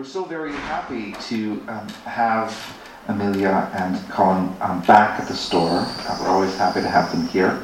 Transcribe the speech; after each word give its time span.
We're 0.00 0.06
so 0.06 0.24
very 0.24 0.52
happy 0.52 1.12
to 1.28 1.62
um, 1.68 1.86
have 2.06 2.56
Amelia 3.08 3.70
and 3.74 3.98
Colin 4.08 4.50
um, 4.62 4.80
back 4.86 5.20
at 5.20 5.28
the 5.28 5.34
store. 5.34 5.84
Uh, 5.84 6.18
we're 6.22 6.30
always 6.30 6.56
happy 6.56 6.80
to 6.80 6.88
have 6.88 7.12
them 7.12 7.26
here. 7.26 7.62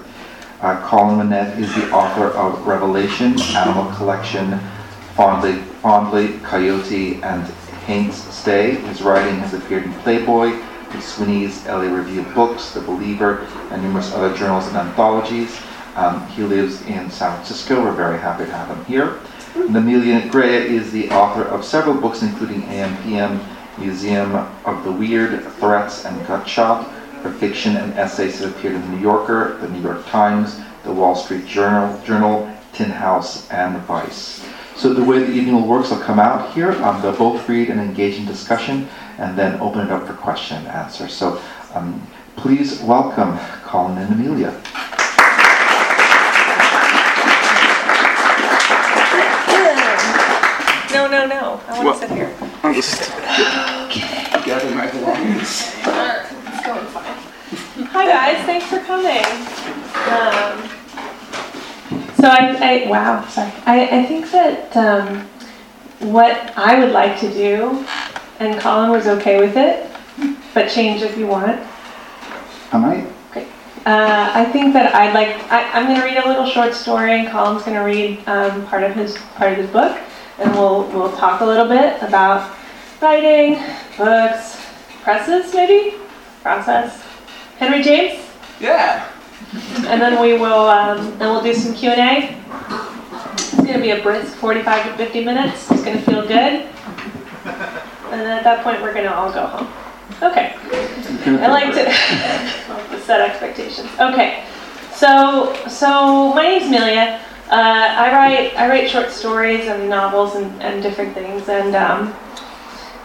Uh, 0.60 0.86
Colin 0.86 1.16
Winnette 1.16 1.58
is 1.58 1.74
the 1.74 1.90
author 1.92 2.26
of 2.36 2.66
Revelation, 2.66 3.40
Animal 3.56 3.90
Collection, 3.94 4.58
Fondly, 5.14 5.62
Fondly 5.80 6.38
Coyote, 6.40 7.22
and 7.22 7.46
Haints 7.86 8.18
Stay. 8.18 8.72
His 8.72 9.00
writing 9.00 9.36
has 9.36 9.54
appeared 9.54 9.84
in 9.84 9.94
Playboy, 10.00 10.62
Sweeney's 11.00 11.64
LA 11.64 11.84
Review 11.84 12.20
of 12.20 12.34
Books, 12.34 12.72
The 12.72 12.82
Believer, 12.82 13.46
and 13.70 13.82
numerous 13.82 14.12
other 14.12 14.36
journals 14.36 14.66
and 14.66 14.76
anthologies. 14.76 15.58
Um, 15.94 16.26
he 16.26 16.42
lives 16.42 16.82
in 16.82 17.10
San 17.10 17.32
Francisco. 17.36 17.82
We're 17.82 17.92
very 17.92 18.18
happy 18.18 18.44
to 18.44 18.52
have 18.52 18.76
him 18.76 18.84
here. 18.84 19.20
And 19.56 19.74
Amelia 19.74 20.28
Gray 20.28 20.68
is 20.68 20.92
the 20.92 21.10
author 21.10 21.42
of 21.42 21.64
several 21.64 21.96
books, 21.96 22.22
including 22.22 22.62
AM/PM, 22.64 23.40
Museum 23.78 24.34
of 24.66 24.84
the 24.84 24.92
Weird, 24.92 25.42
Threats, 25.54 26.04
and 26.04 26.20
Gutshot. 26.26 26.86
Her 27.22 27.32
fiction 27.32 27.76
and 27.76 27.94
essays 27.94 28.38
have 28.40 28.50
appeared 28.54 28.74
in 28.74 28.82
The 28.82 28.88
New 28.88 29.00
Yorker, 29.00 29.56
The 29.62 29.68
New 29.68 29.80
York 29.80 30.06
Times, 30.06 30.60
The 30.84 30.92
Wall 30.92 31.16
Street 31.16 31.46
Journal, 31.46 31.98
Journal 32.04 32.48
Tin 32.74 32.90
House, 32.90 33.50
and 33.50 33.78
Vice. 33.84 34.44
So 34.76 34.92
the 34.92 35.02
way 35.02 35.20
the 35.20 35.32
evening 35.32 35.54
will 35.54 35.66
work, 35.66 35.86
so 35.86 35.98
come 35.98 36.20
out 36.20 36.52
here, 36.52 36.72
um, 36.84 37.00
they'll 37.00 37.16
both 37.16 37.48
read 37.48 37.70
and 37.70 37.80
engage 37.80 38.18
in 38.18 38.26
discussion, 38.26 38.86
and 39.16 39.38
then 39.38 39.58
open 39.60 39.80
it 39.86 39.90
up 39.90 40.06
for 40.06 40.12
question 40.12 40.58
and 40.58 40.68
answer. 40.68 41.08
So 41.08 41.40
um, 41.74 42.06
please 42.36 42.82
welcome 42.82 43.38
Colin 43.64 43.96
and 43.96 44.12
Amelia. 44.12 44.54
No. 51.56 51.62
I 51.68 51.72
want 51.72 51.84
Well- 51.84 51.94
to 51.94 52.00
sit 52.00 52.10
here. 52.10 52.30
I'll 52.62 52.74
just 52.74 53.00
gather 54.44 54.70
my 54.74 54.86
belongings. 54.88 55.72
It's 55.74 56.66
going 56.66 56.86
fine. 56.86 57.14
Hi 57.92 58.06
guys, 58.06 58.44
thanks 58.44 58.66
for 58.66 58.80
coming. 58.80 59.24
Um, 60.12 60.68
so 62.16 62.28
I, 62.28 62.56
I 62.60 62.88
wow, 62.90 63.24
sorry. 63.28 63.52
I, 63.64 64.00
I 64.00 64.06
think 64.06 64.30
that 64.32 64.76
um, 64.76 65.28
what 66.00 66.52
I 66.58 66.78
would 66.78 66.92
like 66.92 67.18
to 67.20 67.32
do, 67.32 67.84
and 68.40 68.60
Colin 68.60 68.90
was 68.90 69.06
okay 69.06 69.40
with 69.40 69.56
it, 69.56 69.90
but 70.52 70.68
change 70.68 71.02
if 71.02 71.16
you 71.16 71.26
want. 71.26 71.60
Am 72.72 72.84
I? 72.84 73.06
Uh, 73.86 74.32
I 74.34 74.44
think 74.46 74.72
that 74.72 74.94
I'd 74.96 75.14
like. 75.14 75.28
I, 75.52 75.70
I'm 75.70 75.86
going 75.86 76.00
to 76.00 76.04
read 76.04 76.16
a 76.16 76.26
little 76.28 76.46
short 76.46 76.74
story, 76.74 77.20
and 77.20 77.28
Colin's 77.28 77.62
going 77.62 77.76
to 77.76 77.84
read 77.84 78.18
um, 78.28 78.66
part 78.66 78.82
of 78.82 78.94
his 78.96 79.16
part 79.36 79.52
of 79.52 79.58
his 79.58 79.70
book, 79.70 79.96
and 80.38 80.52
we'll 80.52 80.84
we'll 80.88 81.12
talk 81.16 81.40
a 81.40 81.44
little 81.44 81.68
bit 81.68 82.00
about 82.02 82.56
writing, 83.00 83.54
books, 83.96 84.60
presses, 85.02 85.54
maybe 85.54 85.96
process. 86.42 87.02
Henry 87.58 87.82
James, 87.82 88.22
Yeah. 88.60 89.08
and 89.88 90.00
then 90.00 90.20
we 90.20 90.34
will 90.34 90.66
um, 90.68 91.18
then 91.18 91.30
we'll 91.30 91.42
do 91.42 91.54
some 91.54 91.74
Q 91.74 91.90
and 91.90 92.00
A. 92.00 92.36
It's 93.34 93.54
going 93.54 93.74
to 93.74 93.80
be 93.80 93.90
a 93.90 94.02
brisk 94.02 94.36
45 94.36 94.84
to 94.84 94.96
50 94.96 95.24
minutes. 95.24 95.70
It's 95.70 95.82
going 95.82 95.96
to 95.98 96.02
feel 96.04 96.22
good, 96.22 96.66
and 97.46 98.20
then 98.20 98.26
at 98.38 98.44
that 98.44 98.62
point 98.62 98.82
we're 98.82 98.92
going 98.92 99.04
to 99.06 99.14
all 99.14 99.32
go 99.32 99.46
home. 99.46 99.68
Okay. 100.22 100.54
I 101.26 101.48
like 101.48 101.74
to, 101.74 103.00
set 103.00 103.20
expectations. 103.20 103.88
Okay, 104.00 104.44
so 104.92 105.54
so 105.68 106.32
my 106.34 106.42
name's 106.42 106.66
Amelia. 106.66 107.20
Uh, 107.50 107.94
I 107.96 108.12
write 108.12 108.56
I 108.56 108.68
write 108.68 108.90
short 108.90 109.10
stories 109.10 109.68
and 109.68 109.88
novels 109.88 110.34
and, 110.34 110.50
and 110.62 110.82
different 110.82 111.14
things. 111.14 111.48
And 111.48 111.76
um, 111.76 112.14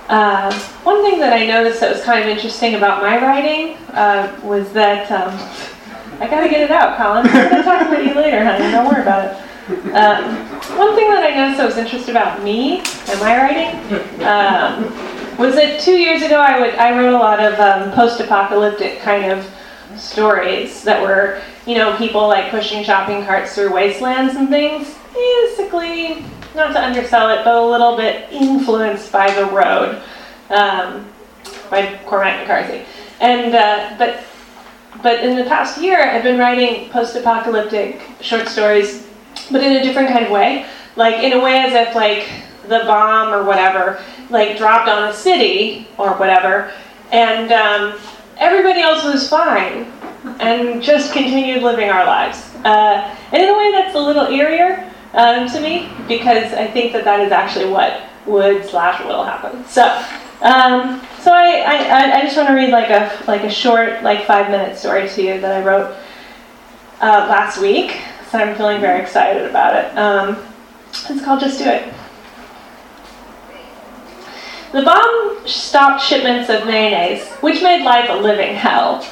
uh, 0.10 0.52
one 0.84 1.04
thing 1.04 1.20
that 1.20 1.32
I 1.32 1.46
noticed 1.46 1.80
that 1.82 1.92
was 1.92 2.04
kind 2.04 2.22
of 2.24 2.28
interesting 2.28 2.76
about 2.76 3.02
my 3.04 3.22
writing 3.22 3.78
uh, 3.94 4.40
was 4.44 4.72
that 4.74 5.12
um, 5.12 5.32
I 6.20 6.28
gotta 6.28 6.50
get 6.50 6.62
it 6.62 6.72
out, 6.72 6.98
Colin. 6.98 7.28
I'm 7.28 7.50
gonna 7.50 7.64
talk 7.64 7.88
about 7.88 8.04
you 8.04 8.14
later, 8.14 8.44
honey. 8.44 8.72
Don't 8.72 8.92
worry 8.92 9.02
about 9.02 9.32
it. 9.32 9.38
Um, 9.94 10.36
one 10.78 10.96
thing 10.96 11.10
that 11.12 11.24
I 11.24 11.36
noticed 11.36 11.58
that 11.58 11.66
was 11.66 11.78
interesting 11.78 12.16
about 12.16 12.44
me 12.44 12.80
and 12.80 13.20
my 13.20 13.38
writing 13.38 13.76
um, 14.26 15.38
was 15.38 15.56
that 15.56 15.80
two 15.80 15.98
years 15.98 16.24
ago 16.24 16.40
I 16.42 16.60
would 16.60 16.76
I 16.76 16.98
wrote 16.98 17.14
a 17.14 17.18
lot 17.18 17.40
of 17.40 17.60
um, 17.60 17.92
post-apocalyptic 17.92 19.02
kind 19.02 19.32
of 19.32 19.50
stories 19.98 20.84
that 20.84 21.02
were 21.02 21.42
you 21.66 21.76
know 21.76 21.96
people 21.98 22.28
like 22.28 22.52
pushing 22.52 22.84
shopping 22.84 23.26
carts 23.26 23.56
through 23.56 23.74
wastelands 23.74 24.36
and 24.36 24.50
things. 24.50 24.96
Basically, 25.14 26.26
not 26.56 26.74
to 26.74 26.82
undersell 26.82 27.30
it, 27.30 27.44
but 27.44 27.56
a 27.56 27.66
little 27.66 27.98
bit 27.98 28.32
influenced 28.32 29.12
by 29.12 29.30
The 29.34 29.46
Road 29.46 30.02
um, 30.50 31.08
by 31.70 32.00
Cormac 32.06 32.42
McCarthy. 32.42 32.86
And 33.20 33.56
uh, 33.56 33.96
but 33.98 34.24
but 35.02 35.24
in 35.24 35.36
the 35.36 35.46
past 35.46 35.82
year, 35.82 36.10
I've 36.10 36.24
been 36.24 36.40
writing 36.40 36.90
post-apocalyptic 36.90 38.02
short 38.22 38.48
stories, 38.48 39.08
but 39.50 39.64
in 39.64 39.74
a 39.74 39.84
different 39.84 40.10
kind 40.10 40.26
of 40.26 40.32
way. 40.32 40.66
Like 40.96 41.24
in 41.24 41.34
a 41.34 41.40
way 41.40 41.60
as 41.60 41.74
if 41.74 41.96
like 41.96 42.28
the 42.68 42.80
bomb 42.86 43.34
or 43.34 43.44
whatever 43.44 44.04
like 44.30 44.58
dropped 44.58 44.88
on 44.90 45.10
a 45.10 45.14
city 45.14 45.88
or 45.98 46.14
whatever, 46.14 46.72
and 47.12 47.52
um, 47.52 48.00
everybody 48.42 48.82
else 48.82 49.06
was 49.06 49.30
fine 49.30 49.86
and 50.40 50.82
just 50.82 51.14
continued 51.14 51.64
living 51.64 51.90
our 51.90 52.06
lives. 52.06 52.54
Uh, 52.66 53.16
and 53.32 53.42
in 53.42 53.50
a 53.50 53.58
way, 53.58 53.72
that's 53.72 53.96
a 53.96 54.00
little 54.00 54.26
eerier 54.26 54.92
um, 55.14 55.48
to 55.50 55.62
me 55.62 55.90
because 56.08 56.52
I 56.54 56.68
think 56.68 56.92
that 56.94 57.06
that 57.06 57.22
is 57.22 57.32
actually 57.32 57.70
what 57.70 58.02
would 58.26 58.66
slash 58.66 59.04
will 59.06 59.24
happen. 59.24 59.64
So. 59.66 59.84
Um, 60.42 61.00
so 61.20 61.32
I, 61.32 61.60
I, 61.60 62.18
I 62.18 62.22
just 62.24 62.36
want 62.36 62.50
to 62.50 62.56
read 62.56 62.72
like 62.72 62.90
a 62.90 63.16
like 63.28 63.44
a 63.44 63.50
short 63.50 64.02
like 64.02 64.26
five 64.26 64.50
minute 64.50 64.76
story 64.76 65.08
to 65.08 65.22
you 65.22 65.40
that 65.40 65.62
I 65.62 65.64
wrote 65.64 65.96
uh, 67.00 67.28
last 67.30 67.62
week. 67.62 68.02
So 68.32 68.40
I'm 68.40 68.56
feeling 68.56 68.82
very 68.82 69.00
excited 69.02 69.48
about 69.48 69.76
it. 69.76 69.96
Um, 69.96 70.44
it's 71.10 71.24
called 71.24 71.42
Just 71.42 71.60
Do 71.60 71.66
It. 71.66 71.94
The 74.72 74.84
bomb 74.84 75.46
stopped 75.46 76.02
shipments 76.02 76.50
of 76.50 76.66
mayonnaise, 76.66 77.28
which 77.42 77.62
made 77.62 77.84
life 77.84 78.10
a 78.10 78.14
living 78.14 78.56
hell. 78.56 79.06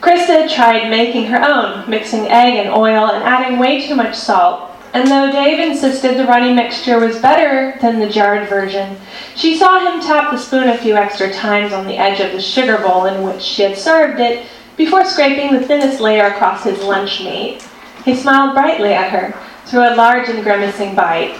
Krista 0.00 0.50
tried 0.50 0.88
making 0.88 1.26
her 1.26 1.42
own, 1.42 1.88
mixing 1.88 2.26
egg 2.28 2.54
and 2.54 2.70
oil 2.70 3.10
and 3.10 3.22
adding 3.22 3.58
way 3.58 3.86
too 3.86 3.94
much 3.94 4.14
salt. 4.14 4.70
And 4.94 5.10
though 5.10 5.30
Dave 5.30 5.60
insisted 5.60 6.16
the 6.16 6.24
runny 6.24 6.54
mixture 6.54 6.98
was 6.98 7.18
better 7.18 7.78
than 7.82 7.98
the 7.98 8.08
jarred 8.08 8.48
version, 8.48 8.96
she 9.34 9.58
saw 9.58 9.80
him 9.80 10.00
tap 10.00 10.30
the 10.30 10.38
spoon 10.38 10.70
a 10.70 10.78
few 10.78 10.96
extra 10.96 11.30
times 11.30 11.74
on 11.74 11.86
the 11.86 11.98
edge 11.98 12.20
of 12.20 12.32
the 12.32 12.40
sugar 12.40 12.78
bowl 12.78 13.04
in 13.04 13.22
which 13.22 13.42
she 13.42 13.62
had 13.62 13.76
served 13.76 14.18
it 14.18 14.46
before 14.78 15.04
scraping 15.04 15.52
the 15.52 15.66
thinnest 15.66 16.00
layer 16.00 16.28
across 16.28 16.64
his 16.64 16.82
lunch 16.82 17.20
meat. 17.22 17.62
He 18.06 18.14
smiled 18.14 18.54
brightly 18.54 18.94
at 18.94 19.10
her 19.10 19.38
through 19.66 19.92
a 19.92 19.96
large 19.96 20.30
and 20.30 20.42
grimacing 20.42 20.94
bite. 20.94 21.36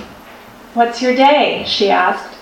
What's 0.74 1.00
your 1.00 1.14
day? 1.14 1.64
she 1.66 1.90
asked. 1.90 2.35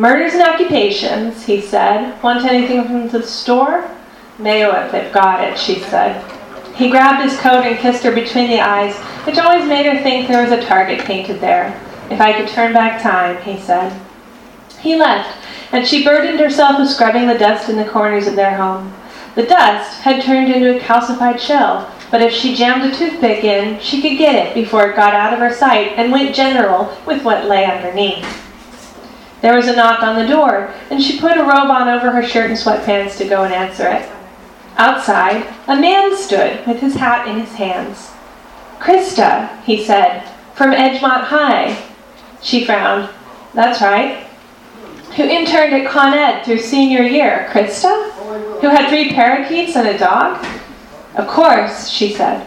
Murders 0.00 0.32
and 0.32 0.42
occupations, 0.42 1.44
he 1.44 1.60
said. 1.60 2.22
Want 2.22 2.46
anything 2.46 2.84
from 2.84 3.08
the 3.08 3.22
store? 3.22 3.86
Mayo 4.38 4.74
if 4.82 4.90
they've 4.90 5.12
got 5.12 5.46
it, 5.46 5.58
she 5.58 5.78
said. 5.78 6.24
He 6.74 6.88
grabbed 6.88 7.22
his 7.22 7.38
coat 7.38 7.66
and 7.66 7.78
kissed 7.78 8.02
her 8.04 8.10
between 8.10 8.48
the 8.48 8.62
eyes, 8.62 8.96
which 9.26 9.36
always 9.36 9.68
made 9.68 9.84
her 9.84 10.02
think 10.02 10.26
there 10.26 10.42
was 10.42 10.52
a 10.52 10.64
target 10.64 11.00
painted 11.00 11.38
there. 11.42 11.78
If 12.10 12.18
I 12.18 12.32
could 12.32 12.48
turn 12.48 12.72
back 12.72 13.02
time, 13.02 13.42
he 13.42 13.60
said. 13.60 13.92
He 14.80 14.96
left, 14.96 15.46
and 15.70 15.86
she 15.86 16.02
burdened 16.02 16.40
herself 16.40 16.78
with 16.78 16.88
scrubbing 16.88 17.26
the 17.26 17.36
dust 17.36 17.68
in 17.68 17.76
the 17.76 17.84
corners 17.84 18.26
of 18.26 18.36
their 18.36 18.56
home. 18.56 18.94
The 19.34 19.44
dust 19.44 20.00
had 20.00 20.22
turned 20.22 20.50
into 20.50 20.78
a 20.78 20.80
calcified 20.80 21.38
shell, 21.38 21.94
but 22.10 22.22
if 22.22 22.32
she 22.32 22.56
jammed 22.56 22.90
a 22.90 22.96
toothpick 22.96 23.44
in, 23.44 23.78
she 23.80 24.00
could 24.00 24.16
get 24.16 24.46
it 24.46 24.54
before 24.54 24.88
it 24.88 24.96
got 24.96 25.12
out 25.12 25.34
of 25.34 25.40
her 25.40 25.52
sight 25.52 25.92
and 25.98 26.10
went 26.10 26.34
general 26.34 26.96
with 27.04 27.22
what 27.22 27.44
lay 27.44 27.66
underneath. 27.66 28.49
There 29.42 29.54
was 29.54 29.68
a 29.68 29.76
knock 29.76 30.02
on 30.02 30.16
the 30.16 30.26
door, 30.26 30.72
and 30.90 31.02
she 31.02 31.18
put 31.18 31.38
a 31.38 31.42
robe 31.42 31.70
on 31.70 31.88
over 31.88 32.10
her 32.10 32.22
shirt 32.22 32.50
and 32.50 32.58
sweatpants 32.58 33.16
to 33.18 33.28
go 33.28 33.44
and 33.44 33.54
answer 33.54 33.88
it. 33.88 34.08
Outside, 34.76 35.46
a 35.66 35.80
man 35.80 36.16
stood 36.16 36.66
with 36.66 36.80
his 36.80 36.94
hat 36.94 37.26
in 37.26 37.38
his 37.40 37.52
hands. 37.54 38.10
Krista, 38.78 39.62
he 39.62 39.84
said, 39.84 40.26
from 40.54 40.72
Edgemont 40.72 41.24
High. 41.24 41.76
She 42.42 42.64
frowned. 42.64 43.08
That's 43.54 43.80
right. 43.80 44.26
who 45.16 45.24
interned 45.24 45.74
at 45.74 45.90
Con 45.90 46.14
Ed 46.14 46.44
through 46.44 46.58
senior 46.58 47.02
year, 47.02 47.48
Krista, 47.50 48.10
who 48.60 48.68
had 48.68 48.88
three 48.88 49.12
parakeets 49.12 49.74
and 49.76 49.88
a 49.88 49.98
dog. 49.98 50.44
Of 51.16 51.26
course, 51.26 51.88
she 51.88 52.12
said. 52.14 52.46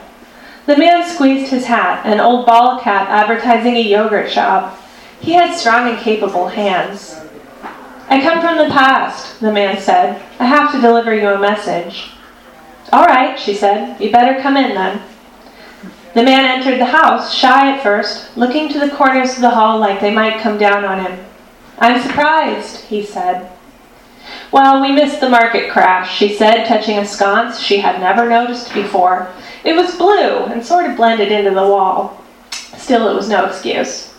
The 0.65 0.77
man 0.77 1.07
squeezed 1.07 1.51
his 1.51 1.65
hat, 1.65 2.05
an 2.05 2.21
old 2.21 2.45
ball 2.45 2.79
cap 2.79 3.09
advertising 3.09 3.75
a 3.75 3.81
yogurt 3.81 4.31
shop. 4.31 4.79
He 5.23 5.31
had 5.31 5.55
strong 5.55 5.89
and 5.89 5.97
capable 5.97 6.49
hands. 6.49 7.15
I 8.09 8.19
come 8.19 8.41
from 8.41 8.57
the 8.57 8.73
past, 8.73 9.39
the 9.39 9.53
man 9.53 9.79
said. 9.79 10.21
I 10.37 10.45
have 10.45 10.73
to 10.73 10.81
deliver 10.81 11.15
you 11.15 11.29
a 11.29 11.39
message. 11.39 12.11
All 12.91 13.05
right, 13.05 13.39
she 13.39 13.53
said. 13.53 14.01
You 14.01 14.11
better 14.11 14.41
come 14.41 14.57
in 14.57 14.75
then. 14.75 15.01
The 16.13 16.23
man 16.23 16.43
entered 16.43 16.77
the 16.77 16.87
house, 16.87 17.33
shy 17.33 17.71
at 17.71 17.81
first, 17.81 18.35
looking 18.35 18.67
to 18.67 18.79
the 18.79 18.89
corners 18.89 19.35
of 19.35 19.41
the 19.41 19.51
hall 19.51 19.79
like 19.79 20.01
they 20.01 20.13
might 20.13 20.41
come 20.41 20.57
down 20.57 20.83
on 20.83 21.05
him. 21.05 21.25
I'm 21.79 22.01
surprised, 22.01 22.81
he 22.81 23.01
said. 23.01 23.49
Well, 24.51 24.81
we 24.81 24.91
missed 24.91 25.21
the 25.21 25.29
market 25.29 25.71
crash, 25.71 26.17
she 26.17 26.35
said, 26.35 26.65
touching 26.65 26.97
a 26.97 27.05
sconce 27.05 27.61
she 27.61 27.77
had 27.77 28.01
never 28.01 28.29
noticed 28.29 28.73
before. 28.73 29.31
It 29.63 29.73
was 29.73 29.95
blue 29.95 30.43
and 30.47 30.63
sort 30.63 30.85
of 30.85 30.97
blended 30.97 31.31
into 31.31 31.51
the 31.51 31.65
wall. 31.65 32.21
Still, 32.77 33.07
it 33.07 33.15
was 33.15 33.29
no 33.29 33.45
excuse. 33.45 34.12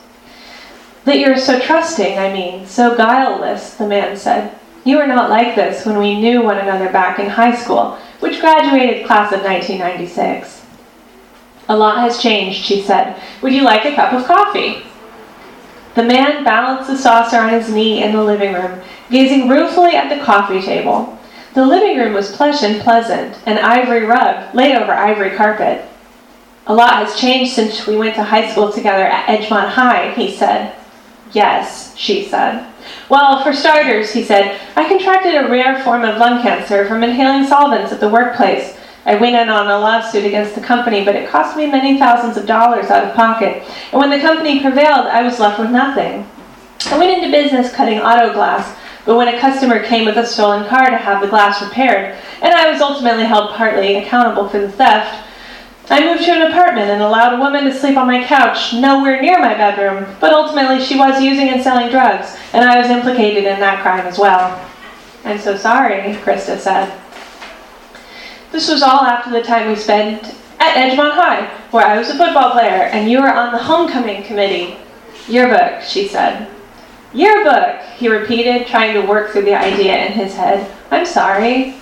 That 1.05 1.19
you're 1.19 1.37
so 1.37 1.61
trusting, 1.61 2.19
I 2.19 2.33
mean, 2.33 2.67
so 2.67 2.97
guileless, 2.97 3.75
the 3.75 3.87
man 3.87 4.17
said. 4.17 4.59
You 4.85 4.99
were 4.99 5.07
not 5.07 5.31
like 5.31 5.55
this 5.55 5.87
when 5.87 5.99
we 5.99 6.21
knew 6.21 6.43
one 6.43 6.59
another 6.59 6.91
back 6.91 7.19
in 7.19 7.29
high 7.29 7.55
school, 7.55 7.99
which 8.21 8.41
graduated 8.41 9.07
class 9.07 9.33
of 9.33 9.43
1996. 9.43 10.65
A 11.69 11.77
lot 11.77 11.99
has 11.99 12.21
changed, 12.21 12.63
she 12.65 12.83
said. 12.83 13.21
Would 13.43 13.55
you 13.55 13.63
like 13.63 13.85
a 13.85 13.95
cup 13.95 14.13
of 14.13 14.27
coffee? 14.27 14.83
The 15.95 16.03
man 16.03 16.45
balanced 16.45 16.91
the 16.91 16.99
saucer 16.99 17.39
on 17.39 17.51
his 17.51 17.73
knee 17.73 18.03
in 18.03 18.13
the 18.13 18.23
living 18.23 18.53
room, 18.53 18.81
gazing 19.11 19.49
ruefully 19.49 19.95
at 19.95 20.09
the 20.09 20.25
coffee 20.25 20.61
table. 20.61 21.19
The 21.55 21.65
living 21.65 21.99
room 21.99 22.15
was 22.15 22.35
plush 22.35 22.63
and 22.63 22.83
pleasant, 22.83 23.39
an 23.47 23.59
ivory 23.59 24.05
rug 24.05 24.55
laid 24.55 24.75
over 24.75 24.93
ivory 24.93 25.37
carpet. 25.37 25.85
A 26.67 26.75
lot 26.75 27.07
has 27.07 27.19
changed 27.19 27.53
since 27.53 27.87
we 27.87 27.97
went 27.97 28.17
to 28.17 28.25
high 28.25 28.51
school 28.51 28.73
together 28.73 29.05
at 29.05 29.27
Edgemont 29.27 29.69
High, 29.69 30.13
he 30.15 30.35
said. 30.35 30.75
Yes, 31.35 31.95
she 31.97 32.27
said. 32.29 32.65
Well, 33.09 33.43
for 33.43 33.53
starters, 33.53 34.13
he 34.13 34.23
said, 34.23 34.61
I 34.77 34.89
contracted 34.89 35.35
a 35.35 35.49
rare 35.49 35.83
form 35.83 36.05
of 36.05 36.19
lung 36.19 36.41
cancer 36.41 36.87
from 36.87 37.03
inhaling 37.03 37.47
solvents 37.47 37.93
at 37.93 38.01
the 38.01 38.09
workplace. 38.09 38.79
I 39.05 39.17
went 39.17 39.37
in 39.37 39.49
on 39.49 39.67
a 39.67 39.79
lawsuit 39.79 40.25
against 40.25 40.55
the 40.55 40.61
company, 40.61 41.05
but 41.05 41.17
it 41.17 41.29
cost 41.29 41.57
me 41.57 41.67
many 41.67 41.99
thousands 41.99 42.37
of 42.37 42.47
dollars 42.47 42.87
out 42.87 43.05
of 43.05 43.17
pocket. 43.17 43.65
And 43.93 44.01
when 44.01 44.11
the 44.11 44.21
company 44.21 44.61
prevailed, 44.61 45.09
I 45.09 45.23
was 45.23 45.41
left 45.41 45.59
with 45.59 45.71
nothing. 45.71 46.27
I 46.87 46.99
went 46.99 47.11
into 47.11 47.37
business 47.37 47.75
cutting 47.75 47.99
auto 47.99 48.33
glass, 48.33 48.79
but 49.05 49.17
when 49.17 49.29
a 49.29 49.41
customer 49.41 49.83
came 49.83 50.05
with 50.05 50.17
a 50.17 50.27
stolen 50.27 50.67
car 50.69 50.89
to 50.89 50.97
have 50.97 51.21
the 51.21 51.29
glass 51.29 51.61
repaired, 51.61 52.17
and 52.41 52.55
I 52.55 52.71
was 52.71 52.81
ultimately 52.81 53.25
held 53.25 53.55
partly 53.55 53.97
accountable 53.97 54.49
for 54.49 54.61
the 54.61 54.71
theft, 54.71 55.27
I 55.91 56.05
moved 56.05 56.25
to 56.25 56.33
an 56.33 56.51
apartment 56.51 56.91
and 56.91 57.03
allowed 57.03 57.35
a 57.35 57.41
woman 57.41 57.65
to 57.65 57.75
sleep 57.75 57.99
on 57.99 58.07
my 58.07 58.25
couch 58.25 58.73
nowhere 58.73 59.21
near 59.21 59.39
my 59.39 59.55
bedroom, 59.55 60.07
but 60.19 60.33
ultimately 60.33 60.83
she 60.83 60.97
was 60.97 61.23
using 61.23 61.51
and 61.51 61.63
selling 61.63 61.91
drugs, 61.91 62.37
and 62.55 62.65
I 62.65 62.81
was 62.81 62.91
implicated 62.91 63.45
in 63.45 63.61
that 63.61 63.83
crime 63.83 64.07
as 64.07 64.19
well. 64.19 64.59
I'm 65.25 65.39
so 65.39 65.57
sorry, 65.57 66.01
Krista 66.17 66.59
said. 66.59 66.99
This 68.51 68.71
was 68.71 68.83
all 68.83 69.01
after 69.01 69.31
the 69.31 69.43
time 69.43 69.69
we 69.69 69.77
spent 69.77 70.35
at 70.59 70.77
Edgemont 70.77 71.13
High, 71.13 71.47
where 71.71 71.85
I 71.85 71.99
was 71.99 72.09
a 72.09 72.17
football 72.17 72.53
player 72.53 72.85
and 72.85 73.11
you 73.11 73.21
were 73.21 73.33
on 73.33 73.53
the 73.53 73.59
homecoming 73.59 74.23
committee. 74.23 74.79
Yearbook, 75.29 75.83
she 75.83 76.09
said. 76.09 76.49
Yearbook, 77.13 77.81
he 77.97 78.09
repeated, 78.09 78.67
trying 78.67 78.95
to 78.95 79.07
work 79.07 79.31
through 79.31 79.45
the 79.45 79.59
idea 79.59 80.07
in 80.07 80.13
his 80.13 80.35
head. 80.35 80.71
I'm 80.91 81.07
sorry. 81.07 81.77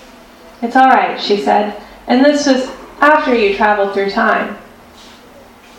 It's 0.61 0.75
all 0.75 0.89
right, 0.89 1.19
she 1.19 1.37
said. 1.37 1.81
And 2.07 2.23
this 2.23 2.47
was 2.47 2.71
after 2.99 3.35
you 3.35 3.55
traveled 3.55 3.93
through 3.93 4.09
time. 4.09 4.57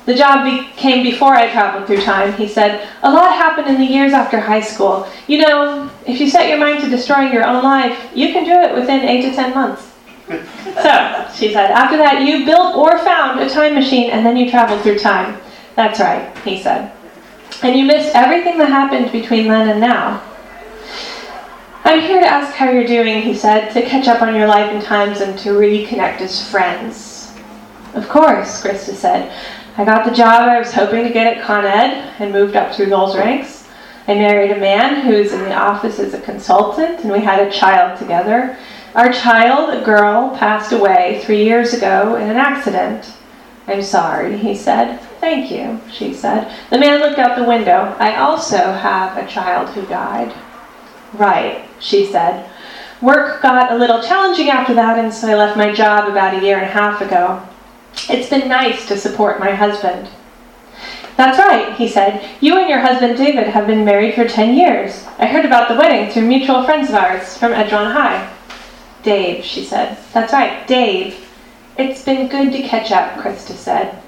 The 0.07 0.15
job 0.15 0.45
be- 0.45 0.69
came 0.77 1.03
before 1.03 1.35
I 1.35 1.51
traveled 1.51 1.87
through 1.87 2.03
time, 2.03 2.35
he 2.35 2.47
said. 2.47 2.87
A 3.03 3.11
lot 3.11 3.33
happened 3.33 3.69
in 3.69 3.79
the 3.81 3.87
years 3.87 4.13
after 4.13 4.39
high 4.39 4.61
school. 4.61 5.09
You 5.27 5.39
know, 5.39 5.91
if 6.07 6.21
you 6.21 6.29
set 6.29 6.49
your 6.49 6.59
mind 6.59 6.83
to 6.83 6.91
destroying 6.91 7.33
your 7.33 7.47
own 7.47 7.65
life, 7.65 8.11
you 8.15 8.33
can 8.33 8.45
do 8.45 8.53
it 8.53 8.75
within 8.75 9.01
eight 9.01 9.23
to 9.23 9.35
ten 9.35 9.55
months. 9.55 9.91
so, 10.29 11.29
she 11.35 11.53
said, 11.53 11.71
after 11.71 11.97
that, 11.97 12.23
you 12.27 12.45
built 12.45 12.77
or 12.77 12.99
found 12.99 13.41
a 13.41 13.49
time 13.49 13.75
machine 13.75 14.11
and 14.11 14.25
then 14.25 14.37
you 14.37 14.51
traveled 14.51 14.83
through 14.83 14.99
time. 14.99 15.41
That's 15.75 16.01
right, 16.01 16.37
he 16.39 16.63
said. 16.63 16.93
And 17.63 17.77
you 17.77 17.85
missed 17.85 18.15
everything 18.15 18.59
that 18.59 18.69
happened 18.69 19.11
between 19.11 19.49
then 19.49 19.69
and 19.69 19.81
now. 19.81 20.23
I'm 21.87 22.01
here 22.01 22.19
to 22.19 22.27
ask 22.27 22.55
how 22.55 22.71
you're 22.71 22.87
doing, 22.87 23.21
he 23.21 23.35
said, 23.35 23.71
to 23.75 23.83
catch 23.83 24.09
up 24.09 24.23
on 24.23 24.35
your 24.35 24.47
life 24.47 24.73
and 24.73 24.83
times 24.83 25.21
and 25.21 25.39
to 25.41 25.51
reconnect 25.51 26.23
as 26.23 26.51
friends. 26.51 27.31
Of 27.93 28.09
course, 28.09 28.63
Krista 28.63 28.95
said. 28.95 29.31
I 29.77 29.85
got 29.85 30.07
the 30.07 30.15
job 30.15 30.49
I 30.49 30.59
was 30.59 30.73
hoping 30.73 31.05
to 31.05 31.13
get 31.13 31.37
at 31.37 31.45
Con 31.45 31.67
Ed 31.67 32.15
and 32.21 32.33
moved 32.33 32.57
up 32.57 32.75
through 32.75 32.87
those 32.87 33.15
ranks. 33.15 33.69
I 34.09 34.15
married 34.15 34.53
a 34.53 34.61
man 34.61 35.05
who's 35.05 35.33
in 35.33 35.41
the 35.41 35.55
office 35.55 35.99
as 35.99 36.15
a 36.15 36.21
consultant, 36.23 37.01
and 37.01 37.13
we 37.13 37.21
had 37.21 37.47
a 37.47 37.51
child 37.51 37.99
together. 37.99 38.57
Our 38.95 39.13
child, 39.13 39.75
a 39.75 39.85
girl, 39.85 40.35
passed 40.39 40.73
away 40.73 41.21
three 41.23 41.45
years 41.45 41.75
ago 41.75 42.17
in 42.17 42.31
an 42.31 42.37
accident. 42.37 43.13
I'm 43.67 43.83
sorry, 43.83 44.39
he 44.39 44.55
said. 44.55 45.01
Thank 45.21 45.51
you, 45.51 45.81
she 45.93 46.15
said. 46.15 46.51
The 46.71 46.79
man 46.79 47.01
looked 47.01 47.19
out 47.19 47.37
the 47.37 47.45
window. 47.45 47.95
I 47.99 48.17
also 48.17 48.73
have 48.73 49.19
a 49.19 49.27
child 49.27 49.69
who 49.71 49.83
died. 49.87 50.35
Right, 51.15 51.69
she 51.79 52.07
said. 52.07 52.51
Work 53.01 53.43
got 53.43 53.71
a 53.71 53.77
little 53.77 54.03
challenging 54.03 54.49
after 54.49 54.75
that, 54.75 54.99
and 54.99 55.13
so 55.13 55.29
I 55.29 55.35
left 55.35 55.57
my 55.57 55.73
job 55.73 56.09
about 56.09 56.35
a 56.35 56.45
year 56.45 56.57
and 56.57 56.67
a 56.67 56.73
half 56.73 57.01
ago. 57.01 57.43
It's 58.09 58.29
been 58.29 58.49
nice 58.49 58.87
to 58.89 58.97
support 58.97 59.39
my 59.39 59.53
husband. 59.53 60.09
That's 61.17 61.39
right, 61.39 61.75
he 61.75 61.87
said. 61.89 62.29
You 62.41 62.59
and 62.59 62.69
your 62.69 62.81
husband 62.81 63.17
David 63.17 63.47
have 63.47 63.69
been 63.69 63.85
married 63.85 64.15
for 64.15 64.27
10 64.27 64.57
years. 64.57 65.07
I 65.19 65.27
heard 65.27 65.45
about 65.45 65.69
the 65.69 65.77
wedding 65.77 66.11
through 66.11 66.27
mutual 66.27 66.65
friends 66.65 66.89
of 66.89 66.97
ours 66.97 67.37
from 67.39 67.53
Edron 67.53 67.93
High. 67.93 68.33
Dave, 69.05 69.45
she 69.45 69.65
said. 69.65 69.97
That's 70.13 70.33
right, 70.33 70.67
Dave. 70.67 71.29
It's 71.79 72.05
been 72.05 72.29
good 72.29 72.53
to 72.53 72.63
catch 72.63 72.91
up, 72.91 73.19
Krista 73.19 73.53
said. 73.53 74.03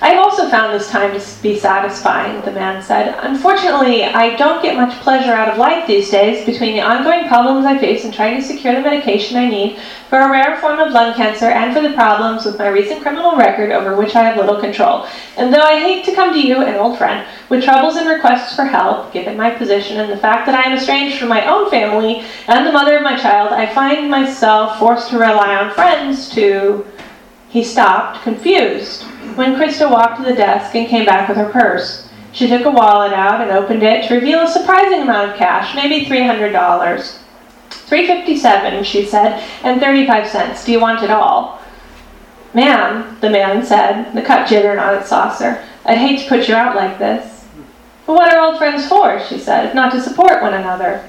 I've 0.00 0.18
also 0.18 0.48
found 0.48 0.72
this 0.72 0.88
time 0.90 1.18
to 1.18 1.42
be 1.42 1.58
satisfying, 1.58 2.40
the 2.42 2.52
man 2.52 2.80
said. 2.80 3.18
Unfortunately, 3.20 4.04
I 4.04 4.36
don't 4.36 4.62
get 4.62 4.76
much 4.76 4.94
pleasure 5.00 5.32
out 5.32 5.48
of 5.48 5.58
life 5.58 5.88
these 5.88 6.08
days 6.08 6.46
between 6.46 6.74
the 6.74 6.82
ongoing 6.82 7.26
problems 7.26 7.66
I 7.66 7.78
face 7.78 8.04
in 8.04 8.12
trying 8.12 8.36
to 8.36 8.46
secure 8.46 8.74
the 8.74 8.80
medication 8.80 9.36
I 9.36 9.48
need 9.48 9.80
for 10.08 10.20
a 10.20 10.30
rare 10.30 10.56
form 10.60 10.78
of 10.78 10.92
lung 10.92 11.14
cancer 11.14 11.46
and 11.46 11.74
for 11.74 11.82
the 11.82 11.94
problems 11.94 12.44
with 12.44 12.58
my 12.58 12.68
recent 12.68 13.02
criminal 13.02 13.36
record 13.36 13.72
over 13.72 13.96
which 13.96 14.14
I 14.14 14.22
have 14.22 14.36
little 14.36 14.60
control. 14.60 15.08
And 15.36 15.52
though 15.52 15.62
I 15.62 15.80
hate 15.80 16.04
to 16.04 16.14
come 16.14 16.32
to 16.32 16.40
you, 16.40 16.62
an 16.62 16.76
old 16.76 16.96
friend, 16.96 17.26
with 17.48 17.64
troubles 17.64 17.96
and 17.96 18.08
requests 18.08 18.54
for 18.54 18.64
help, 18.64 19.12
given 19.12 19.36
my 19.36 19.50
position 19.50 19.98
and 19.98 20.12
the 20.12 20.16
fact 20.16 20.46
that 20.46 20.54
I 20.54 20.70
am 20.70 20.78
estranged 20.78 21.18
from 21.18 21.28
my 21.28 21.44
own 21.46 21.70
family 21.70 22.24
and 22.46 22.64
the 22.64 22.72
mother 22.72 22.96
of 22.96 23.02
my 23.02 23.18
child, 23.18 23.52
I 23.52 23.66
find 23.74 24.08
myself 24.08 24.78
forced 24.78 25.10
to 25.10 25.18
rely 25.18 25.56
on 25.56 25.74
friends 25.74 26.28
to. 26.30 26.86
He 27.50 27.64
stopped, 27.64 28.22
confused 28.22 29.06
when 29.36 29.54
Krista 29.54 29.90
walked 29.90 30.18
to 30.18 30.24
the 30.24 30.34
desk 30.34 30.74
and 30.74 30.88
came 30.88 31.04
back 31.04 31.28
with 31.28 31.38
her 31.38 31.50
purse. 31.50 32.08
She 32.32 32.46
took 32.46 32.64
a 32.66 32.70
wallet 32.70 33.12
out 33.12 33.40
and 33.40 33.50
opened 33.50 33.82
it 33.82 34.06
to 34.08 34.14
reveal 34.14 34.40
a 34.40 34.48
surprising 34.48 35.02
amount 35.02 35.30
of 35.30 35.36
cash, 35.36 35.74
maybe 35.74 36.06
$300. 36.06 37.18
357, 37.70 38.84
she 38.84 39.04
said, 39.04 39.42
and 39.62 39.80
35 39.80 40.28
cents. 40.28 40.64
Do 40.64 40.72
you 40.72 40.80
want 40.80 41.02
it 41.02 41.10
all? 41.10 41.60
Ma'am, 42.54 43.18
the 43.20 43.30
man 43.30 43.64
said, 43.64 44.12
the 44.12 44.22
cup 44.22 44.46
jittered 44.48 44.78
on 44.78 44.94
its 44.94 45.08
saucer. 45.08 45.64
I'd 45.84 45.98
hate 45.98 46.20
to 46.20 46.28
put 46.28 46.48
you 46.48 46.54
out 46.54 46.76
like 46.76 46.98
this. 46.98 47.46
But 48.06 48.14
what 48.14 48.32
are 48.32 48.40
old 48.40 48.58
friends 48.58 48.86
for, 48.88 49.20
she 49.26 49.38
said, 49.38 49.66
if 49.66 49.74
not 49.74 49.92
to 49.92 50.00
support 50.00 50.42
one 50.42 50.54
another? 50.54 51.08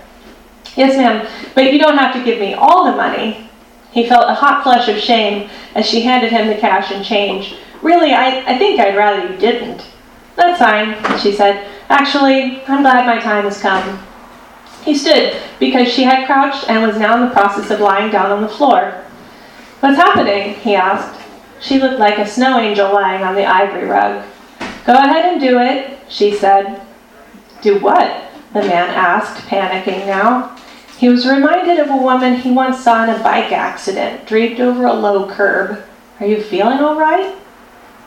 Yes, 0.75 0.97
ma'am, 0.97 1.27
but 1.55 1.71
you 1.71 1.79
don't 1.79 1.97
have 1.97 2.13
to 2.13 2.23
give 2.23 2.39
me 2.39 2.53
all 2.53 2.85
the 2.85 2.95
money. 2.95 3.49
He 3.91 4.07
felt 4.07 4.29
a 4.29 4.33
hot 4.33 4.63
flush 4.63 4.87
of 4.87 4.97
shame 4.97 5.49
as 5.75 5.85
she 5.85 6.01
handed 6.01 6.31
him 6.31 6.47
the 6.47 6.57
cash 6.57 6.91
and 6.91 7.03
change. 7.03 7.55
Really, 7.81 8.13
I, 8.13 8.43
I 8.45 8.57
think 8.57 8.79
I'd 8.79 8.95
rather 8.95 9.31
you 9.31 9.37
didn't. 9.37 9.85
That's 10.35 10.59
fine, 10.59 10.95
she 11.19 11.33
said. 11.33 11.67
Actually, 11.89 12.61
I'm 12.67 12.81
glad 12.81 13.05
my 13.05 13.19
time 13.19 13.45
has 13.45 13.61
come. 13.61 13.99
He 14.83 14.95
stood 14.95 15.35
because 15.59 15.91
she 15.91 16.03
had 16.03 16.25
crouched 16.25 16.69
and 16.69 16.85
was 16.85 16.97
now 16.97 17.15
in 17.15 17.27
the 17.27 17.33
process 17.33 17.69
of 17.71 17.79
lying 17.79 18.11
down 18.11 18.31
on 18.31 18.41
the 18.41 18.47
floor. 18.47 19.03
What's 19.81 19.97
happening? 19.97 20.55
he 20.55 20.75
asked. 20.75 21.19
She 21.61 21.79
looked 21.79 21.99
like 21.99 22.17
a 22.17 22.27
snow 22.27 22.59
angel 22.59 22.93
lying 22.93 23.23
on 23.23 23.35
the 23.35 23.45
ivory 23.45 23.85
rug. 23.85 24.25
Go 24.85 24.93
ahead 24.93 25.25
and 25.25 25.41
do 25.41 25.59
it, 25.59 25.99
she 26.07 26.33
said. 26.33 26.81
Do 27.61 27.79
what? 27.79 28.29
the 28.53 28.61
man 28.61 28.89
asked, 28.89 29.45
panicking 29.47 30.07
now. 30.07 30.55
He 30.97 31.07
was 31.07 31.27
reminded 31.27 31.79
of 31.79 31.89
a 31.89 31.97
woman 31.97 32.35
he 32.35 32.51
once 32.51 32.83
saw 32.83 33.03
in 33.03 33.09
a 33.09 33.23
bike 33.23 33.51
accident, 33.51 34.25
draped 34.25 34.59
over 34.59 34.85
a 34.85 34.93
low 34.93 35.29
curb. 35.29 35.83
Are 36.19 36.25
you 36.25 36.41
feeling 36.41 36.79
all 36.79 36.99
right? 36.99 37.35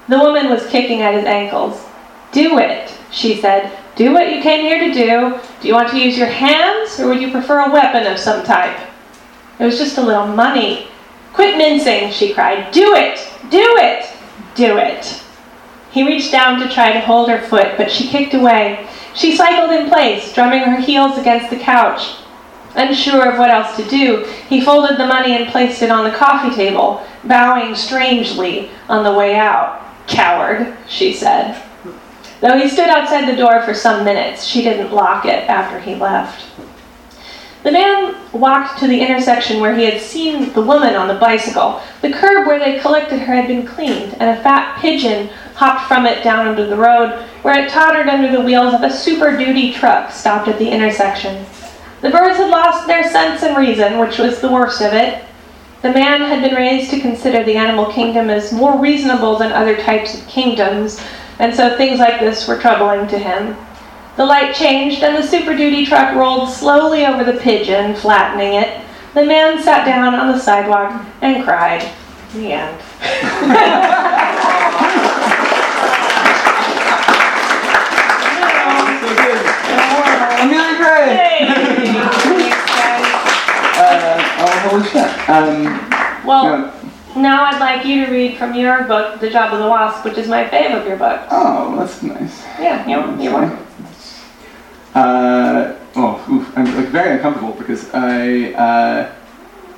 The 0.09 0.18
woman 0.18 0.49
was 0.49 0.66
kicking 0.66 1.00
at 1.02 1.14
his 1.14 1.25
ankles. 1.25 1.85
Do 2.32 2.59
it, 2.59 2.92
she 3.11 3.40
said. 3.40 3.78
Do 3.94 4.12
what 4.12 4.35
you 4.35 4.42
came 4.42 4.61
here 4.61 4.80
to 4.80 4.92
do. 4.92 5.40
Do 5.61 5.68
you 5.68 5.75
want 5.75 5.90
to 5.90 6.00
use 6.00 6.16
your 6.16 6.26
hands, 6.26 6.99
or 6.99 7.09
would 7.09 7.21
you 7.21 7.30
prefer 7.30 7.61
a 7.61 7.73
weapon 7.73 8.06
of 8.06 8.18
some 8.18 8.44
type? 8.44 8.78
It 9.59 9.64
was 9.64 9.78
just 9.78 9.99
a 9.99 10.02
little 10.02 10.26
money. 10.26 10.88
Quit 11.35 11.56
mincing, 11.56 12.11
she 12.11 12.35
cried. 12.35 12.73
Do 12.73 12.94
it! 12.94 13.18
Do 13.50 13.76
it! 13.78 14.11
Do 14.54 14.78
it! 14.78 15.23
He 15.90 16.06
reached 16.06 16.32
down 16.32 16.59
to 16.61 16.68
try 16.68 16.92
to 16.92 17.00
hold 17.00 17.28
her 17.28 17.40
foot, 17.40 17.75
but 17.76 17.90
she 17.90 18.09
kicked 18.09 18.35
away. 18.35 18.88
She 19.14 19.37
cycled 19.37 19.71
in 19.71 19.90
place, 19.90 20.32
drumming 20.32 20.62
her 20.62 20.80
heels 20.80 21.18
against 21.18 21.50
the 21.50 21.59
couch. 21.59 22.16
Unsure 22.75 23.30
of 23.30 23.38
what 23.38 23.50
else 23.50 23.76
to 23.76 23.85
do, 23.85 24.25
he 24.49 24.62
folded 24.62 24.97
the 24.97 25.06
money 25.06 25.37
and 25.37 25.52
placed 25.52 25.82
it 25.82 25.90
on 25.90 26.04
the 26.04 26.16
coffee 26.16 26.54
table, 26.54 27.06
bowing 27.25 27.75
strangely 27.75 28.71
on 28.88 29.04
the 29.04 29.12
way 29.12 29.37
out. 29.37 29.82
Coward, 30.12 30.76
she 30.88 31.12
said. 31.12 31.61
Though 32.40 32.59
he 32.59 32.69
stood 32.69 32.88
outside 32.88 33.28
the 33.28 33.37
door 33.37 33.62
for 33.62 33.75
some 33.75 34.04
minutes, 34.04 34.45
she 34.45 34.62
didn't 34.62 34.92
lock 34.92 35.25
it 35.25 35.49
after 35.49 35.81
he 35.81 35.95
left. 35.95 36.45
The 37.62 37.71
man 37.71 38.16
walked 38.33 38.81
to 38.81 38.88
the 38.88 39.00
intersection 39.00 39.61
where 39.61 39.75
he 39.76 39.85
had 39.85 40.00
seen 40.00 40.52
the 40.52 40.62
woman 40.62 40.95
on 40.95 41.07
the 41.07 41.14
bicycle. 41.14 41.81
The 42.00 42.11
curb 42.12 42.47
where 42.47 42.59
they 42.59 42.81
collected 42.81 43.21
her 43.21 43.35
had 43.35 43.47
been 43.47 43.64
cleaned, 43.64 44.14
and 44.14 44.37
a 44.37 44.42
fat 44.42 44.81
pigeon 44.81 45.28
hopped 45.54 45.87
from 45.87 46.04
it 46.04 46.25
down 46.25 46.49
into 46.49 46.66
the 46.66 46.76
road, 46.76 47.25
where 47.42 47.64
it 47.64 47.71
tottered 47.71 48.09
under 48.09 48.33
the 48.33 48.40
wheels 48.40 48.75
of 48.75 48.83
a 48.83 48.90
super 48.90 49.37
duty 49.37 49.73
truck 49.73 50.11
stopped 50.11 50.49
at 50.49 50.59
the 50.59 50.69
intersection. 50.69 51.47
The 52.00 52.11
birds 52.11 52.38
had 52.38 52.50
lost 52.50 52.88
their 52.88 53.09
sense 53.09 53.45
and 53.45 53.57
reason, 53.57 53.99
which 53.99 54.19
was 54.19 54.40
the 54.40 54.50
worst 54.50 54.83
of 54.83 54.92
it. 54.92 55.25
The 55.82 55.92
man 55.92 56.20
had 56.20 56.42
been 56.42 56.54
raised 56.54 56.90
to 56.92 57.00
consider 57.00 57.42
the 57.42 57.56
animal 57.56 57.86
kingdom 57.86 58.30
as 58.30 58.52
more 58.52 58.78
reasonable 58.78 59.36
than 59.36 59.50
other 59.50 59.76
types 59.76 60.14
of 60.14 60.24
kingdoms, 60.28 61.02
and 61.40 61.52
so 61.52 61.76
things 61.76 61.98
like 61.98 62.20
this 62.20 62.46
were 62.46 62.56
troubling 62.56 63.08
to 63.08 63.18
him. 63.18 63.56
The 64.16 64.24
light 64.24 64.54
changed, 64.54 65.02
and 65.02 65.16
the 65.16 65.26
Super 65.26 65.56
Duty 65.56 65.84
truck 65.84 66.14
rolled 66.14 66.50
slowly 66.50 67.04
over 67.04 67.24
the 67.24 67.40
pigeon, 67.40 67.96
flattening 67.96 68.54
it. 68.54 68.80
The 69.14 69.26
man 69.26 69.60
sat 69.60 69.84
down 69.84 70.14
on 70.14 70.28
the 70.30 70.38
sidewalk 70.38 71.04
and 71.20 71.42
cried. 71.42 71.90
The 72.34 72.52
end. 72.52 72.80
Amelia 80.42 80.76
Gray! 80.76 81.16
Hey! 81.16 81.51
Um, 85.32 85.64
Well, 86.26 86.72
now 87.16 87.44
I'd 87.44 87.58
like 87.58 87.86
you 87.86 88.04
to 88.04 88.12
read 88.12 88.36
from 88.36 88.54
your 88.54 88.84
book, 88.84 89.18
The 89.18 89.30
Job 89.30 89.52
of 89.54 89.60
the 89.60 89.66
Wasp, 89.66 90.04
which 90.04 90.18
is 90.18 90.28
my 90.28 90.44
fave 90.44 90.78
of 90.78 90.86
your 90.86 90.98
book. 90.98 91.22
Oh, 91.30 91.74
that's 91.78 92.02
nice. 92.02 92.42
Yeah, 92.60 92.86
you, 92.86 93.22
you 93.22 93.32
want. 93.32 93.58
Uh, 94.94 95.74
oh, 95.96 96.24
oof, 96.30 96.52
I'm 96.56 96.66
like 96.76 96.88
very 96.88 97.16
uncomfortable 97.16 97.54
because 97.54 97.88
I, 97.94 98.52
uh, 98.52 99.14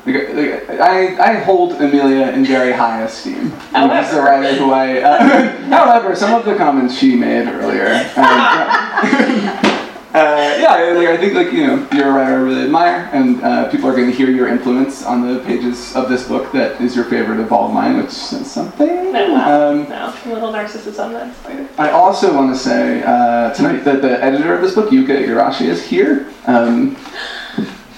like, 0.05 0.29
like, 0.35 0.81
I, 0.81 1.31
I 1.31 1.35
hold 1.45 1.75
Amelia 1.75 2.33
in 2.33 2.45
very 2.45 2.73
high 2.73 3.03
esteem. 3.03 3.53
She's 3.53 4.11
the 4.11 4.23
writer 4.23 4.57
who 4.57 4.73
I. 4.73 4.99
Uh, 5.03 5.53
however, 5.69 6.17
some 6.17 6.35
of 6.35 6.45
the 6.45 6.57
comments 6.57 6.99
she 6.99 7.15
made 7.15 7.47
earlier. 7.47 7.95
Uh, 10.15 10.57
yeah, 10.61 10.73
I- 10.75 10.93
like, 10.93 11.09
I 11.09 11.17
think 11.17 11.35
like 11.35 11.53
you 11.53 11.67
know 11.67 11.89
you're 11.93 12.09
a 12.09 12.13
writer 12.13 12.35
I 12.37 12.41
really 12.41 12.63
admire, 12.63 13.11
and 13.13 13.43
uh, 13.43 13.69
people 13.69 13.89
are 13.91 13.97
going 13.97 14.09
to 14.09 14.17
hear 14.17 14.31
your 14.31 14.47
influence 14.47 15.05
on 15.05 15.27
the 15.27 15.41
pages 15.41 15.97
of 15.97 16.09
this 16.09 16.29
book 16.29 16.53
that 16.53 16.81
is 16.81 16.95
your 16.95 17.05
favorite 17.07 17.41
of 17.41 17.53
all 17.53 17.67
of 17.67 17.75
mine, 17.75 17.97
which 17.97 18.11
is 18.11 18.49
something. 18.49 19.13
No, 19.13 19.33
wow. 19.33 19.71
Um, 19.71 19.89
no, 19.89 20.15
a 20.25 20.29
little 20.33 20.53
narcissism, 20.53 21.13
that's 21.13 21.37
fine. 21.41 21.69
I 21.79 21.91
also 21.91 22.33
want 22.33 22.55
to 22.55 22.59
say 22.59 23.03
uh, 23.03 23.53
tonight 23.55 23.79
that 23.85 24.03
the 24.03 24.23
editor 24.23 24.55
of 24.55 24.63
this 24.63 24.77
book, 24.77 24.91
Yuka 24.91 25.27
Igarashi, 25.27 25.63
is 25.67 25.85
here, 25.85 26.29
um, 26.47 26.95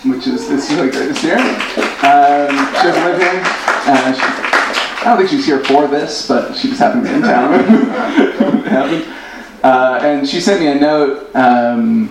which 0.07 0.27
is 0.27 0.49
it's 0.51 0.71
really 0.73 0.91
great 0.91 1.09
to 1.09 1.15
see 1.17 1.29
her. 1.29 1.37
Um, 1.37 2.49
she 2.77 2.83
doesn't 2.83 3.05
live 3.05 3.21
here. 3.21 3.43
Uh, 3.45 4.13
she, 4.15 4.23
I 4.23 5.03
don't 5.05 5.19
think 5.19 5.29
she's 5.29 5.45
here 5.45 5.63
for 5.67 5.87
this, 5.87 6.27
but 6.27 6.57
she 6.57 6.69
just 6.69 6.81
happened 6.81 7.05
to 7.05 7.11
be 7.11 7.17
in 7.17 7.23
town. 7.23 7.53
it 9.67 9.73
happened. 9.73 10.05
Uh, 10.05 10.09
and 10.09 10.29
she 10.29 10.41
sent 10.41 10.61
me 10.61 10.69
a 10.69 10.75
note 10.75 11.35
um, 11.35 12.09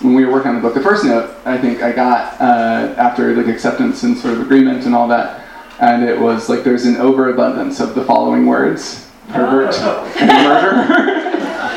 when 0.00 0.14
we 0.14 0.24
were 0.24 0.32
working 0.32 0.50
on 0.50 0.56
the 0.56 0.60
book. 0.62 0.74
The 0.74 0.82
first 0.82 1.04
note 1.04 1.34
I 1.44 1.58
think 1.58 1.82
I 1.82 1.92
got 1.92 2.40
uh, 2.40 2.94
after 2.96 3.34
like 3.34 3.46
acceptance 3.46 4.02
and 4.02 4.16
sort 4.16 4.34
of 4.34 4.40
agreement 4.40 4.86
and 4.86 4.94
all 4.94 5.08
that, 5.08 5.44
and 5.80 6.04
it 6.04 6.18
was 6.18 6.48
like 6.48 6.64
there's 6.64 6.86
an 6.86 6.96
overabundance 6.96 7.80
of 7.80 7.94
the 7.94 8.04
following 8.04 8.46
words: 8.46 9.08
pervert 9.28 9.74
and 9.74 10.44
murder. 10.44 11.20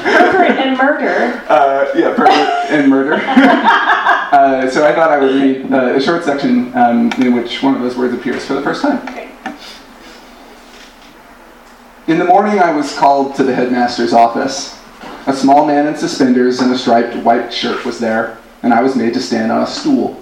Pervert 0.03 0.51
and 0.51 0.77
murder. 0.77 1.43
Uh, 1.50 1.91
yeah, 1.96 2.13
pervert 2.15 2.72
and 2.72 2.89
murder. 2.89 3.15
uh, 3.25 4.70
so 4.70 4.86
I 4.86 4.93
thought 4.93 5.12
I 5.12 5.20
would 5.20 5.36
read 5.36 5.72
uh, 5.72 5.96
a 5.96 6.01
short 6.01 6.24
section 6.24 6.75
um, 6.75 7.12
in 7.13 7.34
which 7.36 7.63
one 7.63 7.75
of 7.75 7.82
those 7.82 7.98
words 7.98 8.13
appears 8.13 8.46
for 8.46 8.53
the 8.53 8.62
first 8.62 8.82
time. 8.82 9.08
Okay. 9.08 9.29
In 12.05 12.20
the 12.20 12.25
morning, 12.25 12.60
I 12.60 12.74
was 12.74 12.98
called 12.98 13.36
to 13.36 13.43
the 13.43 13.55
headmaster's 13.55 14.12
office. 14.12 14.77
A 15.25 15.34
small 15.34 15.65
man 15.65 15.88
in 15.88 15.96
suspenders 15.96 16.60
and 16.60 16.72
a 16.74 16.77
striped 16.77 17.15
white 17.15 17.53
shirt 17.53 17.86
was 17.86 18.00
there, 18.00 18.38
and 18.62 18.74
I 18.74 18.82
was 18.82 18.98
made 18.98 19.13
to 19.13 19.22
stand 19.22 19.53
on 19.53 19.63
a 19.63 19.68
stool. 19.68 20.22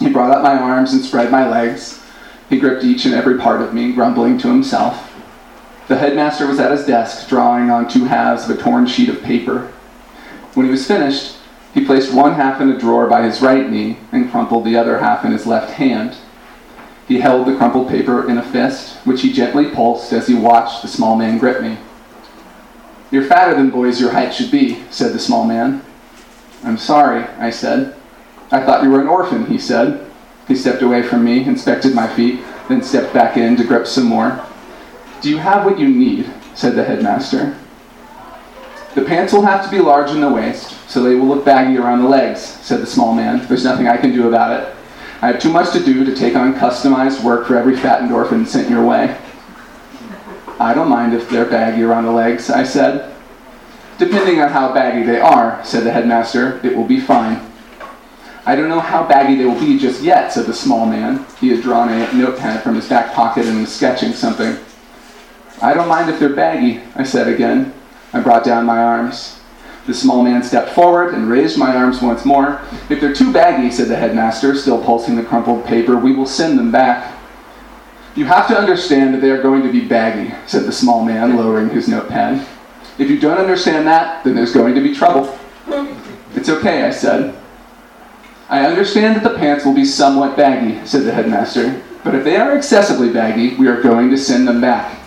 He 0.00 0.10
brought 0.10 0.32
up 0.32 0.42
my 0.42 0.58
arms 0.58 0.92
and 0.92 1.04
spread 1.04 1.30
my 1.30 1.48
legs. 1.48 2.02
He 2.50 2.58
gripped 2.58 2.82
each 2.82 3.04
and 3.04 3.14
every 3.14 3.38
part 3.38 3.62
of 3.62 3.72
me, 3.72 3.92
grumbling 3.92 4.36
to 4.38 4.48
himself. 4.48 5.14
The 5.86 5.98
headmaster 5.98 6.48
was 6.48 6.58
at 6.58 6.72
his 6.72 6.84
desk, 6.84 7.28
drawing 7.28 7.70
on 7.70 7.88
two 7.88 8.06
halves 8.06 8.48
of 8.48 8.58
a 8.58 8.60
torn 8.60 8.86
sheet 8.86 9.08
of 9.08 9.22
paper. 9.22 9.72
When 10.54 10.66
he 10.66 10.72
was 10.72 10.86
finished, 10.86 11.36
he 11.72 11.84
placed 11.84 12.12
one 12.12 12.34
half 12.34 12.60
in 12.60 12.70
a 12.70 12.78
drawer 12.78 13.06
by 13.06 13.22
his 13.22 13.40
right 13.40 13.70
knee 13.70 13.98
and 14.10 14.30
crumpled 14.32 14.64
the 14.64 14.76
other 14.76 14.98
half 14.98 15.24
in 15.24 15.30
his 15.30 15.46
left 15.46 15.74
hand. 15.74 16.16
He 17.06 17.20
held 17.20 17.46
the 17.46 17.56
crumpled 17.56 17.88
paper 17.88 18.28
in 18.28 18.36
a 18.36 18.42
fist, 18.42 18.96
which 19.06 19.22
he 19.22 19.32
gently 19.32 19.70
pulsed 19.70 20.12
as 20.12 20.26
he 20.26 20.34
watched 20.34 20.82
the 20.82 20.88
small 20.88 21.14
man 21.14 21.38
grip 21.38 21.62
me. 21.62 21.78
You're 23.10 23.24
fatter 23.24 23.54
than 23.54 23.70
boys 23.70 24.00
your 24.00 24.12
height 24.12 24.34
should 24.34 24.50
be, 24.50 24.82
said 24.90 25.12
the 25.12 25.18
small 25.18 25.44
man. 25.44 25.82
I'm 26.62 26.76
sorry, 26.76 27.24
I 27.38 27.50
said. 27.50 27.96
I 28.50 28.64
thought 28.64 28.82
you 28.82 28.90
were 28.90 29.00
an 29.00 29.08
orphan, 29.08 29.46
he 29.46 29.58
said. 29.58 30.06
He 30.46 30.54
stepped 30.54 30.82
away 30.82 31.02
from 31.02 31.24
me, 31.24 31.44
inspected 31.44 31.94
my 31.94 32.06
feet, 32.06 32.40
then 32.68 32.82
stepped 32.82 33.14
back 33.14 33.36
in 33.36 33.56
to 33.56 33.64
grip 33.64 33.86
some 33.86 34.04
more. 34.04 34.44
Do 35.20 35.30
you 35.30 35.38
have 35.38 35.64
what 35.64 35.78
you 35.78 35.88
need? 35.88 36.30
said 36.54 36.74
the 36.74 36.84
headmaster. 36.84 37.56
The 38.94 39.04
pants 39.04 39.32
will 39.32 39.42
have 39.42 39.64
to 39.64 39.70
be 39.70 39.78
large 39.78 40.10
in 40.10 40.20
the 40.20 40.28
waist, 40.28 40.76
so 40.88 41.02
they 41.02 41.14
will 41.14 41.26
look 41.26 41.44
baggy 41.44 41.78
around 41.78 42.02
the 42.02 42.08
legs, 42.08 42.40
said 42.40 42.80
the 42.80 42.86
small 42.86 43.14
man. 43.14 43.46
There's 43.46 43.64
nothing 43.64 43.86
I 43.86 43.96
can 43.96 44.12
do 44.12 44.26
about 44.26 44.60
it. 44.60 44.74
I 45.22 45.28
have 45.28 45.40
too 45.40 45.52
much 45.52 45.72
to 45.72 45.84
do 45.84 46.04
to 46.04 46.16
take 46.16 46.34
on 46.34 46.54
customized 46.54 47.22
work 47.22 47.46
for 47.46 47.56
every 47.56 47.76
fat 47.76 48.10
orphan 48.10 48.44
sent 48.44 48.68
your 48.68 48.84
way. 48.84 49.16
I 50.60 50.74
don't 50.74 50.88
mind 50.88 51.14
if 51.14 51.30
they're 51.30 51.44
baggy 51.44 51.82
around 51.82 52.04
the 52.04 52.12
legs, 52.12 52.50
I 52.50 52.64
said. 52.64 53.14
Depending 53.98 54.40
on 54.40 54.50
how 54.50 54.72
baggy 54.72 55.04
they 55.04 55.20
are, 55.20 55.64
said 55.64 55.84
the 55.84 55.90
headmaster, 55.90 56.60
it 56.64 56.76
will 56.76 56.86
be 56.86 57.00
fine. 57.00 57.40
I 58.46 58.56
don't 58.56 58.68
know 58.68 58.80
how 58.80 59.06
baggy 59.06 59.34
they 59.36 59.44
will 59.44 59.60
be 59.60 59.78
just 59.78 60.02
yet, 60.02 60.32
said 60.32 60.46
the 60.46 60.54
small 60.54 60.86
man. 60.86 61.26
He 61.40 61.48
had 61.48 61.62
drawn 61.62 61.90
a 61.90 62.12
notepad 62.12 62.62
from 62.62 62.76
his 62.76 62.88
back 62.88 63.12
pocket 63.12 63.46
and 63.46 63.60
was 63.60 63.74
sketching 63.74 64.12
something. 64.12 64.56
I 65.60 65.74
don't 65.74 65.88
mind 65.88 66.08
if 66.10 66.18
they're 66.18 66.34
baggy, 66.34 66.80
I 66.94 67.02
said 67.02 67.28
again. 67.28 67.74
I 68.12 68.20
brought 68.20 68.44
down 68.44 68.64
my 68.64 68.78
arms. 68.78 69.40
The 69.86 69.94
small 69.94 70.22
man 70.22 70.42
stepped 70.42 70.70
forward 70.70 71.14
and 71.14 71.28
raised 71.28 71.58
my 71.58 71.74
arms 71.74 72.00
once 72.00 72.24
more. 72.24 72.60
If 72.88 73.00
they're 73.00 73.14
too 73.14 73.32
baggy, 73.32 73.70
said 73.70 73.88
the 73.88 73.96
headmaster, 73.96 74.54
still 74.54 74.82
pulsing 74.82 75.16
the 75.16 75.24
crumpled 75.24 75.64
paper, 75.64 75.96
we 75.96 76.14
will 76.14 76.26
send 76.26 76.58
them 76.58 76.70
back. 76.70 77.17
You 78.18 78.24
have 78.24 78.48
to 78.48 78.58
understand 78.58 79.14
that 79.14 79.20
they 79.20 79.30
are 79.30 79.40
going 79.40 79.62
to 79.62 79.70
be 79.70 79.86
baggy, 79.86 80.34
said 80.48 80.64
the 80.64 80.72
small 80.72 81.04
man, 81.04 81.36
lowering 81.36 81.68
his 81.70 81.86
notepad. 81.86 82.44
If 82.98 83.08
you 83.08 83.20
don't 83.20 83.38
understand 83.38 83.86
that, 83.86 84.24
then 84.24 84.34
there's 84.34 84.52
going 84.52 84.74
to 84.74 84.80
be 84.80 84.92
trouble. 84.92 85.38
It's 86.34 86.48
okay, 86.48 86.82
I 86.82 86.90
said. 86.90 87.40
I 88.48 88.66
understand 88.66 89.14
that 89.14 89.22
the 89.22 89.38
pants 89.38 89.64
will 89.64 89.72
be 89.72 89.84
somewhat 89.84 90.36
baggy, 90.36 90.84
said 90.84 91.04
the 91.04 91.12
headmaster, 91.12 91.80
but 92.02 92.16
if 92.16 92.24
they 92.24 92.34
are 92.34 92.56
excessively 92.56 93.08
baggy, 93.08 93.54
we 93.54 93.68
are 93.68 93.80
going 93.80 94.10
to 94.10 94.18
send 94.18 94.48
them 94.48 94.60
back. 94.60 94.98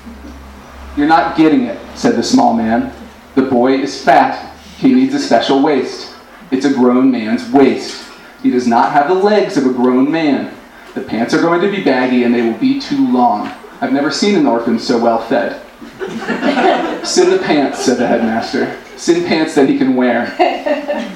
You're 0.96 1.06
not 1.06 1.36
getting 1.36 1.64
it, 1.64 1.82
said 1.98 2.16
the 2.16 2.24
small 2.24 2.54
man. 2.54 2.94
The 3.36 3.42
boy 3.42 3.74
is 3.74 4.02
fat. 4.02 4.56
He 4.78 4.94
needs 4.94 5.14
a 5.14 5.20
special 5.20 5.62
waist. 5.62 6.16
It's 6.50 6.66
a 6.66 6.74
grown 6.74 7.12
man's 7.12 7.52
waist. 7.52 8.10
He 8.42 8.52
does 8.52 8.68
not 8.68 8.94
have 8.94 9.10
the 9.10 9.16
legs 9.16 9.58
of 9.58 9.66
a 9.66 9.74
grown 9.74 10.10
man. 10.10 10.56
The 10.94 11.02
pants 11.02 11.34
are 11.34 11.42
going 11.42 11.62
to 11.62 11.72
be 11.72 11.84
baggy 11.84 12.24
and 12.24 12.34
they 12.36 12.42
will 12.42 12.58
be 12.58 12.80
too 12.80 13.12
long. 13.12 13.52
I've 13.80 13.94
never 13.94 14.12
seen 14.12 14.36
an 14.36 14.46
orphan 14.46 14.78
so 14.78 15.00
well 15.00 15.22
fed. 15.22 15.62
Send 17.06 17.32
the 17.32 17.40
pants, 17.40 17.84
said 17.84 17.98
the 17.98 18.06
headmaster. 18.06 18.78
Send 18.98 19.26
pants 19.26 19.56
that 19.56 19.68
he 19.70 19.78
can 19.78 19.96
wear. 19.96 20.36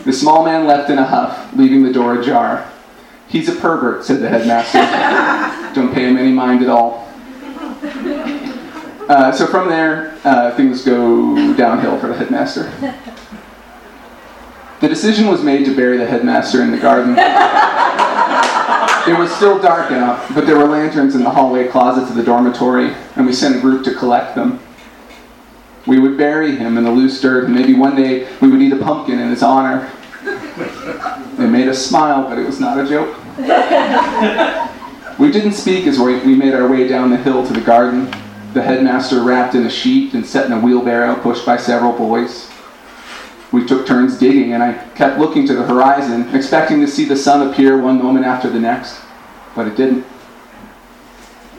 The 0.06 0.14
small 0.14 0.46
man 0.46 0.66
left 0.66 0.90
in 0.90 0.98
a 0.98 1.06
huff, 1.06 1.54
leaving 1.56 1.84
the 1.84 1.92
door 1.92 2.20
ajar. 2.20 2.72
He's 3.28 3.50
a 3.50 3.56
pervert, 3.56 4.06
said 4.06 4.22
the 4.22 4.30
headmaster. 4.30 4.80
Don't 5.76 5.94
pay 5.94 6.08
him 6.08 6.18
any 6.18 6.32
mind 6.32 6.64
at 6.64 6.70
all. 6.70 7.08
Uh, 9.08 9.32
so 9.32 9.46
from 9.46 9.70
there, 9.70 10.18
uh, 10.24 10.56
things 10.56 10.84
go 10.84 11.54
downhill 11.56 12.00
for 12.00 12.08
the 12.08 12.16
headmaster. 12.16 12.72
The 14.80 14.88
decision 14.88 15.28
was 15.28 15.44
made 15.44 15.66
to 15.66 15.76
bury 15.76 15.98
the 15.98 16.08
headmaster 16.08 16.62
in 16.62 16.72
the 16.72 16.78
garden. 16.78 17.16
it 19.08 19.18
was 19.18 19.34
still 19.36 19.60
dark 19.62 19.92
out, 19.92 20.34
but 20.34 20.48
there 20.48 20.58
were 20.58 20.66
lanterns 20.66 21.16
in 21.16 21.24
the 21.24 21.30
hallway 21.30 21.68
closets 21.68 22.10
of 22.10 22.16
the 22.16 22.24
dormitory, 22.24 22.94
and 23.16 23.26
we 23.26 23.34
sent 23.34 23.56
a 23.56 23.60
group 23.60 23.84
to 23.86 23.94
collect 23.94 24.36
them. 24.36 24.60
We 25.86 26.00
would 26.00 26.18
bury 26.18 26.56
him 26.56 26.78
in 26.78 26.84
the 26.84 26.92
loose 26.92 27.22
dirt, 27.22 27.46
and 27.46 27.54
maybe 27.54 27.74
one 27.74 27.96
day 27.96 28.28
we 28.42 28.50
would 28.50 28.62
eat 28.62 28.74
a 28.74 28.78
pumpkin 28.78 29.20
in 29.20 29.30
his 29.30 29.44
honor. 29.44 29.92
It 30.26 31.50
made 31.50 31.68
us 31.68 31.86
smile, 31.86 32.28
but 32.28 32.40
it 32.40 32.46
was 32.46 32.60
not 32.60 32.80
a 32.80 32.88
joke. 32.88 33.16
we 35.20 35.32
didn't 35.32 35.54
speak 35.54 35.86
as 35.86 36.00
we 36.00 36.36
made 36.36 36.54
our 36.54 36.68
way 36.68 36.88
down 36.88 37.12
the 37.12 37.18
hill 37.18 37.46
to 37.46 37.54
the 37.54 37.62
garden, 37.62 38.12
the 38.54 38.64
headmaster 38.64 39.22
wrapped 39.22 39.54
in 39.54 39.66
a 39.66 39.70
sheet 39.70 40.14
and 40.14 40.26
set 40.26 40.46
in 40.46 40.54
a 40.54 40.60
wheelbarrow 40.60 41.16
pushed 41.22 41.46
by 41.46 41.58
several 41.58 41.92
boys. 41.92 42.50
We 43.56 43.66
took 43.66 43.88
turns 43.88 44.20
digging, 44.20 44.52
and 44.52 44.62
I 44.62 44.74
kept 44.96 45.18
looking 45.18 45.48
to 45.48 45.54
the 45.54 45.64
horizon, 45.64 46.28
expecting 46.36 46.82
to 46.82 46.88
see 46.90 47.06
the 47.06 47.16
sun 47.16 47.48
appear 47.48 47.80
one 47.80 47.98
moment 47.98 48.26
after 48.26 48.50
the 48.50 48.60
next, 48.60 49.00
but 49.56 49.66
it 49.66 49.78
didn't. 49.78 50.06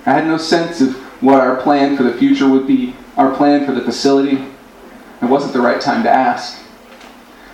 I 0.04 0.12
had 0.12 0.26
no 0.26 0.36
sense 0.36 0.82
of 0.82 0.94
what 1.22 1.40
our 1.40 1.56
plan 1.56 1.96
for 1.96 2.02
the 2.02 2.12
future 2.12 2.50
would 2.50 2.66
be, 2.66 2.94
our 3.16 3.34
plan 3.34 3.64
for 3.64 3.72
the 3.72 3.80
facility. 3.80 4.44
It 5.22 5.24
wasn't 5.24 5.54
the 5.54 5.62
right 5.62 5.80
time 5.80 6.02
to 6.02 6.10
ask. 6.10 6.62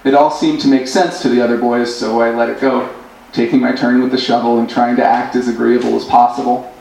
It 0.03 0.13
all 0.13 0.33
seemed 0.33 0.61
to 0.63 0.69
make 0.69 0.89
sense 0.89 1.23
to 1.23 1.29
the 1.29 1.41
other 1.41 1.57
boys, 1.57 1.97
so 1.97 2.21
I 2.21 2.35
let 2.35 2.51
it 2.51 2.61
go, 2.61 2.93
taking 3.33 3.61
my 3.61 3.71
turn 3.71 4.03
with 4.03 4.11
the 4.11 4.19
shovel 4.19 4.59
and 4.59 4.69
trying 4.69 4.97
to 4.97 5.05
act 5.05 5.37
as 5.37 5.47
agreeable 5.47 5.95
as 5.95 6.05
possible. 6.05 6.75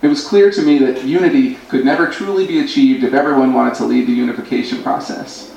It 0.00 0.08
was 0.08 0.26
clear 0.26 0.50
to 0.52 0.62
me 0.62 0.78
that 0.78 1.04
unity 1.04 1.56
could 1.68 1.84
never 1.84 2.10
truly 2.10 2.46
be 2.46 2.60
achieved 2.60 3.04
if 3.04 3.12
everyone 3.12 3.52
wanted 3.52 3.74
to 3.74 3.84
lead 3.84 4.06
the 4.06 4.12
unification 4.12 4.82
process. 4.82 5.53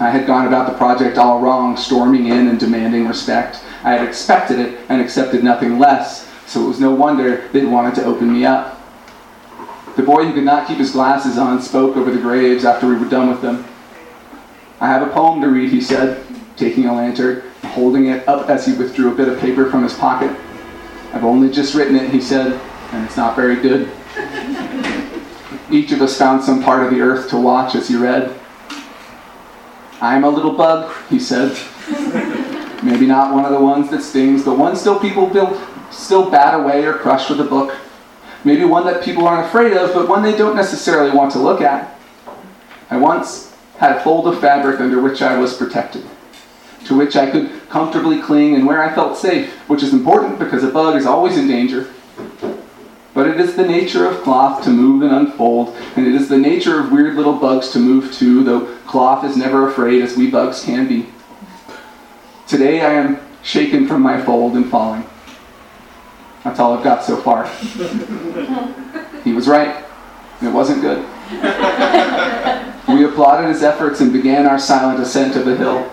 I 0.00 0.08
had 0.08 0.26
gone 0.26 0.46
about 0.46 0.66
the 0.66 0.78
project 0.78 1.18
all 1.18 1.40
wrong, 1.40 1.76
storming 1.76 2.28
in 2.28 2.48
and 2.48 2.58
demanding 2.58 3.06
respect. 3.06 3.62
I 3.84 3.92
had 3.92 4.08
expected 4.08 4.58
it 4.58 4.80
and 4.88 4.98
accepted 4.98 5.44
nothing 5.44 5.78
less, 5.78 6.26
so 6.46 6.64
it 6.64 6.68
was 6.68 6.80
no 6.80 6.94
wonder 6.94 7.46
they'd 7.48 7.66
wanted 7.66 7.96
to 7.96 8.06
open 8.06 8.32
me 8.32 8.46
up. 8.46 8.80
The 9.96 10.02
boy 10.02 10.24
who 10.24 10.32
could 10.32 10.44
not 10.44 10.66
keep 10.66 10.78
his 10.78 10.92
glasses 10.92 11.36
on 11.36 11.60
spoke 11.60 11.98
over 11.98 12.10
the 12.10 12.20
graves 12.20 12.64
after 12.64 12.86
we 12.88 12.96
were 12.96 13.10
done 13.10 13.28
with 13.28 13.42
them. 13.42 13.66
I 14.80 14.88
have 14.88 15.06
a 15.06 15.12
poem 15.12 15.42
to 15.42 15.48
read, 15.48 15.68
he 15.68 15.82
said, 15.82 16.24
taking 16.56 16.86
a 16.86 16.94
lantern, 16.94 17.42
holding 17.64 18.06
it 18.06 18.26
up 18.26 18.48
as 18.48 18.64
he 18.64 18.72
withdrew 18.72 19.12
a 19.12 19.14
bit 19.14 19.28
of 19.28 19.38
paper 19.38 19.70
from 19.70 19.82
his 19.82 19.92
pocket. 19.92 20.34
I've 21.12 21.24
only 21.24 21.50
just 21.50 21.74
written 21.74 21.96
it, 21.96 22.10
he 22.10 22.22
said, 22.22 22.58
and 22.92 23.04
it's 23.04 23.18
not 23.18 23.36
very 23.36 23.56
good. 23.56 23.90
Each 25.70 25.92
of 25.92 26.00
us 26.00 26.16
found 26.16 26.42
some 26.42 26.62
part 26.62 26.84
of 26.84 26.90
the 26.90 27.02
earth 27.02 27.28
to 27.30 27.36
watch 27.36 27.74
as 27.74 27.86
he 27.86 27.96
read. 27.96 28.39
I'm 30.00 30.24
a 30.24 30.30
little 30.30 30.52
bug, 30.52 30.90
he 31.10 31.18
said. 31.18 31.56
Maybe 32.82 33.06
not 33.06 33.34
one 33.34 33.44
of 33.44 33.52
the 33.52 33.60
ones 33.60 33.90
that 33.90 34.02
stings, 34.02 34.44
but 34.44 34.56
one 34.56 34.74
still 34.74 34.98
people 34.98 35.26
build, 35.26 35.60
still 35.90 36.30
bat 36.30 36.58
away 36.58 36.84
or 36.84 36.94
crush 36.94 37.28
with 37.28 37.40
a 37.40 37.44
book. 37.44 37.76
Maybe 38.42 38.64
one 38.64 38.86
that 38.86 39.04
people 39.04 39.28
aren't 39.28 39.46
afraid 39.46 39.76
of, 39.76 39.92
but 39.92 40.08
one 40.08 40.22
they 40.22 40.36
don't 40.36 40.56
necessarily 40.56 41.14
want 41.14 41.32
to 41.32 41.38
look 41.38 41.60
at. 41.60 41.98
I 42.88 42.96
once 42.96 43.54
had 43.76 43.96
a 43.96 44.00
fold 44.00 44.26
of 44.26 44.40
fabric 44.40 44.80
under 44.80 45.02
which 45.02 45.20
I 45.20 45.38
was 45.38 45.56
protected, 45.56 46.04
to 46.86 46.96
which 46.96 47.16
I 47.16 47.30
could 47.30 47.68
comfortably 47.68 48.22
cling 48.22 48.54
and 48.54 48.66
where 48.66 48.82
I 48.82 48.94
felt 48.94 49.18
safe, 49.18 49.52
which 49.68 49.82
is 49.82 49.92
important 49.92 50.38
because 50.38 50.64
a 50.64 50.70
bug 50.70 50.96
is 50.96 51.04
always 51.04 51.36
in 51.36 51.46
danger. 51.46 51.88
But 53.20 53.28
it 53.28 53.38
is 53.38 53.54
the 53.54 53.68
nature 53.68 54.06
of 54.06 54.22
cloth 54.22 54.64
to 54.64 54.70
move 54.70 55.02
and 55.02 55.12
unfold, 55.12 55.76
and 55.94 56.06
it 56.06 56.14
is 56.14 56.30
the 56.30 56.38
nature 56.38 56.80
of 56.80 56.90
weird 56.90 57.16
little 57.16 57.34
bugs 57.34 57.68
to 57.72 57.78
move 57.78 58.14
too, 58.14 58.42
though 58.42 58.74
cloth 58.86 59.26
is 59.26 59.36
never 59.36 59.68
afraid 59.68 60.00
as 60.00 60.16
we 60.16 60.30
bugs 60.30 60.64
can 60.64 60.88
be. 60.88 61.06
Today 62.46 62.80
I 62.80 62.94
am 62.94 63.20
shaken 63.42 63.86
from 63.86 64.00
my 64.00 64.18
fold 64.22 64.54
and 64.54 64.70
falling. 64.70 65.04
That's 66.44 66.58
all 66.58 66.72
I've 66.72 66.82
got 66.82 67.04
so 67.04 67.18
far. 67.18 67.46
he 69.22 69.34
was 69.34 69.46
right. 69.46 69.84
It 70.40 70.48
wasn't 70.48 70.80
good. 70.80 71.00
we 72.88 73.04
applauded 73.04 73.50
his 73.50 73.62
efforts 73.62 74.00
and 74.00 74.14
began 74.14 74.46
our 74.46 74.58
silent 74.58 74.98
ascent 74.98 75.36
of 75.36 75.44
the 75.44 75.58
hill. 75.58 75.90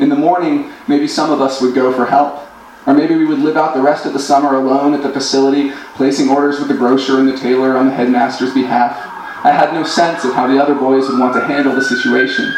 In 0.00 0.08
the 0.08 0.16
morning, 0.16 0.72
maybe 0.88 1.06
some 1.06 1.30
of 1.30 1.40
us 1.40 1.60
would 1.60 1.76
go 1.76 1.92
for 1.92 2.06
help. 2.06 2.43
Or 2.86 2.94
maybe 2.94 3.16
we 3.16 3.24
would 3.24 3.38
live 3.38 3.56
out 3.56 3.74
the 3.74 3.82
rest 3.82 4.04
of 4.04 4.12
the 4.12 4.18
summer 4.18 4.56
alone 4.56 4.92
at 4.92 5.02
the 5.02 5.12
facility, 5.12 5.70
placing 5.94 6.28
orders 6.28 6.58
with 6.58 6.68
the 6.68 6.76
grocer 6.76 7.18
and 7.18 7.28
the 7.28 7.36
tailor 7.36 7.76
on 7.76 7.86
the 7.86 7.94
headmaster's 7.94 8.52
behalf. 8.52 8.96
I 9.44 9.52
had 9.52 9.72
no 9.72 9.84
sense 9.84 10.24
of 10.24 10.34
how 10.34 10.46
the 10.46 10.62
other 10.62 10.74
boys 10.74 11.08
would 11.08 11.18
want 11.18 11.34
to 11.34 11.44
handle 11.44 11.74
the 11.74 11.84
situation. 11.84 12.52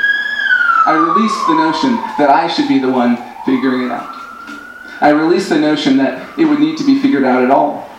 I 0.86 0.94
released 0.94 1.46
the 1.46 1.54
notion 1.54 1.96
that 2.18 2.30
I 2.30 2.48
should 2.48 2.68
be 2.68 2.78
the 2.78 2.90
one 2.90 3.16
figuring 3.44 3.82
it 3.82 3.90
out. 3.90 4.14
I 5.00 5.10
released 5.10 5.48
the 5.48 5.58
notion 5.58 5.96
that 5.98 6.38
it 6.38 6.44
would 6.44 6.60
need 6.60 6.78
to 6.78 6.86
be 6.86 7.00
figured 7.00 7.24
out 7.24 7.42
at 7.42 7.50
all. 7.50 7.90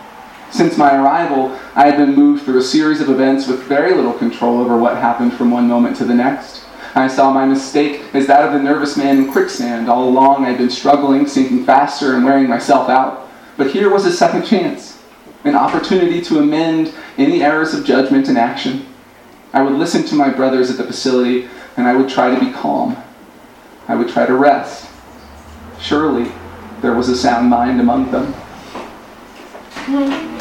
Since 0.52 0.78
my 0.78 0.96
arrival, 0.96 1.58
I 1.76 1.86
had 1.86 1.98
been 1.98 2.16
moved 2.16 2.44
through 2.44 2.60
a 2.60 2.63
series 2.63 3.02
of 3.02 3.10
events 3.10 3.48
with 3.48 3.63
very 3.63 3.94
little 3.94 4.13
control 4.13 4.60
over 4.60 4.78
what 4.78 4.98
happened 4.98 5.34
from 5.34 5.52
one 5.52 5.68
moment 5.68 5.98
to 5.98 6.06
the 6.06 6.16
next. 6.16 6.63
I 6.95 7.08
saw 7.08 7.32
my 7.32 7.45
mistake 7.45 8.04
as 8.13 8.28
that 8.28 8.45
of 8.45 8.54
the 8.54 8.60
nervous 8.60 8.97
man 8.97 9.17
in 9.17 9.32
quicksand. 9.32 9.89
All 9.89 10.08
along, 10.08 10.45
I'd 10.45 10.58
been 10.58 10.69
struggling, 10.69 11.28
sinking 11.28 11.65
faster, 11.65 12.15
and 12.15 12.26
wearing 12.26 12.47
myself 12.47 12.89
out. 12.89 13.28
But 13.58 13.71
here 13.71 13.89
was 13.89 14.06
a 14.06 14.12
second 14.12 14.45
chance, 14.45 15.02
an 15.43 15.56
opportunity 15.56 16.21
to 16.21 16.39
amend 16.39 16.93
any 17.17 17.43
errors 17.43 17.73
of 17.73 17.86
judgment 17.86 18.28
and 18.28 18.38
action. 18.38 18.86
I 19.54 19.62
would 19.62 19.73
listen 19.73 20.04
to 20.06 20.15
my 20.15 20.30
brothers 20.30 20.69
at 20.69 20.78
the 20.78 20.84
facility, 20.84 21.47
and 21.78 21.88
I 21.88 21.95
would 21.95 22.10
try 22.10 22.34
to 22.34 22.39
be 22.39 22.52
calm. 22.52 22.97
I 23.88 23.95
would 23.95 24.10
try 24.10 24.26
to 24.26 24.36
rest. 24.36 24.89
Surely, 25.80 26.32
there 26.82 26.93
was 26.93 27.10
a 27.10 27.15
sound 27.15 27.50
mind 27.50 27.80
among 27.80 28.12
them. 28.12 28.34
Um, 29.88 30.38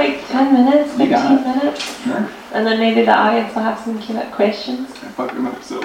like 0.00 0.26
10 0.28 0.52
minutes, 0.54 0.90
15 0.96 1.08
minutes. 1.44 2.02
Sure. 2.04 2.28
And 2.52 2.66
then 2.66 2.78
maybe 2.80 3.02
the 3.04 3.14
audience 3.16 3.54
will 3.54 3.62
have 3.62 3.78
some 3.78 3.98
up 4.16 4.32
questions. 4.32 4.90
I 4.90 5.08
fucked 5.08 5.34
them 5.34 5.46
up, 5.46 5.62
so. 5.62 5.78
or 5.78 5.84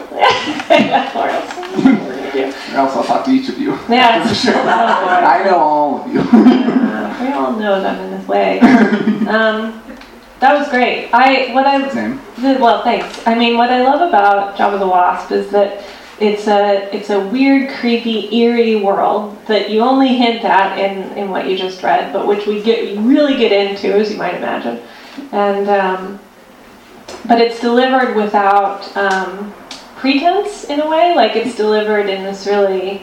else, 1.30 1.54
what 1.54 1.86
we're 1.86 2.15
gonna 2.15 2.32
do. 2.32 2.43
Or 2.73 2.78
else 2.78 2.95
I'll 2.95 3.04
talk 3.04 3.25
to 3.25 3.32
each 3.32 3.49
of 3.49 3.60
you. 3.60 3.71
Yeah, 3.89 4.23
For 4.23 4.32
it's 4.32 4.41
sure. 4.41 4.54
oh 4.56 4.63
boy. 4.63 4.69
I 4.69 5.43
know 5.45 5.58
all 5.58 6.01
of 6.01 6.12
you. 6.12 6.19
Uh, 6.21 7.17
we 7.21 7.28
all 7.34 7.54
know 7.54 7.82
them 7.82 7.99
in 8.06 8.12
this 8.17 8.28
way. 8.28 8.60
Um, 9.28 9.82
that 10.39 10.58
was 10.58 10.67
great. 10.69 11.10
I 11.13 11.54
what 11.54 11.65
I 11.65 11.88
Same. 11.89 12.19
well, 12.60 12.84
thanks. 12.84 13.25
I 13.28 13.36
mean, 13.36 13.58
what 13.58 13.69
I 13.69 13.82
love 13.84 14.01
about 14.08 14.58
Job 14.58 14.73
of 14.73 14.80
the 14.80 14.88
Wasp 14.88 15.32
is 15.32 15.49
that 15.51 15.84
it's 16.19 16.47
a 16.47 16.95
it's 16.95 17.10
a 17.10 17.19
weird, 17.19 17.69
creepy, 17.71 18.34
eerie 18.34 18.78
world 18.78 19.38
that 19.47 19.69
you 19.69 19.82
only 19.82 20.15
hint 20.15 20.45
at 20.45 20.78
in 20.78 21.17
in 21.17 21.30
what 21.30 21.47
you 21.49 21.58
just 21.58 21.84
read, 21.84 22.13
but 22.13 22.25
which 22.25 22.47
we 22.47 22.62
get 22.62 22.97
really 22.99 23.36
get 23.38 23.51
into, 23.51 23.93
as 23.93 24.12
you 24.12 24.17
might 24.17 24.36
imagine, 24.36 24.82
and 25.34 25.69
um, 25.69 26.19
but 27.28 27.41
it's 27.41 27.60
delivered 27.60 28.15
without 28.15 28.95
um, 28.95 29.54
pretense 29.97 30.65
in 30.65 30.80
a 30.80 30.89
way. 30.89 31.13
Like 31.13 31.36
it's 31.36 31.56
delivered 31.56 32.08
in 32.08 32.23
this 32.23 32.47
really 32.47 33.01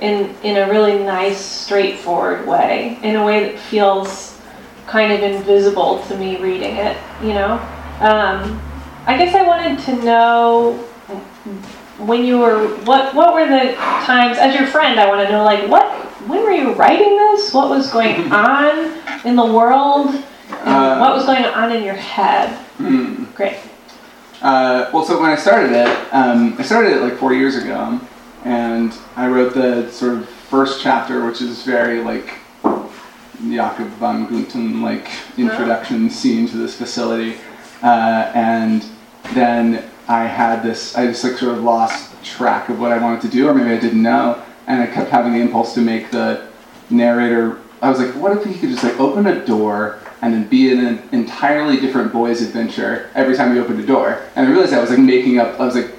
in 0.00 0.34
in 0.42 0.56
a 0.56 0.70
really 0.70 0.98
nice, 1.04 1.38
straightforward 1.38 2.46
way, 2.46 2.98
in 3.02 3.16
a 3.16 3.24
way 3.24 3.44
that 3.44 3.58
feels 3.58 4.40
kind 4.86 5.12
of 5.12 5.20
invisible 5.20 6.02
to 6.04 6.16
me 6.16 6.40
reading 6.40 6.76
it. 6.76 6.96
You 7.22 7.34
know, 7.34 7.52
um, 8.00 8.58
I 9.06 9.18
guess 9.18 9.34
I 9.34 9.42
wanted 9.42 9.78
to 9.80 10.02
know 10.02 10.88
when 11.98 12.24
you 12.24 12.38
were 12.38 12.68
what 12.84 13.14
what 13.14 13.34
were 13.34 13.46
the 13.46 13.74
times 13.74 14.38
as 14.38 14.54
your 14.54 14.66
friend. 14.66 14.98
I 14.98 15.08
want 15.08 15.26
to 15.26 15.32
know 15.32 15.44
like 15.44 15.68
what 15.68 15.86
when 16.26 16.42
were 16.42 16.52
you 16.52 16.72
writing 16.72 17.16
this? 17.16 17.52
What 17.52 17.68
was 17.70 17.90
going 17.90 18.32
on 18.32 18.92
in 19.24 19.36
the 19.36 19.46
world? 19.46 20.14
Uh, 20.50 20.98
what 20.98 21.14
was 21.14 21.26
going 21.26 21.44
on 21.44 21.72
in 21.72 21.82
your 21.82 21.94
head? 21.94 22.50
Hmm. 22.76 23.24
Great. 23.34 23.58
Uh, 24.42 24.90
well, 24.92 25.04
so 25.04 25.20
when 25.20 25.30
I 25.30 25.36
started 25.36 25.72
it, 25.72 25.88
um, 26.12 26.54
I 26.58 26.62
started 26.62 26.92
it 26.92 27.00
like 27.00 27.14
four 27.14 27.32
years 27.32 27.56
ago, 27.56 27.98
and 28.44 28.92
I 29.16 29.26
wrote 29.26 29.54
the 29.54 29.90
sort 29.90 30.18
of 30.18 30.28
first 30.28 30.82
chapter, 30.82 31.24
which 31.24 31.40
is 31.40 31.62
very 31.62 32.00
like 32.02 32.34
Jakob 33.48 33.88
von 33.98 34.26
Gunten 34.26 34.82
like 34.82 35.08
introduction 35.38 36.10
scene 36.10 36.46
to 36.48 36.56
this 36.56 36.76
facility, 36.76 37.38
uh, 37.82 38.30
and 38.34 38.84
then 39.32 39.90
I 40.08 40.24
had 40.24 40.62
this. 40.62 40.96
I 40.96 41.06
just 41.06 41.24
like 41.24 41.38
sort 41.38 41.56
of 41.56 41.62
lost 41.62 42.12
track 42.24 42.68
of 42.68 42.80
what 42.80 42.92
I 42.92 42.98
wanted 42.98 43.22
to 43.22 43.28
do, 43.28 43.48
or 43.48 43.54
maybe 43.54 43.70
I 43.70 43.80
didn't 43.80 44.02
know, 44.02 44.42
and 44.66 44.82
I 44.82 44.86
kept 44.86 45.10
having 45.10 45.32
the 45.32 45.40
impulse 45.40 45.74
to 45.74 45.80
make 45.80 46.10
the 46.10 46.46
narrator. 46.90 47.60
I 47.80 47.90
was 47.90 47.98
like, 47.98 48.14
what 48.14 48.36
if 48.36 48.44
he 48.44 48.58
could 48.58 48.70
just 48.70 48.82
like 48.84 48.98
open 48.98 49.26
a 49.26 49.44
door 49.44 50.00
and 50.22 50.32
then 50.32 50.48
be 50.48 50.70
in 50.70 50.84
an 50.84 51.08
entirely 51.12 51.78
different 51.78 52.12
boy's 52.12 52.40
adventure 52.40 53.10
every 53.14 53.36
time 53.36 53.52
he 53.52 53.60
opened 53.60 53.80
a 53.80 53.86
door? 53.86 54.22
And 54.36 54.46
I 54.46 54.50
realized 54.50 54.72
I 54.72 54.80
was 54.80 54.90
like 54.90 54.98
making 54.98 55.38
up. 55.38 55.58
I 55.60 55.64
was 55.64 55.74
like, 55.74 55.90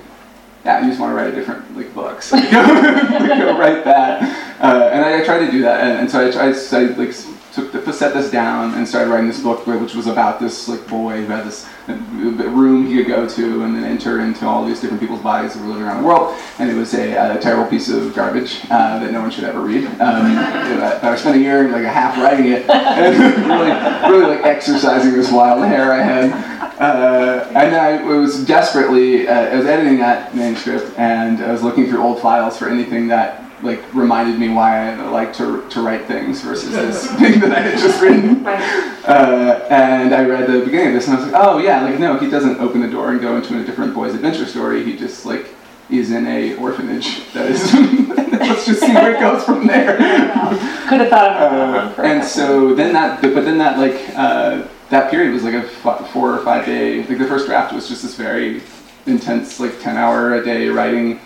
yeah, 0.64 0.82
you 0.82 0.90
just 0.90 1.00
want 1.00 1.12
to 1.12 1.16
write 1.16 1.32
a 1.32 1.36
different 1.36 1.78
like 1.78 1.94
book, 1.94 2.22
so 2.22 2.38
go, 2.38 2.52
go 2.52 3.58
write 3.58 3.84
that. 3.84 4.24
Uh, 4.60 4.90
and 4.92 5.06
I, 5.06 5.22
I 5.22 5.24
tried 5.24 5.46
to 5.46 5.52
do 5.52 5.62
that, 5.62 5.82
and, 5.82 6.00
and 6.00 6.12
so 6.12 6.22
I, 6.22 6.48
I, 6.48 6.48
I 6.50 6.86
like 6.96 7.14
took 7.56 7.72
the, 7.72 7.94
set 7.94 8.14
this 8.14 8.30
down 8.30 8.74
and 8.74 8.86
started 8.86 9.10
writing 9.10 9.28
this 9.28 9.42
book, 9.42 9.66
which 9.66 9.96
was 9.96 10.08
about 10.08 10.42
this 10.42 10.68
like 10.68 10.86
boy 10.88 11.22
who 11.22 11.28
had 11.28 11.46
this 11.46 11.66
uh, 11.88 11.94
room 11.94 12.86
he 12.86 12.98
could 12.98 13.08
go 13.08 13.28
to 13.28 13.64
and 13.64 13.76
then 13.76 13.86
enter 13.86 14.20
into 14.20 14.46
all 14.46 14.66
these 14.66 14.82
different 14.82 15.00
people's 15.00 15.22
bodies 15.22 15.54
that 15.54 15.62
were 15.62 15.70
living 15.70 15.84
around 15.84 16.02
the 16.02 16.08
world. 16.08 16.38
And 16.60 16.70
it 16.70 16.74
was 16.74 16.94
a, 16.94 17.38
a 17.38 17.40
terrible 17.40 17.70
piece 17.70 17.88
of 17.88 18.14
garbage 18.14 18.60
uh, 18.70 19.00
that 19.00 19.12
no 19.12 19.22
one 19.22 19.32
should 19.32 19.46
ever 19.46 19.62
read. 19.62 19.86
Um, 19.86 20.36
I, 20.36 21.00
I 21.02 21.16
spent 21.16 21.38
a 21.38 21.40
year, 21.40 21.70
like 21.70 21.86
a 21.86 21.90
half, 21.90 22.18
writing 22.18 22.52
it, 22.52 22.70
and 22.70 23.18
really, 23.48 24.20
really 24.20 24.36
like 24.36 24.46
exercising 24.46 25.14
this 25.14 25.32
wild 25.32 25.66
hair 25.66 25.94
I 25.94 26.02
had. 26.02 26.56
Uh, 26.78 27.48
and 27.56 27.74
I 27.74 28.04
was 28.04 28.46
desperately, 28.46 29.30
uh, 29.30 29.34
I 29.34 29.56
was 29.56 29.66
editing 29.66 30.00
that 30.00 30.36
manuscript, 30.36 31.00
and 31.00 31.42
I 31.42 31.54
was 31.54 31.64
looking 31.64 31.88
through 31.88 32.04
old 32.04 32.22
files 32.22 32.58
for 32.58 32.68
anything 32.68 33.08
that 33.08 33.45
like 33.62 33.82
reminded 33.94 34.40
me 34.40 34.50
why 34.50 34.92
I 34.92 35.10
like 35.10 35.34
to, 35.36 35.68
to 35.70 35.82
write 35.82 36.06
things 36.06 36.42
versus 36.42 36.72
this 36.72 37.08
thing 37.16 37.40
that 37.40 37.52
I 37.52 37.62
had 37.62 37.80
just 37.80 38.02
written. 38.02 38.46
Uh, 38.46 39.68
and 39.70 40.14
I 40.14 40.26
read 40.26 40.48
the 40.48 40.66
beginning 40.66 40.88
of 40.88 40.94
this, 40.94 41.08
and 41.08 41.18
I 41.18 41.22
was 41.22 41.32
like, 41.32 41.42
oh 41.44 41.58
yeah, 41.60 41.84
like 41.84 42.00
no, 42.00 42.18
he 42.18 42.30
doesn't 42.30 42.60
open 42.60 42.82
the 42.82 42.90
door 42.90 43.12
and 43.12 43.22
go 43.22 43.36
into 43.38 43.60
a 43.60 43.64
different 43.64 43.94
boy's 43.94 44.14
adventure 44.14 44.46
story. 44.46 44.84
He 44.84 44.98
just 44.98 45.26
like 45.26 45.48
is 45.90 46.12
in 46.12 46.26
a 46.28 46.56
orphanage. 46.56 47.32
That 47.34 47.52
is, 47.52 47.74
let's 48.32 48.66
just 48.66 48.82
see 48.82 48.94
where 48.94 49.16
it 49.16 49.20
goes 49.20 49.44
from 49.44 49.68
there. 49.68 49.98
Could 50.88 51.02
have 51.02 51.10
thought 51.10 51.32
of 51.32 51.96
that 51.96 52.00
Uh, 52.00 52.02
and 52.04 52.24
so 52.24 52.74
then 52.74 52.94
that, 52.94 53.22
but 53.22 53.46
then 53.46 53.58
that 53.58 53.78
like 53.78 54.10
uh, 54.16 54.68
that 54.90 55.12
period 55.12 55.34
was 55.34 55.44
like 55.44 55.54
a 55.54 55.64
four 55.64 56.34
or 56.34 56.44
five 56.44 56.66
day. 56.66 57.06
Like 57.06 57.18
the 57.18 57.28
first 57.28 57.48
draft 57.48 57.74
was 57.74 57.88
just 57.88 58.04
this 58.04 58.16
very 58.16 58.62
intense, 59.06 59.60
like 59.60 59.80
ten 59.80 59.98
hour 59.98 60.36
a 60.36 60.44
day 60.44 60.70
writing 60.70 61.20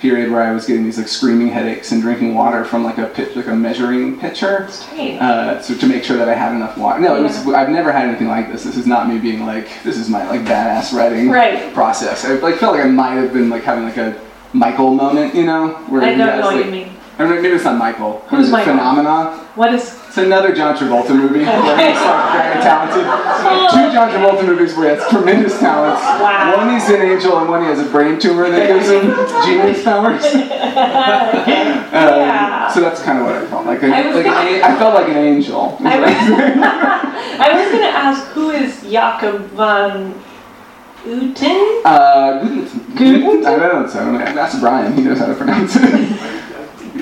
period 0.00 0.30
where 0.30 0.42
I 0.42 0.52
was 0.52 0.66
getting 0.66 0.84
these 0.84 0.98
like 0.98 1.08
screaming 1.08 1.48
headaches 1.48 1.92
and 1.92 2.02
drinking 2.02 2.34
water 2.34 2.64
from 2.64 2.84
like 2.84 2.98
a 2.98 3.06
pitch, 3.06 3.34
like 3.36 3.46
a 3.46 3.54
measuring 3.56 4.18
pitcher. 4.18 4.68
Uh, 5.18 5.60
so 5.60 5.74
to 5.76 5.86
make 5.86 6.04
sure 6.04 6.16
that 6.16 6.28
I 6.28 6.34
had 6.34 6.52
enough 6.54 6.76
water. 6.76 7.00
No, 7.00 7.16
it 7.16 7.22
was. 7.22 7.36
I've 7.48 7.70
never 7.70 7.90
had 7.92 8.08
anything 8.08 8.28
like 8.28 8.50
this. 8.52 8.64
This 8.64 8.76
is 8.76 8.86
not 8.86 9.08
me 9.08 9.18
being 9.18 9.46
like, 9.46 9.68
this 9.82 9.96
is 9.96 10.08
my 10.10 10.28
like 10.28 10.42
badass 10.42 10.92
writing 10.92 11.30
Right. 11.30 11.72
process. 11.72 12.24
I 12.24 12.34
like 12.34 12.56
felt 12.56 12.76
like 12.76 12.84
I 12.84 12.88
might 12.88 13.14
have 13.14 13.32
been 13.32 13.48
like 13.48 13.62
having 13.62 13.84
like 13.84 13.96
a 13.96 14.20
Michael 14.52 14.94
moment, 14.94 15.34
you 15.34 15.44
know, 15.44 15.68
where 15.88 16.02
I 16.02 16.12
he 16.12 16.16
don't 16.18 16.28
has, 16.28 16.40
know 16.40 16.46
what 16.46 16.56
like, 16.56 16.66
you 17.18 17.24
mean. 17.26 17.42
Maybe 17.42 17.54
it's 17.54 17.64
not 17.64 17.78
Michael. 17.78 18.12
What 18.12 18.28
Who's 18.30 18.46
is 18.46 18.52
Michael? 18.52 18.72
Phenomenon. 18.74 19.38
What 19.54 19.72
is? 19.74 20.00
It's 20.08 20.18
another 20.18 20.54
John 20.54 20.76
Travolta 20.76 21.10
movie 21.10 21.42
where 21.44 21.76
he's 21.90 22.00
like 22.00 22.32
very 22.32 22.62
talented. 22.62 23.02
Two 23.70 23.92
John 23.92 24.10
Travolta 24.10 24.46
movies 24.46 24.76
where 24.76 24.94
he 24.94 25.00
has 25.00 25.08
tremendous 25.10 25.58
talents. 25.58 26.00
Wow. 26.02 26.56
One 26.56 26.70
he's 26.74 26.88
an 26.88 27.02
angel 27.02 27.38
and 27.38 27.48
one 27.48 27.62
he 27.62 27.66
has 27.68 27.80
a 27.80 27.90
brain 27.90 28.18
tumor 28.20 28.48
that 28.48 28.66
gives 28.68 28.88
him 28.90 29.10
genius 29.44 29.82
powers. 29.84 30.24
Um, 31.94 32.00
Yeah. 32.18 32.68
So 32.72 32.80
that's 32.80 33.00
kind 33.02 33.18
of 33.20 33.26
what 33.26 33.36
I 33.36 33.46
felt 33.46 33.66
like. 33.66 33.82
I 33.84 33.88
like 34.10 34.24
gonna- 34.24 34.50
a- 34.50 34.62
I 34.64 34.76
felt 34.78 34.94
like 34.94 35.08
an 35.08 35.16
angel. 35.16 35.76
I 35.84 35.98
was, 36.00 36.10
I 37.40 37.50
was 37.54 37.70
gonna 37.72 37.86
ask 37.86 38.26
who 38.32 38.50
is 38.50 38.82
Jakob 38.90 39.46
von 39.50 40.20
Uten? 41.06 41.82
Uh, 41.84 42.42
Guten? 42.96 43.46
I 43.46 43.56
don't 43.56 43.94
know. 43.94 44.18
That's 44.34 44.58
Brian. 44.58 44.94
He 44.94 45.02
knows 45.02 45.18
how 45.20 45.26
to 45.26 45.34
pronounce 45.34 45.76
it. 45.76 46.42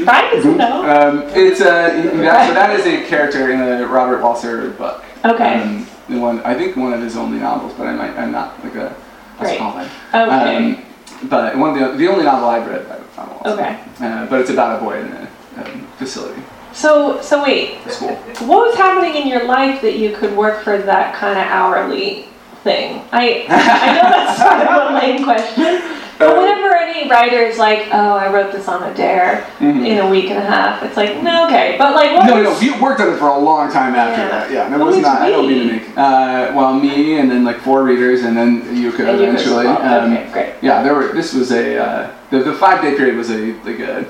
Know. 0.57 0.83
Um, 0.85 1.23
it's 1.35 1.61
a 1.61 1.65
that, 1.65 2.49
so 2.49 2.55
that 2.55 2.79
is 2.79 2.87
a 2.87 3.07
character 3.09 3.51
in 3.53 3.61
a 3.61 3.87
Robert 3.87 4.21
Walser 4.21 4.77
book. 4.77 5.05
Okay. 5.25 5.61
Um, 5.63 5.87
the 6.09 6.19
one 6.19 6.41
I 6.41 6.55
think 6.55 6.77
one 6.77 6.93
of 6.93 7.01
his 7.01 7.17
only 7.17 7.39
novels, 7.39 7.73
but 7.79 7.87
I 7.87 7.95
might 7.95 8.17
I'm 8.19 8.33
not 8.33 8.63
like 8.65 8.75
a, 8.75 8.95
a 9.41 9.55
scholar. 9.55 9.89
Okay. 10.15 10.57
Um, 10.57 10.85
but 11.29 11.57
one 11.57 11.71
of 11.81 11.93
the 11.93 11.97
the 11.97 12.09
only 12.09 12.25
novel 12.25 12.49
I've 12.49 12.67
read 12.67 12.89
by 12.89 12.99
Robert 13.17 13.39
Walser. 13.45 13.53
Okay. 13.55 13.81
Uh, 14.01 14.27
but 14.27 14.41
it's 14.41 14.51
about 14.51 14.81
a 14.81 14.85
boy 14.85 15.01
in 15.01 15.07
a 15.13 15.29
um, 15.59 15.87
facility, 15.99 16.43
So, 16.73 17.21
so 17.21 17.43
wait, 17.43 17.79
school. 17.91 18.15
what 18.49 18.69
was 18.69 18.77
happening 18.77 19.21
in 19.21 19.29
your 19.29 19.45
life 19.45 19.81
that 19.83 19.99
you 19.99 20.15
could 20.17 20.35
work 20.37 20.63
for 20.65 20.79
that 20.79 21.15
kind 21.15 21.39
of 21.39 21.45
hourly 21.47 22.29
thing? 22.65 23.03
I, 23.13 23.45
I 23.49 23.87
know 23.95 24.09
that's 24.11 24.39
sort 24.39 24.61
of 24.61 24.91
a 24.91 24.95
lame 24.99 25.25
question, 25.25 25.83
but 26.19 26.37
whenever 26.39 26.72
any 26.95 27.09
writer 27.09 27.39
is 27.43 27.59
like, 27.59 27.89
"Oh, 27.93 28.15
I 28.17 28.31
wrote 28.33 28.53
this 28.53 28.69
on 28.69 28.83
a 28.83 28.95
dare 28.95 29.45
Mhm. 29.61 29.87
in 29.87 29.99
a 29.99 30.09
week 30.09 30.31
and 30.31 30.39
a 30.39 30.43
half," 30.47 30.83
it's 30.83 30.97
like, 30.97 31.23
no, 31.23 31.47
okay, 31.47 31.77
but 31.79 31.95
like, 31.95 32.17
what 32.17 32.27
No, 32.27 32.37
was- 32.43 32.63
no, 32.63 32.75
we 32.75 32.81
worked 32.81 33.01
on 33.01 33.09
it 33.13 33.17
for 33.19 33.29
a 33.29 33.39
long 33.39 33.71
time 33.73 33.95
after 33.95 34.23
Yeah. 34.23 34.29
that. 34.29 34.51
Yeah, 34.51 34.69
that 34.69 34.79
was 34.79 34.99
not. 34.99 35.23
I 35.23 35.31
don't 35.31 35.49
mean 35.49 35.67
to 35.69 35.73
make. 35.75 35.83
Uh, 35.97 36.53
well, 36.55 36.75
me 36.75 37.19
and 37.19 37.31
then 37.31 37.45
like 37.45 37.61
four 37.61 37.83
readers, 37.83 38.25
and 38.25 38.37
then 38.37 38.63
you 38.73 38.93
could 38.93 39.09
And 39.09 39.19
you 39.21 39.27
could 39.27 39.35
eventually. 39.35 39.67
um, 39.67 40.13
okay, 40.13 40.27
great. 40.33 40.51
Yeah, 40.61 40.83
there 40.83 40.95
were. 40.95 41.09
This 41.09 41.33
was 41.35 41.53
a 41.53 41.79
uh, 41.83 42.07
the, 42.31 42.41
the 42.41 42.53
five 42.53 42.83
day 42.83 42.95
period 42.95 43.17
was 43.17 43.31
a 43.31 43.55
like 43.65 43.81
a 43.81 44.05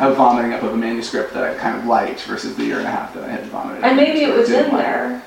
a 0.00 0.12
vomiting 0.12 0.52
up 0.54 0.62
of 0.62 0.72
a 0.72 0.76
manuscript 0.76 1.34
that 1.34 1.42
I 1.42 1.54
kind 1.54 1.76
of 1.76 1.86
liked 1.86 2.22
versus 2.22 2.54
the 2.56 2.64
year 2.64 2.78
and 2.78 2.86
a 2.86 2.90
half 2.90 3.12
that 3.14 3.24
I 3.24 3.28
had 3.28 3.44
vomited. 3.46 3.82
And 3.82 3.96
maybe 3.96 4.22
it 4.22 4.32
was 4.36 4.48
in 4.50 4.70
like. 4.70 4.82
there. 4.84 5.22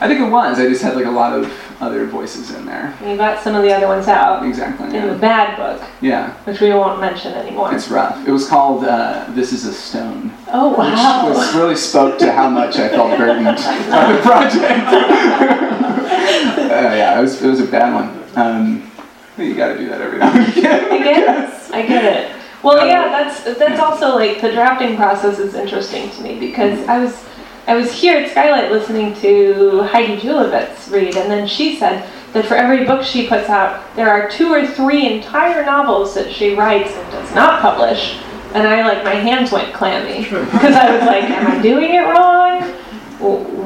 I 0.00 0.06
think 0.06 0.20
it 0.20 0.30
was. 0.30 0.58
I 0.58 0.68
just 0.68 0.80
had 0.82 0.94
like 0.96 1.04
a 1.06 1.10
lot 1.10 1.32
of 1.32 1.52
other 1.80 2.06
voices 2.06 2.52
in 2.54 2.66
there. 2.66 2.92
You 3.06 3.16
got 3.16 3.42
some 3.42 3.54
of 3.54 3.62
the 3.62 3.72
other 3.72 3.86
ones 3.86 4.08
out 4.08 4.44
Exactly. 4.44 4.96
in 4.96 5.06
the 5.06 5.14
bad 5.14 5.56
book, 5.56 5.88
yeah. 6.00 6.32
which 6.44 6.60
we 6.60 6.70
won't 6.70 7.00
mention 7.00 7.32
anymore. 7.34 7.72
It's 7.74 7.88
rough. 7.88 8.26
It 8.26 8.32
was 8.32 8.48
called 8.48 8.84
uh, 8.84 9.26
"This 9.30 9.52
Is 9.52 9.64
a 9.64 9.72
Stone," 9.72 10.32
oh 10.52 10.70
which 10.70 11.36
was 11.36 11.54
really 11.54 11.76
spoke 11.76 12.18
to 12.18 12.32
how 12.32 12.50
much 12.50 12.76
I 12.78 12.88
felt 12.88 13.16
burdened 13.16 13.44
by 13.90 14.12
the 14.12 14.20
project. 14.22 14.88
uh, 14.88 16.58
yeah, 16.96 17.18
it 17.18 17.22
was. 17.22 17.42
It 17.42 17.48
was 17.48 17.60
a 17.60 17.66
bad 17.66 17.94
one. 17.94 18.24
Um, 18.36 18.90
you 19.36 19.54
got 19.54 19.68
to 19.74 19.78
do 19.78 19.88
that 19.88 20.00
every 20.00 20.18
now 20.18 20.32
and 20.32 20.48
again. 20.56 20.92
I 20.92 20.98
get 20.98 21.18
it. 21.18 21.74
I 21.74 21.82
get 21.86 22.04
it. 22.04 22.36
Well, 22.62 22.80
Uh, 22.80 22.86
yeah, 22.86 23.04
that's 23.08 23.58
that's 23.58 23.80
also 23.80 24.16
like 24.16 24.40
the 24.40 24.50
drafting 24.50 24.96
process 24.96 25.38
is 25.38 25.54
interesting 25.54 26.10
to 26.10 26.22
me 26.22 26.40
because 26.40 26.86
I 26.88 26.98
was 26.98 27.24
I 27.68 27.76
was 27.76 27.92
here 27.92 28.16
at 28.16 28.30
Skylight 28.30 28.72
listening 28.72 29.14
to 29.16 29.82
Heidi 29.82 30.16
Julavits 30.16 30.90
read, 30.90 31.18
and 31.18 31.30
then 31.30 31.46
she 31.46 31.76
said 31.76 32.08
that 32.32 32.46
for 32.46 32.54
every 32.54 32.86
book 32.86 33.02
she 33.04 33.28
puts 33.28 33.50
out, 33.50 33.94
there 33.94 34.08
are 34.08 34.26
two 34.30 34.50
or 34.50 34.66
three 34.66 35.06
entire 35.06 35.62
novels 35.66 36.14
that 36.14 36.32
she 36.32 36.54
writes 36.54 36.90
and 36.90 37.12
does 37.12 37.34
not 37.34 37.60
publish. 37.60 38.16
And 38.54 38.66
I 38.66 38.88
like 38.88 39.04
my 39.04 39.16
hands 39.16 39.52
went 39.52 39.74
clammy 39.74 40.22
because 40.22 40.40
I 40.74 40.96
was 40.96 41.04
like, 41.04 41.24
"Am 41.24 41.46
I 41.46 41.60
doing 41.60 41.92
it 41.92 41.98
wrong? 41.98 42.62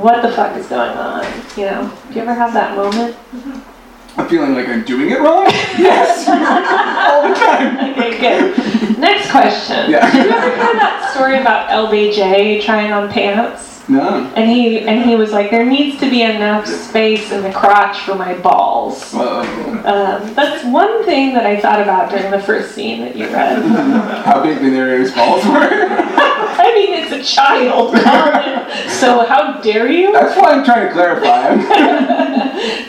What 0.03 0.21
the 0.23 0.33
fuck 0.33 0.57
is 0.57 0.67
going 0.67 0.99
on?" 0.99 1.25
You 1.57 1.67
know? 1.67 1.93
Do 2.09 2.15
you 2.15 2.23
ever 2.23 2.35
have 2.35 2.53
that 2.55 2.77
moment? 2.77 3.15
Mm-hmm. 3.15 4.21
I'm 4.21 4.29
feeling 4.29 4.57
like 4.57 4.67
I'm 4.67 4.83
doing 4.83 5.11
it 5.11 5.21
wrong. 5.21 5.47
yes, 5.79 6.27
all 7.09 7.29
the 7.29 7.35
time. 7.37 7.93
Okay, 7.93 8.21
good. 8.21 8.99
Next 8.99 9.31
question. 9.31 9.88
Yeah. 9.88 10.11
Did 10.11 10.27
you 10.27 10.33
ever 10.33 10.57
hear 10.57 10.75
that 10.75 11.12
story 11.15 11.38
about 11.38 11.71
LBJ 11.71 12.65
trying 12.65 12.91
on 12.91 13.09
pants? 13.09 13.72
No. 13.88 14.33
And 14.37 14.51
he 14.51 14.81
and 14.81 15.05
he 15.09 15.16
was 15.16 15.33
like, 15.33 15.51
there 15.51 15.66
needs 15.66 15.99
to 16.01 16.09
be 16.09 16.23
enough 16.23 16.66
space 16.66 17.33
in 17.33 17.42
the 17.42 17.53
crotch 17.53 18.01
for 18.01 18.14
my 18.14 18.35
balls. 18.38 19.12
Whoa. 19.12 19.40
Um, 19.85 20.35
that's 20.35 20.64
one 20.64 21.05
thing 21.05 21.35
that 21.35 21.47
I 21.47 21.61
thought 21.61 21.81
about 21.81 22.11
during 22.11 22.31
the 22.31 22.40
first 22.40 22.75
scene 22.75 23.01
that 23.01 23.16
you 23.16 23.27
read. 23.27 23.62
How 24.25 24.42
big 24.42 24.59
the 24.61 24.71
narrator's 24.71 25.12
balls 25.14 25.45
were. 25.45 25.53
I 26.55 26.73
mean, 26.75 27.03
it's 27.03 27.12
a 27.12 27.35
child, 27.35 27.97
so 29.01 29.27
how 29.27 29.61
dare 29.62 29.90
you? 29.90 30.12
That's 30.12 30.37
why 30.37 30.53
I'm 30.53 30.64
trying 30.64 30.87
to 30.87 30.92
clarify. 30.92 31.57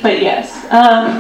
But 0.01 0.21
yes. 0.21 0.65
Um, 0.65 1.19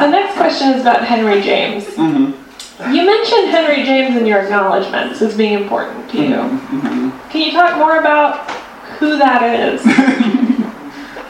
the 0.00 0.10
next 0.10 0.36
question 0.36 0.68
is 0.74 0.82
about 0.82 1.04
Henry 1.04 1.40
James. 1.40 1.86
hmm 1.96 2.32
You 2.78 3.06
mentioned 3.06 3.48
Henry 3.48 3.84
James 3.84 4.16
in 4.16 4.26
your 4.26 4.40
acknowledgments 4.40 5.22
as 5.22 5.36
being 5.36 5.54
important 5.54 6.10
to 6.10 6.18
you. 6.22 6.36
hmm 6.42 7.10
Can 7.30 7.40
you 7.40 7.52
talk 7.52 7.78
more 7.78 7.98
about 7.98 8.50
who 8.98 9.16
that 9.18 9.42
is? 9.42 9.82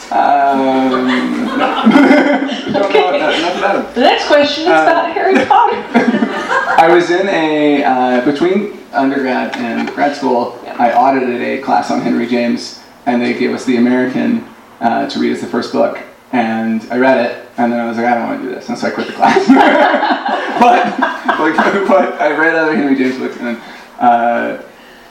Um, 0.09 1.09
know 1.59 3.15
enough 3.15 3.59
about 3.59 3.87
him. 3.87 3.95
The 3.95 4.01
next 4.01 4.29
question 4.29 4.65
is 4.65 4.69
Uh, 4.71 4.83
about 4.83 5.13
Harry 5.13 5.35
Potter. 5.47 5.77
I 6.79 6.89
was 6.89 7.11
in 7.11 7.29
a 7.29 7.83
uh, 7.83 8.25
between 8.25 8.79
undergrad 8.93 9.57
and 9.57 9.89
grad 9.95 10.15
school. 10.17 10.61
Yeah. 10.65 10.77
I 10.79 10.93
audited 10.93 11.43
a 11.43 11.59
class 11.61 11.91
on 11.91 12.01
Henry 12.03 12.29
James, 12.29 12.81
and 13.07 13.21
they 13.21 13.35
gave 13.35 13.53
us 13.53 13.65
the 13.65 13.79
American 13.79 14.45
uh, 14.81 15.09
to 15.09 15.19
read 15.19 15.33
as 15.33 15.41
the 15.41 15.49
first 15.49 15.73
book. 15.73 15.99
And 16.33 16.83
I 16.91 16.99
read 16.99 17.25
it, 17.25 17.49
and 17.57 17.73
then 17.73 17.79
I 17.81 17.87
was 17.87 17.97
like, 17.97 18.07
I 18.07 18.15
don't 18.15 18.27
want 18.29 18.43
to 18.43 18.49
do 18.49 18.55
this, 18.55 18.69
and 18.69 18.77
so 18.77 18.89
I 18.89 18.91
quit 18.91 19.07
the 19.07 19.13
class. 19.13 19.47
but 20.61 21.39
like, 21.39 21.57
but 21.89 22.21
I 22.21 22.37
read 22.37 22.55
other 22.55 22.75
Henry 22.75 22.97
James 22.97 23.19
books, 23.19 23.37
and 23.39 23.57
uh, 24.01 24.63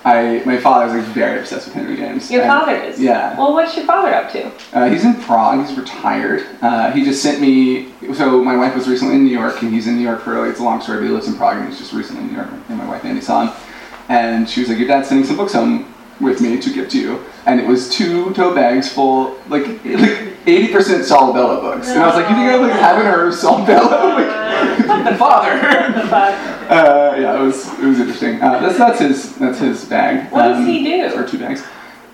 I 0.04 0.44
my 0.46 0.58
father 0.58 0.86
was 0.94 1.06
like 1.06 1.14
very 1.16 1.40
obsessed 1.40 1.68
with 1.68 1.74
Henry 1.76 1.96
James. 1.96 2.30
Your 2.30 2.42
And- 2.44 2.50
father 2.52 2.76
is? 2.76 3.00
Yeah. 3.00 3.38
Well, 3.38 3.54
what's 3.54 3.76
your 3.78 3.86
father 3.86 4.14
up 4.14 4.30
to? 4.34 4.52
Uh, 4.78 4.90
he's 4.90 5.06
in 5.06 5.16
Prague. 5.22 5.66
He's 5.66 5.78
retired. 5.78 6.46
Uh, 6.62 6.92
he 6.92 7.04
just 7.04 7.24
sent 7.24 7.40
me. 7.42 7.94
So 8.14 8.44
my 8.44 8.56
wife 8.58 8.76
was 8.76 8.88
recently 8.88 9.16
in 9.16 9.24
New 9.24 9.32
York, 9.32 9.62
and 9.62 9.74
he's 9.74 9.88
in 9.88 9.96
New 9.96 10.04
York 10.04 10.22
for 10.22 10.38
like, 10.42 10.52
it's 10.52 10.60
a 10.60 10.64
long 10.64 10.82
story. 10.82 11.00
But 11.00 11.06
he 11.06 11.12
lives 11.12 11.28
in 11.28 11.36
Prague, 11.38 11.58
and 11.58 11.70
he's 11.70 11.80
just 11.80 11.94
recently 11.94 12.24
in 12.24 12.28
New 12.28 12.36
York. 12.36 12.50
And 12.70 12.78
my 12.78 12.88
wife 12.88 13.06
Andy 13.06 13.22
saw 13.22 13.48
him, 13.48 13.64
and 14.10 14.48
she 14.50 14.60
was 14.60 14.70
like, 14.70 14.78
"Your 14.78 14.88
dad's 14.88 15.08
sending 15.08 15.26
some 15.26 15.38
books 15.38 15.54
home 15.54 15.92
with 16.20 16.42
me 16.42 16.60
to 16.62 16.74
give 16.74 16.90
to 16.90 17.00
you." 17.00 17.24
And 17.46 17.60
it 17.60 17.68
was 17.68 17.90
two 17.90 18.34
tote 18.34 18.54
bags 18.56 18.92
full, 18.92 19.38
like 19.48 19.66
like 19.86 20.35
eighty 20.48 20.72
percent 20.72 21.06
Saul 21.06 21.34
Bellow 21.34 21.62
books. 21.62 21.90
And 21.90 22.00
I 22.02 22.08
was 22.08 22.16
like, 22.16 22.30
"You 22.30 22.36
think 22.36 22.50
I 22.50 22.56
like 22.58 22.72
haven't 22.74 23.06
heard 23.06 23.28
of 23.30 23.34
Saul 23.36 23.66
Bellow?" 23.66 24.32
Like, 24.86 25.04
the 25.12 25.16
father. 25.18 25.58
The? 25.60 26.16
Uh, 26.16 27.16
yeah, 27.20 27.40
it 27.40 27.42
was 27.44 27.68
it 27.80 27.86
was 27.86 28.00
interesting. 28.00 28.42
Uh, 28.42 28.60
that's 28.60 28.78
that's 28.78 29.00
his 29.00 29.36
that's 29.38 29.60
his 29.60 29.86
bag. 29.86 30.32
What 30.32 30.44
does 30.44 30.58
Um, 30.58 30.66
he 30.66 30.84
do? 30.84 31.14
Or 31.16 31.24
two 31.28 31.38
bags. 31.40 31.64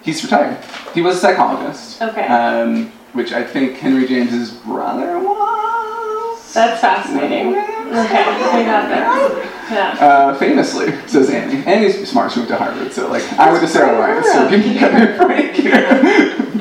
He's 0.02 0.24
retired. 0.24 0.58
He 0.94 1.02
was 1.02 1.18
a 1.18 1.20
psychologist. 1.20 2.02
Okay. 2.02 2.26
Um, 2.28 2.92
which 3.14 3.32
I 3.34 3.44
think 3.44 3.78
Henry 3.78 4.08
James's 4.08 4.52
brother 4.52 5.20
was. 5.20 6.54
That's 6.54 6.82
fascinating. 6.82 7.50
Okay, 7.50 8.24
I 8.24 8.64
got 8.66 8.90
that. 8.90 9.48
Yeah. 9.72 9.92
Uh, 10.06 10.36
famously, 10.38 10.92
says 11.08 11.30
Annie. 11.30 11.64
Annie's 11.66 12.10
smart. 12.10 12.34
She 12.34 12.40
went 12.40 12.50
to 12.50 12.58
Harvard, 12.58 12.92
so 12.92 13.08
like 13.10 13.24
I 13.40 13.50
went 13.54 13.64
to 13.64 13.70
Sarah 13.70 13.98
Lawrence, 13.98 14.30
so 14.30 14.50
give 14.50 14.60
me 14.66 14.78
a 14.78 15.16
break 15.18 15.54
here. 15.56 16.36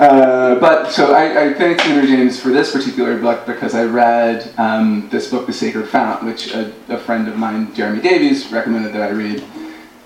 Uh, 0.00 0.58
but 0.58 0.90
so 0.90 1.12
I, 1.12 1.48
I 1.48 1.52
thank 1.52 1.78
Henry 1.78 2.06
James 2.06 2.40
for 2.40 2.48
this 2.48 2.72
particular 2.72 3.18
book 3.18 3.44
because 3.44 3.74
I 3.74 3.84
read 3.84 4.50
um, 4.56 5.06
this 5.10 5.30
book, 5.30 5.46
The 5.46 5.52
Sacred 5.52 5.90
Fount, 5.90 6.24
which 6.24 6.54
a, 6.54 6.72
a 6.88 6.96
friend 6.96 7.28
of 7.28 7.36
mine, 7.36 7.74
Jeremy 7.74 8.00
Davies, 8.00 8.50
recommended 8.50 8.94
that 8.94 9.02
I 9.02 9.10
read, 9.10 9.44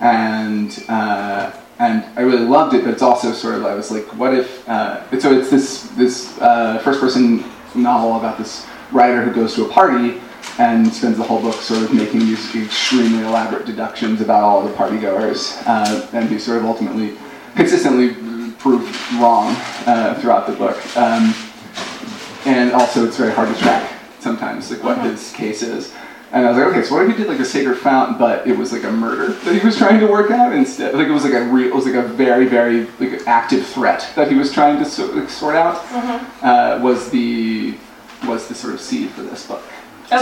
and 0.01 0.83
uh, 0.89 1.53
and 1.79 2.03
I 2.17 2.23
really 2.23 2.43
loved 2.45 2.75
it. 2.75 2.83
But 2.83 2.91
it's 2.91 3.01
also 3.01 3.31
sort 3.31 3.55
of 3.55 3.63
I 3.63 3.73
was 3.73 3.89
like, 3.89 4.05
what 4.17 4.33
if? 4.33 4.67
Uh, 4.67 5.17
so 5.17 5.31
it's 5.31 5.49
this 5.49 5.83
this 5.91 6.37
uh, 6.41 6.77
first 6.79 6.99
person 6.99 7.45
novel 7.73 8.17
about 8.17 8.37
this 8.37 8.67
writer 8.91 9.23
who 9.23 9.33
goes 9.33 9.55
to 9.55 9.63
a 9.63 9.69
party 9.69 10.19
and 10.59 10.91
spends 10.93 11.17
the 11.17 11.23
whole 11.23 11.41
book 11.41 11.55
sort 11.55 11.83
of 11.83 11.93
making 11.93 12.19
these 12.19 12.53
extremely 12.53 13.23
elaborate 13.23 13.65
deductions 13.65 14.19
about 14.19 14.43
all 14.43 14.61
the 14.61 14.73
partygoers, 14.73 15.63
uh, 15.65 16.05
and 16.11 16.27
he 16.27 16.37
sort 16.37 16.57
of 16.57 16.65
ultimately 16.65 17.15
consistently 17.55 18.13
proved 18.65 19.13
wrong 19.21 19.55
uh, 19.85 20.17
throughout 20.19 20.47
the 20.47 20.53
book. 20.53 20.75
Um, 20.97 21.35
and 22.47 22.73
also, 22.73 23.05
it's 23.05 23.15
very 23.15 23.31
hard 23.31 23.53
to 23.53 23.61
track 23.61 23.93
sometimes, 24.19 24.71
like 24.71 24.81
what 24.81 24.97
his 25.05 25.31
case 25.33 25.61
is. 25.61 25.93
And 26.31 26.43
I 26.43 26.49
was 26.49 26.57
like, 26.57 26.67
okay, 26.69 26.81
so 26.81 26.95
what 26.95 27.05
if 27.05 27.11
he 27.11 27.15
did 27.15 27.27
like 27.27 27.39
a 27.39 27.45
sacred 27.45 27.77
fount, 27.77 28.17
but 28.17 28.47
it 28.47 28.57
was 28.57 28.73
like 28.73 28.83
a 28.83 28.91
murder 28.91 29.33
that 29.33 29.53
he 29.53 29.63
was 29.63 29.77
trying 29.77 29.99
to 29.99 30.07
work 30.07 30.31
out 30.31 30.51
instead? 30.51 30.95
Like 30.95 31.07
it 31.07 31.11
was 31.11 31.23
like 31.23 31.35
a 31.35 31.43
real, 31.43 31.67
it 31.67 31.75
was 31.75 31.85
like 31.85 31.93
a 31.93 32.07
very, 32.07 32.47
very 32.47 32.87
like 32.99 33.27
active 33.27 33.67
threat 33.67 34.09
that 34.15 34.31
he 34.31 34.35
was 34.35 34.51
trying 34.51 34.79
to 34.79 34.85
sort, 34.85 35.15
like, 35.15 35.29
sort 35.29 35.55
out. 35.55 35.75
Uh, 36.41 36.79
was 36.81 37.11
the 37.11 37.77
was 38.25 38.47
the 38.47 38.55
sort 38.55 38.73
of 38.73 38.81
seed 38.81 39.11
for 39.11 39.21
this 39.21 39.45
book. 39.45 39.61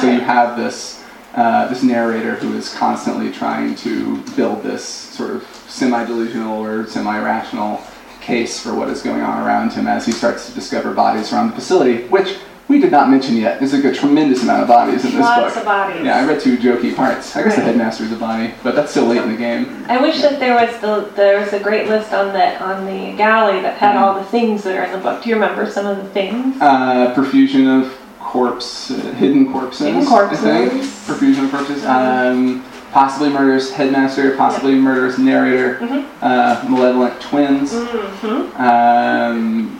So 0.01 0.11
you 0.11 0.19
have 0.19 0.57
this 0.57 1.01
uh, 1.33 1.69
this 1.69 1.81
narrator 1.81 2.35
who 2.35 2.57
is 2.57 2.73
constantly 2.73 3.31
trying 3.31 3.75
to 3.77 4.21
build 4.35 4.63
this 4.63 4.83
sort 4.83 5.31
of 5.31 5.43
semi-delusional 5.69 6.61
or 6.61 6.85
semi-rational 6.87 7.81
case 8.23 8.59
for 8.59 8.73
what 8.73 8.89
is 8.89 9.01
going 9.03 9.21
on 9.21 9.45
around 9.45 9.73
him 9.73 9.85
as 9.87 10.05
he 10.05 10.11
starts 10.11 10.47
to 10.47 10.53
discover 10.53 10.93
bodies 10.93 11.31
around 11.33 11.49
the 11.49 11.55
facility, 11.55 12.03
which 12.07 12.37
we 12.69 12.79
did 12.79 12.91
not 12.91 13.09
mention 13.09 13.35
yet. 13.35 13.59
There's 13.59 13.73
like 13.73 13.83
a 13.83 13.93
tremendous 13.93 14.41
amount 14.41 14.61
of 14.63 14.69
bodies 14.69 15.03
in 15.03 15.11
this 15.11 15.19
Lots 15.19 15.53
book. 15.53 15.57
of 15.57 15.65
bodies. 15.65 16.05
Yeah, 16.05 16.17
I 16.17 16.25
read 16.25 16.39
two 16.39 16.57
jokey 16.57 16.95
parts. 16.95 17.35
I 17.35 17.43
guess 17.43 17.55
the 17.55 17.61
Right. 17.61 17.67
headmaster's 17.67 18.11
a 18.13 18.15
body, 18.15 18.53
but 18.63 18.73
that's 18.75 18.91
still 18.91 19.05
late 19.05 19.21
in 19.21 19.29
the 19.31 19.37
game. 19.37 19.85
I 19.89 19.97
wish 20.01 20.21
that 20.21 20.39
there 20.39 20.55
was 20.55 20.73
the 20.79 21.09
there 21.15 21.39
was 21.39 21.51
a 21.51 21.59
great 21.59 21.89
list 21.89 22.13
on 22.13 22.31
the 22.31 22.63
on 22.63 22.85
the 22.85 23.15
galley 23.17 23.61
that 23.61 23.77
had 23.77 23.97
all 23.97 24.13
the 24.15 24.23
things 24.23 24.63
that 24.63 24.77
are 24.77 24.83
in 24.85 24.93
the 24.93 24.97
book. 24.99 25.21
Do 25.21 25.29
you 25.29 25.35
remember 25.35 25.69
some 25.69 25.85
of 25.85 25.97
the 25.97 26.09
things? 26.11 26.55
Uh, 26.61 27.13
perfusion 27.13 27.67
of 27.81 27.91
corpse, 28.21 28.89
uh, 28.91 28.95
hidden 29.19 29.51
corpses. 29.51 29.85
Hidden 29.87 30.05
corpses. 30.05 30.43
I 30.45 30.69
think. 30.69 30.83
Perfusion 30.83 31.43
of 31.43 31.51
corpses. 31.51 31.83
Mhm. 31.83 32.31
Um, 32.31 32.63
possibly 32.93 33.29
murders 33.29 33.71
headmaster. 33.73 34.35
Possibly 34.37 34.75
murders 34.75 35.17
narrator. 35.19 35.77
Mhm. 35.81 36.05
Uh, 36.21 36.63
malevolent 36.69 37.19
twins. 37.19 37.73
Mm-hmm. 37.73 38.61
Um, 38.61 39.79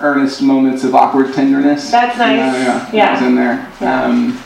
earnest 0.00 0.42
moments 0.42 0.84
of 0.84 0.94
awkward 0.94 1.34
tenderness. 1.34 1.90
That's 1.90 2.16
nice. 2.18 2.36
Yeah, 2.38 2.52
yeah, 2.56 2.88
Yeah. 2.92 3.06
that 3.06 3.12
was 3.20 3.28
in 3.28 3.34
there. 3.36 3.68
Yeah. 3.80 4.02
Um, 4.04 4.38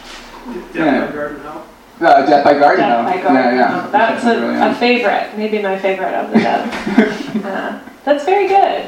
Yeah, 0.75 0.85
Yeah. 0.85 1.13
Garden 1.13 1.41
House. 1.41 1.63
uh, 2.01 2.27
Death 2.27 2.45
by 2.45 2.55
Garden. 2.59 2.89
Death 2.89 3.05
by 3.07 3.17
Garden. 3.23 3.35
Yeah, 3.37 3.55
yeah. 3.55 3.81
Home. 3.81 3.93
That's 3.93 4.25
Really 4.25 4.57
a, 4.57 4.71
a 4.71 4.75
favorite, 4.75 5.31
maybe 5.37 5.63
my 5.63 5.79
favorite 5.79 6.15
of 6.15 6.31
the 6.33 6.39
dead. 6.49 7.45
uh, 7.45 7.79
that's 8.05 8.25
very 8.25 8.49
good. 8.49 8.87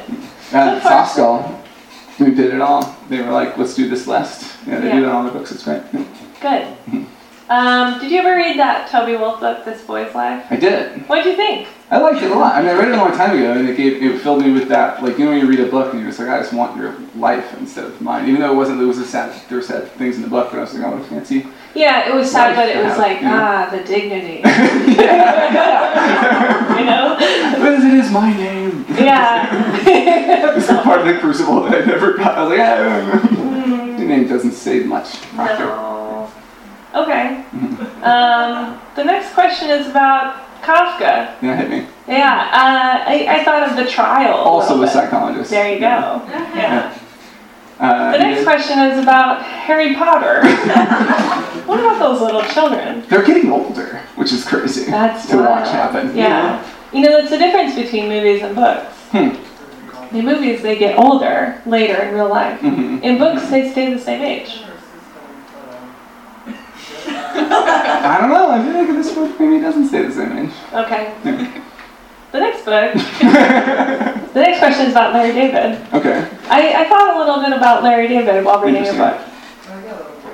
Uh, 0.52 0.74
So 0.74 0.80
far, 0.80 0.80
Soft 0.80 1.12
Skull. 1.12 1.60
We 2.18 2.30
did 2.34 2.54
it 2.54 2.60
all. 2.60 2.96
They 3.08 3.20
were 3.22 3.30
like, 3.30 3.56
let's 3.58 3.74
do 3.74 3.88
this 3.88 4.06
last. 4.06 4.56
Yeah, 4.66 4.80
they 4.80 4.88
Yeah. 4.88 4.94
do 4.96 5.00
that 5.02 5.08
in 5.08 5.14
all 5.14 5.24
the 5.24 5.30
books. 5.30 5.52
It's 5.52 5.62
great. 5.64 5.82
Good. 6.40 6.66
Um, 7.48 8.00
did 8.00 8.10
you 8.10 8.18
ever 8.20 8.34
read 8.36 8.58
that 8.58 8.88
Toby 8.90 9.16
Wolff 9.16 9.38
book, 9.40 9.64
This 9.66 9.82
Boy's 9.82 10.14
Life? 10.14 10.46
I 10.50 10.56
did. 10.56 11.02
What'd 11.08 11.26
you 11.26 11.36
think? 11.36 11.68
I 11.90 11.98
liked 11.98 12.22
it 12.22 12.30
a 12.30 12.34
lot. 12.34 12.54
I 12.54 12.62
mean, 12.62 12.70
I 12.70 12.72
read 12.72 12.88
it 12.88 12.94
a 12.94 12.96
long 12.96 13.12
time 13.12 13.36
ago, 13.38 13.52
and 13.52 13.68
it 13.68 13.76
gave 13.76 14.02
it 14.02 14.20
filled 14.22 14.42
me 14.42 14.50
with 14.50 14.68
that. 14.68 15.02
Like 15.02 15.18
you 15.18 15.26
know, 15.26 15.32
when 15.32 15.40
you 15.40 15.46
read 15.46 15.60
a 15.60 15.66
book 15.66 15.92
and 15.92 16.00
you're 16.00 16.08
just 16.08 16.18
like, 16.18 16.30
I 16.30 16.38
just 16.38 16.54
want 16.54 16.74
your 16.76 16.96
life 17.16 17.54
instead 17.58 17.84
of 17.84 18.00
mine. 18.00 18.26
Even 18.28 18.40
though 18.40 18.50
it 18.52 18.56
wasn't, 18.56 18.78
there 18.78 18.88
was 18.88 18.98
a 18.98 19.04
sad, 19.04 19.30
there 19.50 19.58
were 19.58 19.62
sad 19.62 19.88
things 19.92 20.16
in 20.16 20.22
the 20.22 20.28
book, 20.28 20.48
but 20.50 20.58
I 20.58 20.62
was 20.62 20.74
like, 20.74 20.84
oh, 20.84 20.92
what 20.96 21.02
a 21.02 21.04
fancy. 21.04 21.46
Yeah, 21.74 22.08
it 22.08 22.14
was 22.14 22.30
sad, 22.32 22.56
but 22.56 22.68
it 22.70 22.82
was 22.82 22.96
yeah, 22.96 22.96
like, 22.96 23.20
yeah. 23.20 23.68
ah, 23.68 23.70
the 23.70 23.84
dignity. 23.84 24.36
you 26.78 26.84
know? 26.86 27.16
But 27.60 27.72
it 27.74 27.94
is 27.94 28.10
my 28.10 28.32
name. 28.34 28.86
Yeah. 28.90 29.82
It's 30.56 30.68
a 30.68 30.80
part 30.82 31.00
of 31.00 31.06
the 31.06 31.18
crucible 31.20 31.62
that 31.64 31.82
I 31.82 31.84
never 31.84 32.14
got. 32.16 32.38
I 32.38 32.42
was 32.42 32.50
like, 32.50 32.58
yeah, 32.58 33.20
Mm, 33.20 33.98
your 33.98 34.08
name 34.08 34.28
doesn't 34.28 34.52
say 34.52 34.80
much. 34.84 35.16
no. 35.36 35.93
Okay. 36.94 37.44
Um, 38.04 38.78
the 38.96 39.02
next 39.02 39.32
question 39.32 39.70
is 39.70 39.88
about 39.88 40.36
Kafka. 40.60 41.34
Yeah, 41.40 41.56
hit 41.56 41.70
me. 41.70 41.86
Yeah, 42.06 42.50
uh, 42.52 43.10
I, 43.10 43.26
I 43.40 43.44
thought 43.44 43.66
of 43.70 43.76
the 43.76 43.86
trial. 43.90 44.34
Also, 44.34 44.74
little 44.74 44.80
the 44.80 44.84
bit. 44.88 44.92
psychologist. 44.92 45.50
There 45.50 45.72
you 45.72 45.78
go. 45.80 46.20
Yeah. 46.28 46.98
Uh, 47.80 48.12
The 48.12 48.18
next 48.18 48.40
did- 48.40 48.44
question 48.46 48.78
is 48.80 49.02
about 49.02 49.42
Harry 49.42 49.94
Potter. 49.94 50.42
what 51.66 51.80
about 51.80 51.98
those 51.98 52.20
little 52.20 52.42
children? 52.42 53.04
They're 53.08 53.24
getting 53.24 53.50
older, 53.50 54.00
which 54.16 54.34
is 54.34 54.44
crazy 54.46 54.90
That's 54.90 55.26
to 55.30 55.38
watch 55.38 55.68
happen. 55.70 56.14
Yeah. 56.14 56.62
You 56.92 57.00
know, 57.00 57.08
that's 57.18 57.30
the 57.30 57.38
difference 57.38 57.74
between 57.74 58.10
movies 58.10 58.42
and 58.42 58.54
books. 58.54 58.92
Hmm. 59.12 60.14
In 60.14 60.26
movies, 60.26 60.60
they 60.60 60.76
get 60.76 60.98
older 60.98 61.62
later 61.64 62.02
in 62.02 62.14
real 62.14 62.28
life. 62.28 62.60
hmm 62.60 62.98
In 63.02 63.16
books, 63.16 63.48
they 63.48 63.70
stay 63.72 63.94
the 63.94 63.98
same 63.98 64.20
age. 64.20 64.62
I 67.36 68.18
don't 68.20 68.30
know. 68.30 68.50
I 68.50 68.62
feel 68.64 68.74
like 68.74 68.88
this 68.88 69.14
book 69.14 69.38
maybe 69.40 69.60
doesn't 69.60 69.88
stay 69.88 70.02
the 70.02 70.12
same 70.12 70.36
age. 70.46 70.52
Okay. 70.72 71.14
The 72.32 72.40
next 72.40 72.64
book, 72.64 72.92
the 74.34 74.40
next 74.40 74.58
question 74.58 74.86
is 74.86 74.92
about 74.92 75.14
Larry 75.14 75.32
David. 75.32 75.80
Okay. 75.94 76.28
I, 76.48 76.82
I 76.84 76.88
thought 76.88 77.14
a 77.14 77.18
little 77.18 77.40
bit 77.40 77.52
about 77.56 77.84
Larry 77.84 78.08
David 78.08 78.44
while 78.44 78.60
reading 78.60 78.84
your 78.84 78.94
book. 78.94 79.20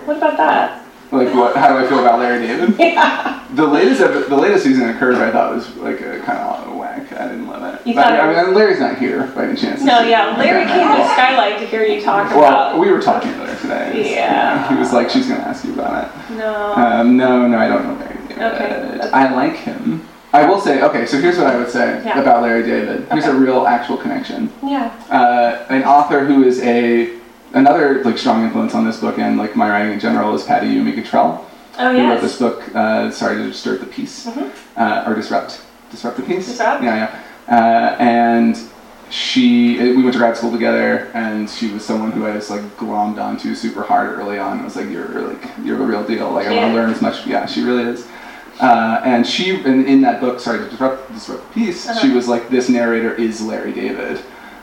What 0.06 0.16
about 0.16 0.36
that? 0.38 0.86
Like 1.12 1.34
what? 1.34 1.54
How 1.56 1.68
do 1.68 1.84
I 1.84 1.88
feel 1.88 1.98
about 2.00 2.18
Larry 2.18 2.46
David? 2.46 2.74
Yeah. 2.78 3.46
The 3.52 3.66
latest 3.66 4.00
the 4.00 4.36
latest 4.36 4.64
season 4.64 4.88
of 4.88 4.96
Curb 4.96 5.16
I 5.16 5.30
thought 5.30 5.54
was 5.54 5.76
like 5.76 6.00
a 6.00 6.20
kind 6.20 6.38
of 6.38 6.74
whack. 6.76 7.12
I 7.12 7.28
didn't 7.28 7.48
love 7.48 7.62
it. 7.69 7.69
You 7.84 7.94
But, 7.94 8.04
thought 8.04 8.12
it 8.14 8.20
I 8.36 8.44
mean, 8.44 8.54
Larry's 8.54 8.80
not 8.80 8.98
here 8.98 9.26
by 9.34 9.44
any 9.46 9.56
chance. 9.56 9.80
No, 9.82 10.00
yeah, 10.00 10.36
Larry 10.36 10.66
came 10.66 10.86
to 10.96 11.04
Skylight 11.14 11.58
to 11.60 11.66
hear 11.66 11.82
you 11.84 12.02
talk 12.02 12.26
about. 12.26 12.38
Well, 12.38 12.48
about. 12.70 12.78
we 12.78 12.90
were 12.90 13.00
talking 13.00 13.30
earlier 13.34 13.56
today. 13.56 14.14
Yeah. 14.14 14.68
He 14.68 14.74
was 14.76 14.92
like, 14.92 15.08
she's 15.08 15.26
gonna 15.28 15.40
ask 15.42 15.64
you 15.64 15.72
about 15.72 16.04
it. 16.04 16.34
No. 16.36 16.74
Um, 16.74 17.16
no, 17.16 17.46
no, 17.46 17.58
I 17.58 17.68
don't 17.68 17.84
know 17.84 17.94
Larry 17.94 18.18
David. 18.28 18.42
Okay. 18.42 19.10
I 19.12 19.32
like 19.34 19.56
him. 19.56 20.06
I 20.32 20.48
will 20.48 20.60
say, 20.60 20.82
okay, 20.82 21.06
so 21.06 21.20
here's 21.20 21.38
what 21.38 21.46
I 21.48 21.56
would 21.56 21.70
say 21.70 22.02
Yeah. 22.04 22.20
about 22.20 22.42
Larry 22.42 22.62
David. 22.62 23.06
Here's 23.10 23.24
a 23.24 23.30
Okay. 23.30 23.38
real 23.38 23.66
actual 23.66 23.96
connection. 23.96 24.50
Yeah. 24.62 24.90
Uh, 25.10 25.64
an 25.70 25.82
author 25.84 26.24
who 26.24 26.44
is 26.44 26.60
a 26.62 27.10
another 27.52 28.04
like 28.04 28.16
strong 28.16 28.44
influence 28.44 28.74
on 28.76 28.84
this 28.84 28.98
book 28.98 29.18
and 29.18 29.36
like 29.36 29.56
my 29.56 29.68
writing 29.68 29.92
in 29.92 29.98
general 30.00 30.34
is 30.36 30.44
Patty 30.44 30.68
Yumi 30.72 30.94
Cottrell. 30.94 31.46
Oh, 31.78 31.92
who 31.96 32.08
wrote 32.08 32.20
this 32.20 32.36
book, 32.38 32.62
uh, 32.74 33.10
sorry 33.10 33.36
to 33.36 33.48
disturb 33.48 33.80
the 33.80 33.86
peace, 33.86 34.26
Mhm. 34.26 34.50
uh, 34.76 35.04
or 35.08 35.14
disrupt, 35.14 35.62
disrupt 35.90 36.16
the 36.18 36.22
peace. 36.22 36.46
Disrupt? 36.46 36.82
Yeah, 36.82 36.94
yeah. 36.94 37.10
Uh, 37.50 37.96
and 37.98 38.56
she, 39.10 39.80
uh, 39.80 39.84
we 39.96 40.02
went 40.02 40.12
to 40.12 40.18
grad 40.18 40.36
school 40.36 40.52
together, 40.52 41.10
and 41.14 41.50
she 41.50 41.70
was 41.72 41.84
someone 41.84 42.12
who 42.12 42.24
I 42.26 42.32
just 42.34 42.48
like 42.50 42.62
glommed 42.76 43.18
onto 43.18 43.54
super 43.56 43.82
hard 43.82 44.16
early 44.18 44.38
on. 44.38 44.60
I 44.60 44.64
was 44.64 44.76
like, 44.76 44.88
you're 44.88 45.08
like, 45.22 45.42
you're 45.64 45.76
the 45.78 45.84
real 45.84 46.04
deal. 46.04 46.30
Like, 46.30 46.46
I 46.46 46.54
want 46.56 46.70
to 46.70 46.74
learn 46.74 46.90
as 46.90 47.02
much. 47.02 47.26
Yeah, 47.26 47.46
she 47.46 47.62
really 47.62 47.84
is. 47.84 48.06
Uh, 48.60 49.00
and 49.04 49.26
she, 49.26 49.56
in, 49.64 49.86
in 49.86 50.00
that 50.02 50.20
book, 50.20 50.38
sorry 50.38 50.58
to 50.60 50.68
disrupt, 50.68 51.12
disrupt 51.12 51.48
the 51.48 51.54
peace, 51.54 51.84
she 51.84 51.90
Uh-huh. 52.08 52.14
was 52.14 52.28
like, 52.28 52.50
this 52.50 52.68
narrator 52.68 53.14
is 53.14 53.40
Larry 53.42 53.72
David. 53.72 54.20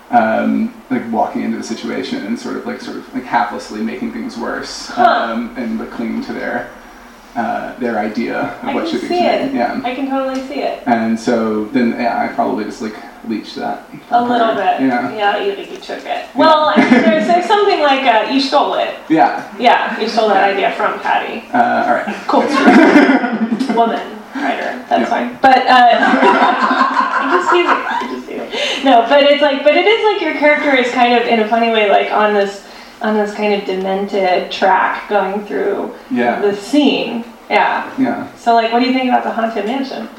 Um, 0.09 0.73
like 0.89 1.03
walking 1.11 1.41
into 1.41 1.57
the 1.57 1.63
situation 1.65 2.25
and 2.25 2.39
sort 2.39 2.55
of 2.55 2.65
like 2.65 2.79
sort 2.79 2.95
of 2.95 3.13
like 3.13 3.25
haplessly 3.25 3.83
making 3.83 4.13
things 4.13 4.37
worse 4.37 4.87
Huh. 4.87 5.03
um, 5.33 5.53
and 5.57 5.77
like 5.77 5.91
clinging 5.91 6.23
to 6.23 6.31
their 6.31 6.69
uh, 7.35 7.77
their 7.79 7.99
idea 7.99 8.39
of 8.39 8.63
I 8.63 8.73
what 8.75 8.87
should 8.87 9.01
be 9.01 9.07
see 9.09 9.25
it. 9.25 9.53
Yeah. 9.53 9.79
I 9.83 9.93
can 9.93 10.09
totally 10.09 10.41
see 10.47 10.61
it. 10.61 10.83
And 10.87 11.19
so 11.19 11.65
then 11.65 11.91
yeah, 11.91 12.19
I 12.23 12.33
probably 12.33 12.63
just 12.65 12.81
like 12.81 12.95
leached 13.27 13.55
that. 13.55 13.83
A 14.11 14.21
little 14.23 14.55
bit. 14.55 14.81
Yeah. 14.81 15.13
Yeah, 15.13 15.37
you, 15.43 15.51
you 15.51 15.77
took 15.77 16.03
it. 16.05 16.27
Well, 16.35 16.71
I 16.75 16.77
mean, 16.77 16.89
there's, 16.89 17.27
there's 17.31 17.45
something 17.45 17.79
like 17.81 18.03
uh, 18.05 18.29
you 18.31 18.39
stole 18.41 18.75
it. 18.75 18.95
Yeah. 19.09 19.53
Yeah, 19.59 19.99
you 19.99 20.07
stole 20.07 20.29
that 20.29 20.43
idea 20.51 20.71
from 20.73 20.99
Patty. 20.99 21.47
Uh, 21.53 21.85
all 21.87 21.93
right. 21.93 22.15
Cool. 22.27 22.41
Woman 23.75 24.17
writer. 24.35 24.83
That's 24.89 25.01
Yeah. 25.01 25.05
fine. 25.09 25.37
But 25.41 25.65
uh, 25.67 25.91
you 27.23 27.37
just 27.37 27.51
use 27.55 27.69
it. 27.69 28.11
You 28.11 28.19
just 28.19 28.31
use 28.31 28.79
it. 28.79 28.83
No, 28.85 29.01
but 29.09 29.23
it's 29.23 29.41
like, 29.41 29.63
but 29.63 29.75
it 29.75 29.85
is 29.85 30.03
like 30.13 30.21
your 30.21 30.33
character 30.39 30.73
is 30.75 30.91
kind 30.91 31.13
of 31.13 31.27
in 31.27 31.39
a 31.41 31.47
funny 31.47 31.69
way, 31.71 31.89
like 31.89 32.11
on 32.11 32.33
this 32.33 32.66
on 33.01 33.15
this 33.15 33.33
kind 33.35 33.53
of 33.53 33.65
demented 33.65 34.51
track 34.51 35.07
going 35.09 35.45
through 35.45 35.93
Yeah. 36.09 36.41
the 36.41 36.55
scene. 36.55 37.23
Yeah. 37.49 37.91
Yeah. 37.97 38.33
So 38.35 38.53
like, 38.55 38.71
what 38.71 38.79
do 38.79 38.87
you 38.87 38.93
think 38.93 39.09
about 39.09 39.23
the 39.23 39.31
haunted 39.31 39.65
mansion? 39.65 40.09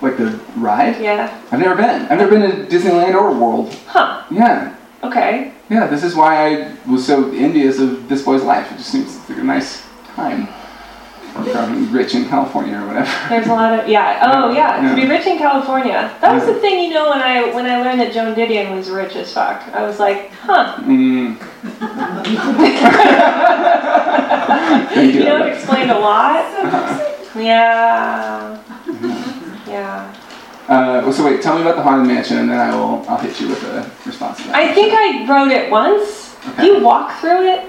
Like 0.00 0.16
the 0.16 0.38
ride? 0.56 1.00
Yeah. 1.00 1.40
I've 1.50 1.60
never 1.60 1.74
been. 1.74 2.02
I've 2.02 2.18
never 2.18 2.30
been 2.30 2.50
to 2.50 2.76
Disneyland 2.76 3.14
or 3.14 3.32
World. 3.32 3.74
Huh. 3.86 4.22
Yeah. 4.30 4.74
Okay. 5.02 5.52
Yeah, 5.68 5.86
this 5.86 6.04
is 6.04 6.14
why 6.14 6.46
I 6.46 6.76
was 6.88 7.04
so 7.06 7.30
envious 7.32 7.78
of 7.80 8.08
this 8.08 8.22
boy's 8.22 8.42
life. 8.42 8.70
It 8.72 8.76
just 8.78 8.90
seems 8.90 9.16
like 9.28 9.38
a 9.38 9.42
nice 9.44 9.84
time. 10.14 10.48
From 11.44 11.92
rich 11.92 12.14
in 12.14 12.26
California 12.28 12.76
or 12.78 12.86
whatever. 12.86 13.10
There's 13.28 13.46
a 13.46 13.50
lot 13.52 13.78
of 13.78 13.88
yeah. 13.88 14.20
Oh 14.22 14.50
yeah. 14.52 14.82
Yeah. 14.82 14.94
To 14.94 15.00
be 15.00 15.06
rich 15.08 15.26
in 15.26 15.38
California. 15.38 16.10
That 16.20 16.34
was 16.34 16.44
Yeah. 16.46 16.52
the 16.54 16.60
thing, 16.60 16.84
you 16.84 16.94
know, 16.94 17.10
when 17.10 17.20
I 17.20 17.52
when 17.54 17.66
I 17.66 17.80
learned 17.82 18.00
that 18.00 18.12
Joan 18.12 18.34
Didion 18.34 18.74
was 18.74 18.88
rich 18.90 19.14
as 19.16 19.32
fuck. 19.32 19.62
I 19.74 19.82
was 19.86 19.98
like, 20.00 20.30
huh. 20.32 20.76
Mm. 20.80 21.36
You. 24.96 25.12
You 25.16 25.24
know, 25.24 25.46
it 25.46 25.52
explained 25.54 25.90
a 25.90 25.98
lot. 25.98 26.44
Yeah. 27.36 28.58
Yeah. 29.66 30.14
Uh, 30.68 31.00
well, 31.04 31.12
so 31.12 31.24
wait, 31.24 31.42
tell 31.42 31.54
me 31.54 31.60
about 31.62 31.76
the 31.76 31.82
haunted 31.82 32.06
mansion, 32.08 32.38
and 32.38 32.50
then 32.50 32.58
I 32.58 32.74
will 32.74 33.04
I'll 33.08 33.18
hit 33.18 33.38
you 33.40 33.48
with 33.48 33.62
a 33.64 33.90
response 34.06 34.38
to 34.38 34.44
that. 34.48 34.54
I 34.56 34.72
think 34.74 34.92
I 34.96 35.26
wrote 35.28 35.50
it 35.52 35.70
once. 35.70 36.34
Okay. 36.50 36.66
You 36.66 36.80
walk 36.82 37.20
through 37.20 37.42
it? 37.52 37.64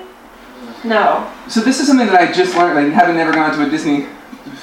No. 0.83 1.31
So 1.47 1.61
this 1.61 1.79
is 1.79 1.87
something 1.87 2.07
that 2.07 2.19
I 2.19 2.31
just 2.31 2.55
learned, 2.55 2.75
like 2.75 2.93
having 2.93 3.15
never 3.15 3.31
gone 3.31 3.53
to 3.53 3.65
a 3.65 3.69
Disney 3.69 4.07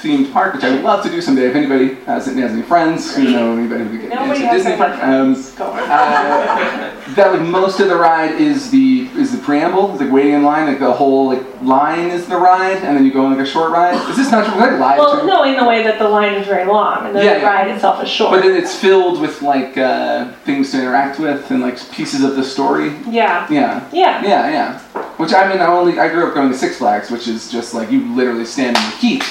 themed 0.01 0.31
park, 0.31 0.53
which 0.55 0.63
I 0.63 0.71
would 0.71 0.83
love 0.83 1.03
to 1.03 1.09
do 1.09 1.21
someday. 1.21 1.47
If 1.49 1.55
anybody 1.55 1.95
has, 2.05 2.25
has 2.25 2.37
any 2.51 2.61
friends 2.61 3.15
who 3.15 3.23
know 3.31 3.57
anybody 3.57 3.83
who 3.85 3.99
could 3.99 4.09
get 4.09 4.21
into 4.35 4.49
Disney 4.51 4.75
park, 4.77 4.91
um, 5.03 5.33
friends. 5.35 5.51
Go 5.55 5.65
on. 5.71 5.79
uh, 5.79 7.01
that 7.15 7.31
like 7.31 7.41
most 7.41 7.79
of 7.79 7.87
the 7.87 7.95
ride 7.95 8.31
is 8.41 8.71
the 8.71 9.07
is 9.15 9.31
the 9.31 9.37
preamble, 9.43 9.91
it's 9.91 10.01
like 10.01 10.11
waiting 10.11 10.33
in 10.33 10.43
line, 10.43 10.67
like 10.67 10.79
the 10.79 10.91
whole 10.91 11.27
like 11.27 11.61
line 11.61 12.09
is 12.09 12.25
the 12.27 12.35
ride, 12.37 12.77
and 12.77 12.97
then 12.97 13.05
you 13.05 13.13
go 13.13 13.25
on 13.25 13.37
like 13.37 13.45
a 13.45 13.49
short 13.49 13.71
ride. 13.71 13.95
Is 14.09 14.17
this 14.17 14.31
not 14.31 14.45
I 14.47 14.75
lied 14.77 14.97
Well, 14.99 15.25
no, 15.25 15.43
in 15.43 15.55
the 15.55 15.65
way 15.65 15.83
that 15.83 15.99
the 15.99 16.09
line 16.09 16.33
is 16.33 16.47
very 16.47 16.65
long 16.65 17.05
and 17.05 17.15
the 17.15 17.23
Yeah, 17.23 17.37
yeah. 17.37 17.45
ride 17.45 17.67
itself 17.69 18.03
is 18.03 18.09
short. 18.09 18.31
But 18.31 18.43
then 18.43 18.55
it's 18.55 18.75
filled 18.75 19.21
with 19.21 19.41
like 19.41 19.77
uh, 19.77 20.31
things 20.45 20.71
to 20.71 20.79
interact 20.79 21.19
with 21.19 21.49
and 21.51 21.61
like 21.61 21.77
pieces 21.91 22.23
of 22.23 22.35
the 22.35 22.43
story. 22.43 22.89
yeah. 23.09 23.47
Yeah. 23.49 23.87
Yeah. 23.93 24.23
Yeah, 24.23 24.49
yeah. 24.49 24.79
Which 25.17 25.33
I 25.33 25.47
mean, 25.47 25.61
I 25.61 25.67
only 25.67 25.97
I 25.99 26.09
grew 26.09 26.27
up 26.27 26.33
going 26.33 26.51
to 26.51 26.57
Six 26.57 26.77
Flags, 26.77 27.09
which 27.11 27.27
is 27.27 27.49
just 27.51 27.73
like 27.73 27.89
you 27.91 28.13
literally 28.15 28.45
stand 28.45 28.75
in 28.75 28.83
the 28.83 28.89
heat 28.97 29.23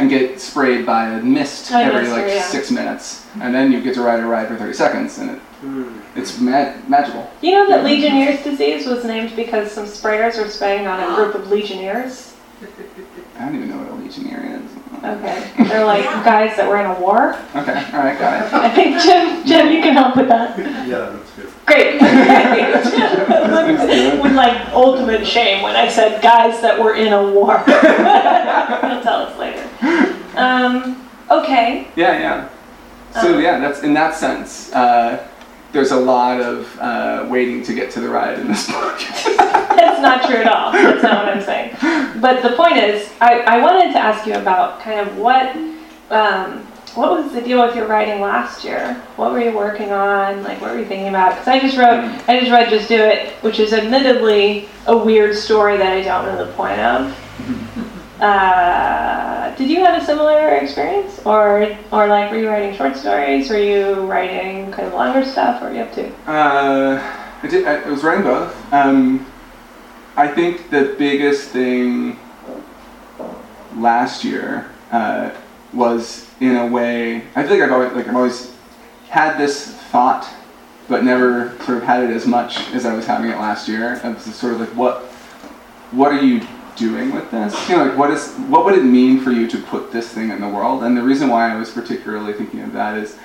and 0.00 0.10
get 0.10 0.40
sprayed 0.40 0.86
by 0.86 1.10
a 1.10 1.22
mist 1.22 1.70
I 1.72 1.84
every 1.84 2.04
know, 2.04 2.16
like 2.16 2.26
yeah. 2.26 2.42
six 2.42 2.70
minutes, 2.70 3.26
and 3.40 3.54
then 3.54 3.70
you 3.70 3.82
get 3.82 3.94
to 3.94 4.02
ride 4.02 4.20
a 4.20 4.26
ride 4.26 4.48
for 4.48 4.56
thirty 4.56 4.72
seconds, 4.72 5.18
and 5.18 5.32
it, 5.32 5.38
hmm. 5.60 6.00
it's 6.16 6.40
ma- 6.40 6.74
magical. 6.88 7.30
You 7.42 7.52
know 7.52 7.68
that 7.68 7.84
Legionnaire's 7.84 8.42
disease 8.42 8.86
was 8.86 9.04
named 9.04 9.36
because 9.36 9.70
some 9.70 9.86
sprayers 9.86 10.42
were 10.42 10.48
spraying 10.48 10.86
on 10.86 11.00
a 11.00 11.04
ah. 11.04 11.16
group 11.16 11.34
of 11.34 11.50
Legionnaires? 11.50 12.34
I 13.38 13.46
don't 13.46 13.56
even 13.56 13.70
know 13.70 13.78
what 13.78 13.88
a 13.88 13.94
legionnaire 13.94 14.60
is. 14.60 14.70
Okay. 15.02 15.50
They're 15.68 15.84
like 15.84 16.04
guys 16.24 16.56
that 16.56 16.68
were 16.68 16.78
in 16.78 16.86
a 16.86 17.00
war. 17.00 17.34
Okay, 17.54 17.72
all 17.72 18.04
right, 18.04 18.18
got 18.18 18.46
it. 18.46 18.52
I 18.52 18.68
think 18.68 19.00
Jim, 19.00 19.46
Jim, 19.46 19.72
you 19.72 19.80
can 19.80 19.94
help 19.94 20.16
with 20.16 20.28
that. 20.28 20.58
Yeah, 20.86 21.16
that's 21.16 21.30
good. 21.32 21.49
Great. 21.70 22.00
with 24.20 24.34
like 24.34 24.68
ultimate 24.72 25.24
shame 25.24 25.62
when 25.62 25.76
I 25.76 25.88
said 25.88 26.20
guys 26.20 26.60
that 26.62 26.76
were 26.78 26.96
in 26.96 27.12
a 27.12 27.30
war. 27.30 27.58
I'll 27.66 29.02
tell 29.02 29.22
us 29.22 29.38
later. 29.38 29.68
Um, 30.36 31.08
okay. 31.30 31.86
Yeah, 31.94 32.18
yeah. 32.18 32.48
So 33.22 33.36
Um, 33.36 33.42
yeah, 33.42 33.60
that's 33.60 33.82
in 33.82 33.94
that 33.94 34.16
sense. 34.16 34.72
Uh, 34.72 35.24
there's 35.70 35.92
a 35.92 35.96
lot 35.96 36.40
of 36.40 36.76
uh, 36.80 37.26
waiting 37.28 37.62
to 37.62 37.72
get 37.74 37.92
to 37.92 38.00
the 38.00 38.08
ride 38.08 38.40
in 38.40 38.48
this 38.48 38.66
book. 38.66 38.98
That's 39.78 40.02
not 40.02 40.24
true 40.26 40.38
at 40.38 40.48
all. 40.48 40.72
That's 40.72 41.04
not 41.04 41.24
what 41.24 41.36
I'm 41.36 41.40
saying. 41.40 41.76
But 42.20 42.42
the 42.42 42.56
point 42.56 42.78
is, 42.78 43.08
I, 43.20 43.42
I 43.42 43.62
wanted 43.62 43.92
to 43.92 43.98
ask 44.00 44.26
you 44.26 44.34
about 44.34 44.80
kind 44.80 44.98
of 45.08 45.16
what 45.16 45.54
um, 46.10 46.66
what 46.94 47.10
was 47.10 47.32
the 47.32 47.40
deal 47.40 47.64
with 47.64 47.76
your 47.76 47.86
writing 47.86 48.20
last 48.20 48.64
year? 48.64 48.94
What 49.16 49.32
were 49.32 49.40
you 49.40 49.56
working 49.56 49.92
on? 49.92 50.42
Like, 50.42 50.60
what 50.60 50.72
were 50.72 50.78
you 50.78 50.86
thinking 50.86 51.08
about? 51.08 51.30
Because 51.32 51.48
I 51.48 51.60
just 51.60 51.76
wrote, 51.76 52.04
I 52.28 52.40
just 52.40 52.50
read 52.50 52.68
Just 52.70 52.88
Do 52.88 52.96
It, 52.96 53.32
which 53.42 53.58
is 53.58 53.72
admittedly 53.72 54.68
a 54.86 54.96
weird 54.96 55.36
story 55.36 55.76
that 55.76 55.92
I 55.92 56.02
don't 56.02 56.26
know 56.26 56.44
the 56.44 56.52
point 56.52 56.80
of. 56.80 57.16
Uh, 58.20 59.54
did 59.56 59.70
you 59.70 59.82
have 59.82 60.02
a 60.02 60.04
similar 60.04 60.56
experience, 60.56 61.20
or 61.24 61.74
or 61.90 62.06
like 62.06 62.30
were 62.30 62.38
you 62.38 62.48
writing 62.48 62.74
short 62.74 62.94
stories? 62.94 63.48
Were 63.48 63.58
you 63.58 63.94
writing 64.06 64.70
kind 64.72 64.88
of 64.88 64.92
longer 64.92 65.24
stuff? 65.24 65.62
What 65.62 65.70
were 65.70 65.76
you 65.76 65.84
up 65.84 65.94
to? 65.94 66.08
Uh, 66.30 67.16
I, 67.42 67.46
did, 67.46 67.66
I, 67.66 67.80
I 67.80 67.88
was 67.88 68.04
writing 68.04 68.24
both. 68.24 68.72
Um, 68.74 69.26
I 70.16 70.28
think 70.28 70.68
the 70.68 70.94
biggest 70.98 71.48
thing 71.48 72.18
last 73.76 74.22
year 74.22 74.70
uh, 74.92 75.30
was, 75.72 76.28
in 76.40 76.56
a 76.56 76.66
way, 76.66 77.22
I 77.34 77.42
feel 77.46 77.58
like 77.58 77.62
I've 77.62 77.72
always 77.72 77.92
like 77.92 78.08
I've 78.08 78.16
always 78.16 78.54
had 79.08 79.38
this 79.38 79.74
thought, 79.90 80.28
but 80.88 81.04
never 81.04 81.56
sort 81.64 81.78
of 81.78 81.84
had 81.84 82.04
it 82.04 82.10
as 82.10 82.26
much 82.26 82.58
as 82.72 82.86
I 82.86 82.94
was 82.94 83.06
having 83.06 83.30
it 83.30 83.38
last 83.38 83.68
year. 83.68 84.00
Of 84.02 84.20
sort 84.20 84.54
of 84.54 84.60
like 84.60 84.70
what 84.70 85.02
what 85.92 86.12
are 86.12 86.22
you 86.22 86.46
doing 86.76 87.14
with 87.14 87.30
this? 87.30 87.68
You 87.68 87.76
know, 87.76 87.84
like 87.84 87.98
what 87.98 88.10
is 88.10 88.32
what 88.48 88.64
would 88.64 88.74
it 88.74 88.84
mean 88.84 89.20
for 89.20 89.30
you 89.30 89.46
to 89.48 89.58
put 89.58 89.92
this 89.92 90.08
thing 90.08 90.30
in 90.30 90.40
the 90.40 90.48
world? 90.48 90.82
And 90.82 90.96
the 90.96 91.02
reason 91.02 91.28
why 91.28 91.52
I 91.52 91.56
was 91.56 91.70
particularly 91.70 92.32
thinking 92.32 92.60
of 92.60 92.72
that 92.72 92.96
is, 92.96 93.16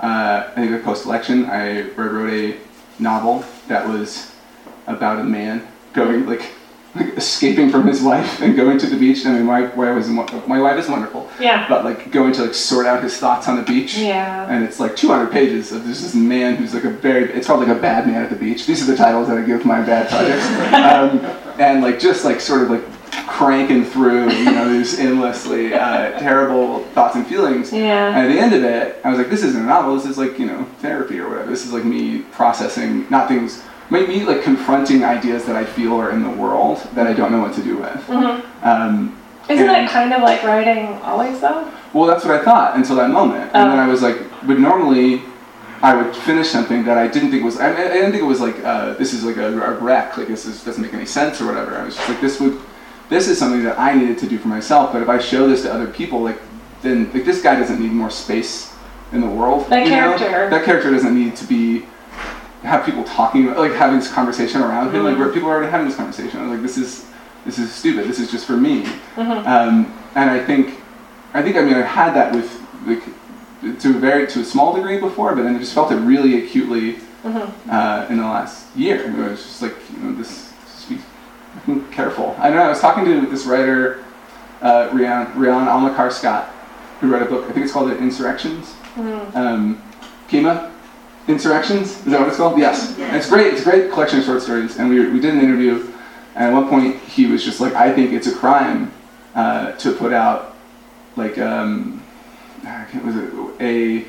uh, 0.00 0.48
I 0.48 0.54
think 0.54 0.72
the 0.72 0.78
post-election, 0.78 1.46
I 1.46 1.82
wrote 1.90 2.30
a 2.30 2.58
novel 2.98 3.44
that 3.68 3.88
was 3.88 4.32
about 4.86 5.20
a 5.20 5.24
man 5.24 5.66
going 5.92 6.26
like, 6.26 6.50
like 6.94 7.16
escaping 7.16 7.70
from 7.70 7.86
his 7.86 8.00
wife 8.00 8.40
and 8.40 8.54
going 8.54 8.78
to 8.78 8.86
the 8.86 8.96
beach. 8.96 9.26
I 9.26 9.32
mean, 9.32 9.44
my 9.44 9.62
wife 9.74 9.96
was 9.96 10.08
my 10.08 10.60
wife 10.60 10.78
is 10.78 10.88
wonderful, 10.88 11.28
Yeah. 11.40 11.68
but 11.68 11.84
like 11.84 12.10
going 12.10 12.32
to 12.34 12.44
like 12.44 12.54
sort 12.54 12.86
out 12.86 13.02
his 13.02 13.16
thoughts 13.16 13.48
on 13.48 13.56
the 13.56 13.62
beach. 13.62 13.96
Yeah. 13.96 14.46
And 14.48 14.64
it's 14.64 14.78
like 14.78 14.94
200 14.96 15.32
pages 15.32 15.72
of 15.72 15.86
this 15.86 16.02
this 16.02 16.14
man 16.14 16.56
who's 16.56 16.74
like 16.74 16.84
a 16.84 16.90
very, 16.90 17.32
it's 17.32 17.46
called 17.46 17.60
like 17.66 17.76
a 17.76 17.80
bad 17.80 18.06
man 18.06 18.22
at 18.22 18.30
the 18.30 18.36
beach. 18.36 18.66
These 18.66 18.82
are 18.86 18.90
the 18.90 18.96
titles 18.96 19.28
that 19.28 19.38
I 19.38 19.42
give 19.42 19.64
my 19.64 19.80
bad 19.82 20.08
projects. 20.08 20.46
um, 20.74 21.60
and 21.60 21.82
like 21.82 21.98
just 21.98 22.24
like 22.24 22.40
sort 22.40 22.62
of 22.62 22.70
like 22.70 22.84
cranking 23.26 23.84
through, 23.84 24.30
you 24.30 24.44
know, 24.44 24.68
these 24.68 24.98
endlessly 24.98 25.72
uh, 25.74 26.18
terrible 26.18 26.80
thoughts 26.94 27.16
and 27.16 27.26
feelings. 27.26 27.72
Yeah. 27.72 28.08
And 28.08 28.26
at 28.28 28.34
the 28.34 28.40
end 28.40 28.54
of 28.54 28.62
it, 28.62 29.00
I 29.04 29.10
was 29.10 29.18
like, 29.18 29.30
this 29.30 29.42
isn't 29.42 29.60
a 29.60 29.66
novel. 29.66 29.96
This 29.96 30.06
is 30.06 30.18
like, 30.18 30.38
you 30.38 30.46
know, 30.46 30.64
therapy 30.80 31.18
or 31.18 31.28
whatever. 31.28 31.50
This 31.50 31.64
is 31.64 31.72
like 31.72 31.84
me 31.84 32.20
processing, 32.32 33.06
not 33.10 33.28
things, 33.28 33.62
me, 33.90 34.06
me 34.06 34.24
like 34.24 34.42
confronting 34.42 35.04
ideas 35.04 35.44
that 35.44 35.56
I 35.56 35.64
feel 35.64 35.94
are 36.00 36.10
in 36.10 36.22
the 36.22 36.30
world 36.30 36.78
that 36.94 37.06
I 37.06 37.12
don't 37.12 37.32
know 37.32 37.40
what 37.40 37.54
to 37.54 37.62
do 37.62 37.76
with. 37.78 38.06
Mhm. 38.08 38.42
Um, 38.62 39.16
Isn't 39.48 39.66
that 39.66 39.90
kind 39.90 40.12
of 40.12 40.22
like 40.22 40.42
writing 40.42 40.98
always 41.02 41.40
though? 41.40 41.66
well, 41.92 42.06
that's 42.06 42.24
what 42.24 42.34
I 42.40 42.42
thought 42.44 42.76
until 42.76 42.96
that 42.96 43.10
moment, 43.10 43.50
and 43.54 43.70
then 43.70 43.78
Oh. 43.78 43.82
I 43.82 43.86
was 43.86 44.02
like, 44.02 44.18
but 44.46 44.58
normally 44.58 45.22
I 45.82 45.94
would 45.94 46.16
finish 46.16 46.48
something 46.48 46.84
that 46.84 46.96
I 46.96 47.06
didn't 47.08 47.30
think 47.30 47.44
was. 47.44 47.58
I, 47.60 47.70
I 47.72 47.76
didn't 47.92 48.12
think 48.12 48.22
it 48.22 48.26
was 48.26 48.40
like 48.40 48.56
uh, 48.64 48.94
this 48.94 49.12
is 49.12 49.22
like 49.24 49.36
a, 49.36 49.48
a 49.60 49.72
wreck. 49.78 50.16
Like 50.16 50.28
this 50.28 50.46
is, 50.46 50.64
doesn't 50.64 50.82
make 50.82 50.94
any 50.94 51.04
sense 51.06 51.40
or 51.42 51.46
whatever. 51.46 51.76
I 51.76 51.84
was 51.84 51.94
just 51.96 52.08
like 52.08 52.20
this 52.20 52.40
would. 52.40 52.58
This 53.10 53.28
is 53.28 53.38
something 53.38 53.62
that 53.64 53.78
I 53.78 53.94
needed 53.94 54.16
to 54.18 54.26
do 54.26 54.38
for 54.38 54.48
myself. 54.48 54.92
But 54.94 55.02
if 55.02 55.10
I 55.10 55.18
show 55.18 55.46
this 55.46 55.60
to 55.62 55.72
other 55.72 55.86
people, 55.86 56.20
like 56.22 56.40
then 56.80 57.10
like 57.12 57.26
this 57.26 57.42
guy 57.42 57.54
doesn't 57.56 57.78
need 57.80 57.92
more 57.92 58.08
space 58.10 58.72
in 59.12 59.20
the 59.20 59.26
world. 59.28 59.68
That 59.68 59.84
you 59.84 59.90
know? 59.90 60.16
character. 60.16 60.48
That 60.48 60.64
character 60.64 60.90
doesn't 60.90 61.14
need 61.14 61.36
to 61.36 61.44
be 61.44 61.84
have 62.64 62.84
people 62.84 63.04
talking 63.04 63.46
about 63.46 63.58
like 63.58 63.72
having 63.72 63.98
this 63.98 64.10
conversation 64.10 64.60
around 64.62 64.94
him. 64.94 65.04
Like 65.04 65.18
where 65.18 65.30
people 65.30 65.48
are 65.48 65.54
already 65.56 65.70
having 65.70 65.86
this 65.86 65.96
conversation. 65.96 66.40
I 66.40 66.42
was 66.44 66.52
like, 66.52 66.62
this 66.62 66.78
is 66.78 67.06
this 67.44 67.58
is 67.58 67.72
stupid. 67.72 68.08
This 68.08 68.18
is 68.18 68.30
just 68.30 68.46
for 68.46 68.56
me. 68.56 68.84
Mhm. 69.16 69.46
Um, 69.46 69.92
and 70.14 70.30
I 70.30 70.42
think, 70.42 70.80
I 71.34 71.42
think 71.42 71.56
I 71.56 71.62
mean 71.62 71.74
I 71.74 71.82
had 71.82 72.14
that 72.14 72.34
with 72.34 72.60
like 72.86 73.02
to 73.80 73.90
a 73.90 73.98
very 73.98 74.26
to 74.28 74.40
a 74.40 74.44
small 74.44 74.72
degree 74.74 74.98
before, 74.98 75.34
but 75.34 75.42
then 75.42 75.56
I 75.56 75.58
just 75.58 75.74
felt 75.74 75.92
it 75.92 75.96
really 75.96 76.44
acutely 76.44 76.98
Mhm. 77.24 77.50
uh, 77.70 78.06
in 78.10 78.18
the 78.18 78.24
last 78.24 78.66
year. 78.76 78.96
It 78.96 79.14
was 79.30 79.42
just 79.42 79.62
like 79.62 79.74
you 79.92 79.98
know 80.08 80.14
this. 80.16 80.52
Just 80.64 80.88
be 80.88 80.98
careful. 81.92 82.34
I 82.38 82.48
don't 82.48 82.56
know. 82.58 82.64
I 82.64 82.68
was 82.68 82.80
talking 82.80 83.04
to 83.04 83.26
this 83.26 83.46
writer, 83.46 83.98
uh, 84.62 84.88
Rion 84.92 85.28
Rion 85.36 85.66
Amilcar 85.66 86.10
Scott, 86.12 86.50
who 87.00 87.08
wrote 87.12 87.22
a 87.22 87.26
book. 87.26 87.44
I 87.48 87.52
think 87.52 87.64
it's 87.64 87.72
called 87.72 87.90
Insurrections. 87.92 88.72
Mhm. 88.96 89.36
Um, 89.36 89.78
Kima, 90.30 90.70
Insurrections. 91.26 91.98
Is 91.98 92.04
that 92.04 92.20
what 92.20 92.28
it's 92.28 92.36
called? 92.36 92.58
Yes. 92.58 92.98
And 92.98 93.16
it's 93.16 93.28
great. 93.28 93.52
It's 93.54 93.62
a 93.62 93.64
great 93.64 93.90
collection 93.92 94.18
of 94.18 94.24
short 94.26 94.42
stories. 94.42 94.78
And 94.78 94.90
we 94.90 95.08
we 95.10 95.20
did 95.20 95.34
an 95.34 95.40
interview, 95.40 95.90
and 96.34 96.44
at 96.44 96.52
one 96.52 96.68
point 96.68 96.96
he 97.00 97.26
was 97.26 97.42
just 97.44 97.60
like, 97.60 97.72
I 97.74 97.92
think 97.92 98.12
it's 98.12 98.26
a 98.26 98.34
crime 98.34 98.92
uh, 99.34 99.72
to 99.72 99.92
put 99.92 100.12
out 100.12 100.54
like 101.16 101.38
um, 101.38 102.02
was 103.04 103.16
it 103.16 103.32
a 103.60 104.04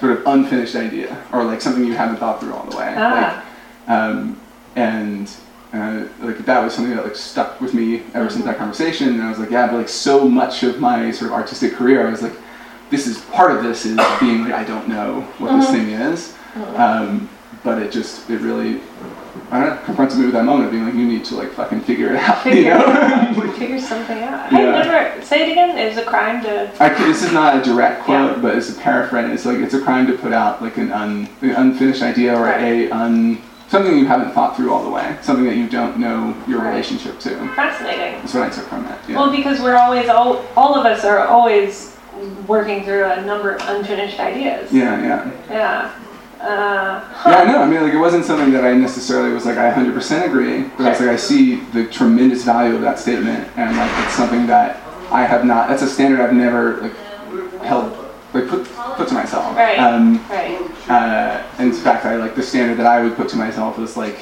sort 0.00 0.12
of 0.12 0.26
unfinished 0.26 0.74
idea 0.74 1.22
or 1.32 1.44
like 1.44 1.60
something 1.60 1.84
you 1.84 1.94
haven't 1.94 2.16
thought 2.16 2.40
through 2.40 2.52
all 2.52 2.64
the 2.66 2.76
way. 2.76 2.94
Ah. 2.96 3.44
Like, 3.86 3.96
um, 3.96 4.40
and 4.74 5.30
uh, 5.72 6.04
like 6.20 6.38
that 6.46 6.62
was 6.62 6.74
something 6.74 6.94
that 6.96 7.04
like 7.04 7.16
stuck 7.16 7.60
with 7.60 7.74
me 7.74 8.02
ever 8.14 8.28
since 8.28 8.44
that 8.44 8.58
conversation. 8.58 9.08
And 9.10 9.22
I 9.22 9.28
was 9.30 9.38
like, 9.38 9.50
yeah, 9.50 9.66
but 9.68 9.76
like 9.76 9.88
so 9.88 10.28
much 10.28 10.62
of 10.64 10.80
my 10.80 11.10
sort 11.12 11.30
of 11.30 11.36
artistic 11.36 11.74
career, 11.74 12.06
I 12.06 12.10
was 12.10 12.22
like, 12.22 12.34
this 12.90 13.06
is 13.06 13.18
part 13.26 13.52
of 13.56 13.62
this 13.64 13.84
is 13.84 13.96
being 14.20 14.42
like, 14.44 14.52
I 14.52 14.64
don't 14.64 14.88
know 14.88 15.22
what 15.38 15.56
this 15.56 15.68
Mhm. 15.68 15.72
thing 15.72 15.88
is. 15.90 16.35
Um, 16.76 17.28
but 17.64 17.82
it 17.82 17.90
just 17.90 18.28
it 18.30 18.40
really 18.40 18.80
I 19.50 19.60
don't 19.60 19.70
know, 19.76 19.82
confronts 19.84 20.16
me 20.16 20.24
with 20.24 20.34
that 20.34 20.44
moment 20.44 20.66
of 20.66 20.70
being 20.72 20.84
like, 20.84 20.94
you 20.94 21.06
need 21.06 21.24
to 21.26 21.36
like 21.36 21.50
fucking 21.52 21.80
figure 21.82 22.12
it 22.14 22.16
out. 22.28 22.42
Figure 22.42 22.60
you 22.62 22.68
know? 22.70 23.52
Figure 23.58 23.78
something 23.80 24.18
out. 24.22 24.50
Yeah. 24.52 24.58
I've 24.76 24.86
never 24.86 25.22
say 25.24 25.48
it 25.48 25.52
again. 25.52 25.76
It's 25.78 25.98
a 25.98 26.04
crime 26.04 26.42
to. 26.44 26.70
I, 26.82 26.88
this 27.04 27.22
is 27.22 27.32
not 27.32 27.56
a 27.56 27.62
direct 27.62 28.02
quote, 28.04 28.36
Yeah. 28.36 28.42
but 28.42 28.56
it's 28.56 28.70
a 28.70 28.74
paraphrase. 28.80 29.30
It's 29.30 29.44
like 29.46 29.58
it's 29.58 29.74
a 29.74 29.80
crime 29.82 30.06
to 30.06 30.16
put 30.16 30.32
out 30.32 30.62
like 30.62 30.76
an, 30.78 30.90
un, 30.92 31.28
an 31.42 31.50
unfinished 31.50 32.02
idea 32.02 32.34
or 32.36 32.42
Right. 32.44 32.60
a 32.60 32.90
un, 32.90 33.40
something 33.68 33.96
you 33.98 34.06
haven't 34.06 34.32
thought 34.32 34.56
through 34.56 34.72
all 34.72 34.82
the 34.84 34.90
way, 34.90 35.16
something 35.22 35.44
that 35.44 35.56
you 35.56 35.68
don't 35.68 35.98
know 35.98 36.34
your 36.48 36.60
Right. 36.60 36.70
relationship 36.70 37.18
to. 37.20 37.30
Fascinating. 37.54 38.20
That's 38.20 38.34
what 38.34 38.42
I 38.44 38.50
took 38.50 38.64
from 38.66 38.86
it. 38.86 38.98
Yeah. 39.08 39.16
Well, 39.16 39.30
because 39.30 39.60
we're 39.60 39.76
always 39.76 40.08
all 40.08 40.44
all 40.56 40.74
of 40.74 40.86
us 40.86 41.04
are 41.04 41.20
always 41.26 41.96
working 42.46 42.84
through 42.84 43.04
a 43.04 43.20
number 43.22 43.52
of 43.54 43.60
unfinished 43.68 44.18
ideas. 44.18 44.72
yeah, 44.72 45.02
yeah. 45.02 45.30
Yeah. 45.50 45.92
Uh, 46.40 47.00
Yeah, 47.26 47.36
I 47.38 47.44
know. 47.44 47.58
I 47.62 47.66
mean, 47.68 47.82
like, 47.82 47.92
it 47.94 47.98
wasn't 47.98 48.24
something 48.24 48.52
that 48.52 48.64
I 48.64 48.74
necessarily 48.74 49.32
was 49.32 49.46
like, 49.46 49.56
I 49.58 49.70
100% 49.72 50.26
agree, 50.26 50.62
but 50.76 50.86
I 50.86 50.90
was 50.90 51.00
like, 51.00 51.08
I 51.08 51.16
see 51.16 51.56
the 51.72 51.86
tremendous 51.86 52.44
value 52.44 52.74
of 52.74 52.82
that 52.82 52.98
statement, 52.98 53.48
and 53.56 53.76
like, 53.76 53.90
it's 54.04 54.14
something 54.14 54.46
that 54.46 54.80
I 55.10 55.22
have 55.24 55.44
not. 55.44 55.68
That's 55.68 55.82
a 55.82 55.88
standard 55.88 56.20
I've 56.20 56.32
never 56.34 56.76
like 56.82 56.96
held, 57.62 57.96
like, 58.34 58.48
put 58.48 58.64
put 58.96 59.08
to 59.08 59.14
myself. 59.14 59.56
Right. 59.56 59.78
Um, 59.78 60.24
Right. 60.28 60.60
uh, 60.90 61.42
in 61.58 61.72
fact, 61.72 62.04
I 62.04 62.16
like 62.16 62.34
the 62.34 62.42
standard 62.42 62.76
that 62.78 62.86
I 62.86 63.02
would 63.02 63.16
put 63.16 63.28
to 63.30 63.36
myself 63.36 63.78
was 63.78 63.96
like, 63.96 64.18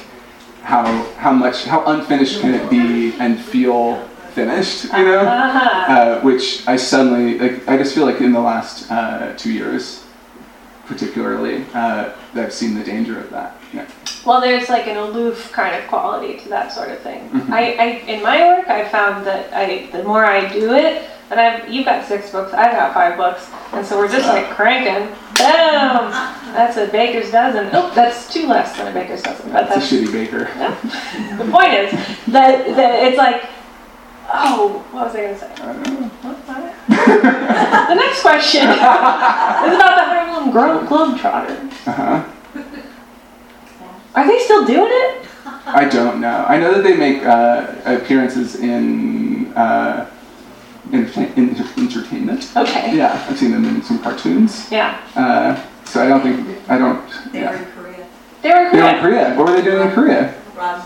how 0.63 0.85
how 1.17 1.31
much 1.31 1.65
how 1.65 1.83
unfinished 1.85 2.41
can 2.41 2.53
it 2.53 2.69
be 2.69 3.13
and 3.19 3.39
feel 3.39 3.97
finished? 4.33 4.85
You 4.85 5.05
know. 5.05 5.19
Uh-huh. 5.19 5.93
uh, 5.93 6.21
which 6.21 6.67
I 6.67 6.75
suddenly 6.77 7.37
like. 7.39 7.67
I 7.67 7.77
just 7.77 7.93
feel 7.93 8.05
like 8.05 8.21
in 8.21 8.31
the 8.31 8.39
last 8.39 8.89
uh, 8.91 9.33
two 9.37 9.51
years, 9.51 10.04
particularly, 10.85 11.65
uh, 11.73 12.11
I've 12.35 12.53
seen 12.53 12.75
the 12.75 12.83
danger 12.83 13.19
of 13.19 13.29
that. 13.31 13.57
Yeah. 13.73 13.87
Well, 14.25 14.41
there's 14.41 14.69
like 14.69 14.87
an 14.87 14.97
aloof 14.97 15.51
kind 15.51 15.75
of 15.75 15.87
quality 15.89 16.39
to 16.39 16.49
that 16.49 16.71
sort 16.71 16.89
of 16.89 16.99
thing. 16.99 17.29
Mhm. 17.29 17.51
I, 17.51 17.73
I, 17.73 17.85
in 18.07 18.23
my 18.23 18.45
work, 18.47 18.67
I 18.69 18.87
found 18.87 19.25
that 19.27 19.53
I, 19.53 19.87
the 19.91 20.03
more 20.03 20.25
I 20.25 20.51
do 20.51 20.73
it, 20.73 21.09
and 21.29 21.39
I've, 21.39 21.69
you've 21.69 21.85
got 21.85 22.05
six 22.05 22.31
books, 22.31 22.53
I've 22.53 22.71
got 22.71 22.93
five 22.93 23.17
books, 23.17 23.49
and 23.73 23.85
so 23.85 23.97
we're 23.97 24.11
just 24.11 24.27
like 24.27 24.49
cranking. 24.51 25.07
Boom! 25.35 26.11
That's 26.53 26.77
a 26.77 26.87
baker's 26.87 27.31
dozen. 27.31 27.69
Oh, 27.73 27.91
that's 27.93 28.31
two 28.31 28.47
less 28.47 28.75
than 28.77 28.87
a 28.87 28.91
baker's 28.93 29.21
dozen, 29.21 29.51
but 29.51 29.69
It's 29.71 29.91
a 29.91 29.95
shitty 29.95 30.11
baker. 30.11 30.45
the 31.43 31.51
point 31.51 31.73
is 31.73 31.91
that, 32.27 32.65
that 32.75 33.03
it's 33.03 33.17
like, 33.17 33.43
oh, 34.31 34.85
what 34.91 35.07
was 35.07 35.15
I 35.15 35.21
gonna 35.23 35.37
say? 35.39 35.51
I 35.51 35.73
don't 35.73 35.91
know. 35.91 36.11
The 37.85 37.93
next 37.93 38.21
question 38.21 38.61
is 38.69 38.77
about 38.77 39.95
the 39.95 40.24
Harlem 40.51 40.85
Glo- 40.87 41.07
Globetrotters. 41.15 41.87
Uh-huh. 41.87 42.23
Are 44.15 44.27
they 44.27 44.39
still 44.39 44.65
doing 44.65 44.89
it? 44.91 45.25
I 45.65 45.85
don't 45.89 46.21
know. 46.21 46.45
I 46.47 46.57
know 46.57 46.73
that 46.73 46.83
they 46.83 46.95
make 46.95 47.23
uh, 47.25 47.73
appearances 47.85 48.55
in, 48.55 49.51
uh, 49.53 50.09
in, 50.91 51.05
in 51.35 51.55
entertainment. 51.77 52.49
Okay. 52.55 52.95
Yeah, 52.95 53.25
I've 53.29 53.37
seen 53.37 53.51
them 53.51 53.65
in 53.65 53.81
some 53.83 53.99
cartoons. 53.99 54.71
Yeah. 54.71 55.01
Uh, 55.15 55.61
so 55.85 56.03
I 56.03 56.07
don't 56.07 56.21
think 56.21 56.69
I 56.69 56.77
don't. 56.77 57.01
They 57.33 57.41
were 57.41 57.55
in 57.55 57.65
Korea. 57.71 58.07
They 58.41 58.49
were 58.53 58.71
They 58.71 58.81
were 58.81 58.89
in. 58.89 58.99
Korea. 59.01 59.35
What 59.35 59.47
were 59.47 59.55
they 59.55 59.63
doing 59.63 59.87
in 59.87 59.93
Korea? 59.93 60.33
Rob 60.55 60.85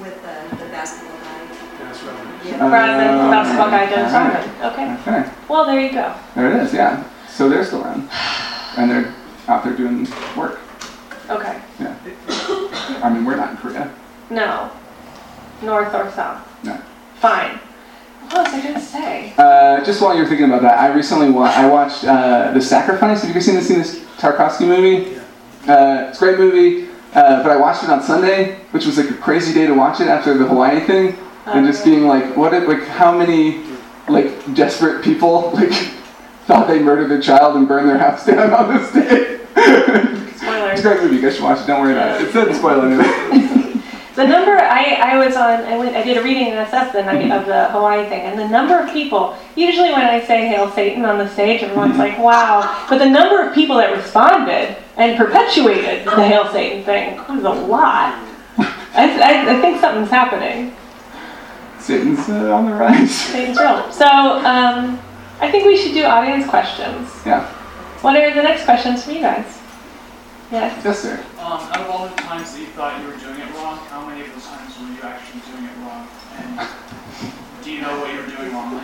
with 0.00 0.14
the, 0.22 0.56
the 0.56 0.70
basketball 0.70 1.18
guy. 1.18 2.48
Yeah. 2.48 2.68
Rather 2.70 2.96
than 2.96 3.30
basketball 3.30 3.70
guy 3.70 3.86
Dennis 3.86 4.12
Uh, 4.14 4.18
Rodman. 4.18 4.72
Okay. 4.72 5.10
Okay, 5.20 5.30
Well, 5.48 5.66
there 5.66 5.80
you 5.80 5.92
go. 5.92 6.14
there 6.34 6.52
it 6.56 6.62
is. 6.62 6.72
Yeah. 6.72 7.04
So 7.36 7.50
they're 7.50 7.64
still 7.66 7.82
around, 7.84 8.08
and 8.78 8.90
they're 8.90 9.14
out 9.46 9.62
there 9.62 9.76
doing 9.76 10.08
work. 10.36 10.58
Okay. 11.28 11.60
Yeah. 11.78 11.94
I 13.02 13.10
mean, 13.12 13.26
we're 13.26 13.36
not 13.36 13.50
in 13.50 13.56
Korea. 13.58 13.92
No. 14.30 14.70
North 15.62 15.92
or 15.94 16.10
south. 16.12 16.40
No. 16.64 16.80
Fine. 17.20 17.58
What 18.30 18.44
was 18.46 18.54
I 18.54 18.62
gonna 18.62 18.80
say? 18.80 19.34
Uh, 19.36 19.84
just 19.84 20.00
while 20.00 20.16
you're 20.16 20.26
thinking 20.26 20.46
about 20.46 20.62
that, 20.62 20.78
I 20.78 20.94
recently 20.94 21.30
wa- 21.30 21.52
I 21.54 21.68
watched 21.68 22.04
uh, 22.04 22.52
The 22.52 22.60
Sacrifice. 22.60 23.20
Have 23.20 23.28
you 23.28 23.34
guys 23.34 23.44
seen 23.44 23.54
this, 23.56 23.68
seen 23.68 23.78
this 23.78 24.00
Tarkovsky 24.18 24.66
movie? 24.66 25.10
Yeah. 25.66 25.74
Uh, 25.74 26.06
it's 26.08 26.16
a 26.16 26.24
great 26.24 26.38
movie, 26.38 26.88
uh, 27.14 27.42
but 27.42 27.50
I 27.52 27.56
watched 27.56 27.84
it 27.84 27.90
on 27.90 28.02
Sunday, 28.02 28.54
which 28.70 28.86
was 28.86 28.96
like 28.96 29.10
a 29.10 29.14
crazy 29.14 29.52
day 29.52 29.66
to 29.66 29.74
watch 29.74 30.00
it 30.00 30.08
after 30.08 30.32
the 30.38 30.46
Hawaii 30.46 30.80
thing, 30.80 31.14
and 31.44 31.66
just 31.66 31.84
being 31.84 32.06
like, 32.06 32.34
what? 32.34 32.54
If, 32.54 32.66
like, 32.66 32.84
how 32.86 33.16
many 33.16 33.62
like 34.08 34.54
desperate 34.54 35.04
people 35.04 35.50
like 35.54 35.72
thought 36.46 36.68
they 36.68 36.78
murdered 36.78 37.10
their 37.10 37.20
child 37.20 37.56
and 37.56 37.66
burned 37.66 37.88
their 37.88 37.98
house 37.98 38.24
down 38.24 38.52
on 38.52 38.76
this 38.76 38.92
day? 38.92 39.40
Spoiler. 40.36 40.70
it's 40.70 40.80
a 40.80 40.82
great 40.82 41.02
movie. 41.02 41.16
You 41.16 41.22
guys 41.22 41.34
should 41.34 41.44
watch 41.44 41.60
it. 41.60 41.66
Don't 41.66 41.80
worry 41.80 41.92
about 41.92 42.20
it. 42.20 42.24
It's 42.24 42.34
doesn't 42.34 42.54
spoil 42.54 42.82
anything. 42.82 43.82
The 44.16 44.26
number 44.26 44.52
I, 44.52 44.94
I 44.94 45.26
was 45.26 45.36
on, 45.36 45.60
I 45.64 45.76
went, 45.76 45.94
I 45.94 46.02
did 46.02 46.16
a 46.16 46.22
reading 46.22 46.46
in 46.46 46.54
SF 46.54 46.92
the 46.92 47.02
night 47.02 47.30
of 47.30 47.44
the 47.44 47.66
Hawaii 47.66 48.08
thing, 48.08 48.22
and 48.22 48.38
the 48.38 48.48
number 48.48 48.78
of 48.78 48.90
people. 48.90 49.36
Usually 49.56 49.90
when 49.90 50.04
I 50.04 50.24
say 50.24 50.48
"Hail 50.48 50.70
Satan" 50.70 51.04
on 51.04 51.18
the 51.18 51.28
stage, 51.28 51.62
everyone's 51.62 51.98
like, 51.98 52.16
"Wow!" 52.16 52.86
But 52.88 52.96
the 52.96 53.10
number 53.10 53.46
of 53.46 53.54
people 53.54 53.76
that 53.76 53.94
responded 53.94 54.74
and 54.96 55.18
perpetuated 55.18 56.06
the 56.06 56.26
"Hail 56.26 56.50
Satan" 56.50 56.82
thing 56.82 57.18
was 57.28 57.44
a 57.44 57.50
lot. 57.66 58.14
I, 58.56 58.64
I, 58.94 59.54
I 59.54 59.60
think 59.60 59.82
something's 59.82 60.08
happening. 60.08 60.74
Satan's 61.78 62.26
uh, 62.30 62.54
on 62.54 62.70
the 62.70 62.74
rise. 62.74 63.14
Satan's 63.14 63.58
real. 63.58 63.92
So 63.92 64.06
um, 64.06 64.98
I 65.40 65.50
think 65.50 65.66
we 65.66 65.76
should 65.76 65.92
do 65.92 66.04
audience 66.04 66.48
questions. 66.48 67.10
Yeah. 67.26 67.46
What 68.00 68.16
are 68.16 68.34
the 68.34 68.42
next 68.42 68.64
questions 68.64 69.04
from 69.04 69.14
you 69.14 69.20
guys? 69.20 69.60
Yes. 70.50 70.82
Yes, 70.84 71.00
sir. 71.00 71.24
Um, 71.38 71.60
out 71.60 71.80
of 71.80 71.90
all 71.90 72.08
the 72.08 72.14
times 72.14 72.52
that 72.54 72.60
you 72.60 72.66
thought 72.68 73.00
you 73.00 73.08
were 73.08 73.16
doing 73.16 73.40
it 73.40 73.52
wrong, 73.54 73.78
how 73.88 74.06
many 74.06 74.22
of 74.22 74.32
those 74.32 74.46
times 74.46 74.78
were 74.78 74.86
you 74.86 75.02
actually 75.02 75.40
doing 75.50 75.64
it 75.64 75.76
wrong? 75.82 76.06
And 76.38 77.64
do 77.64 77.72
you 77.72 77.80
know 77.80 78.00
what 78.00 78.12
you 78.12 78.20
were 78.20 78.26
doing 78.26 78.52
wrong? 78.52 78.80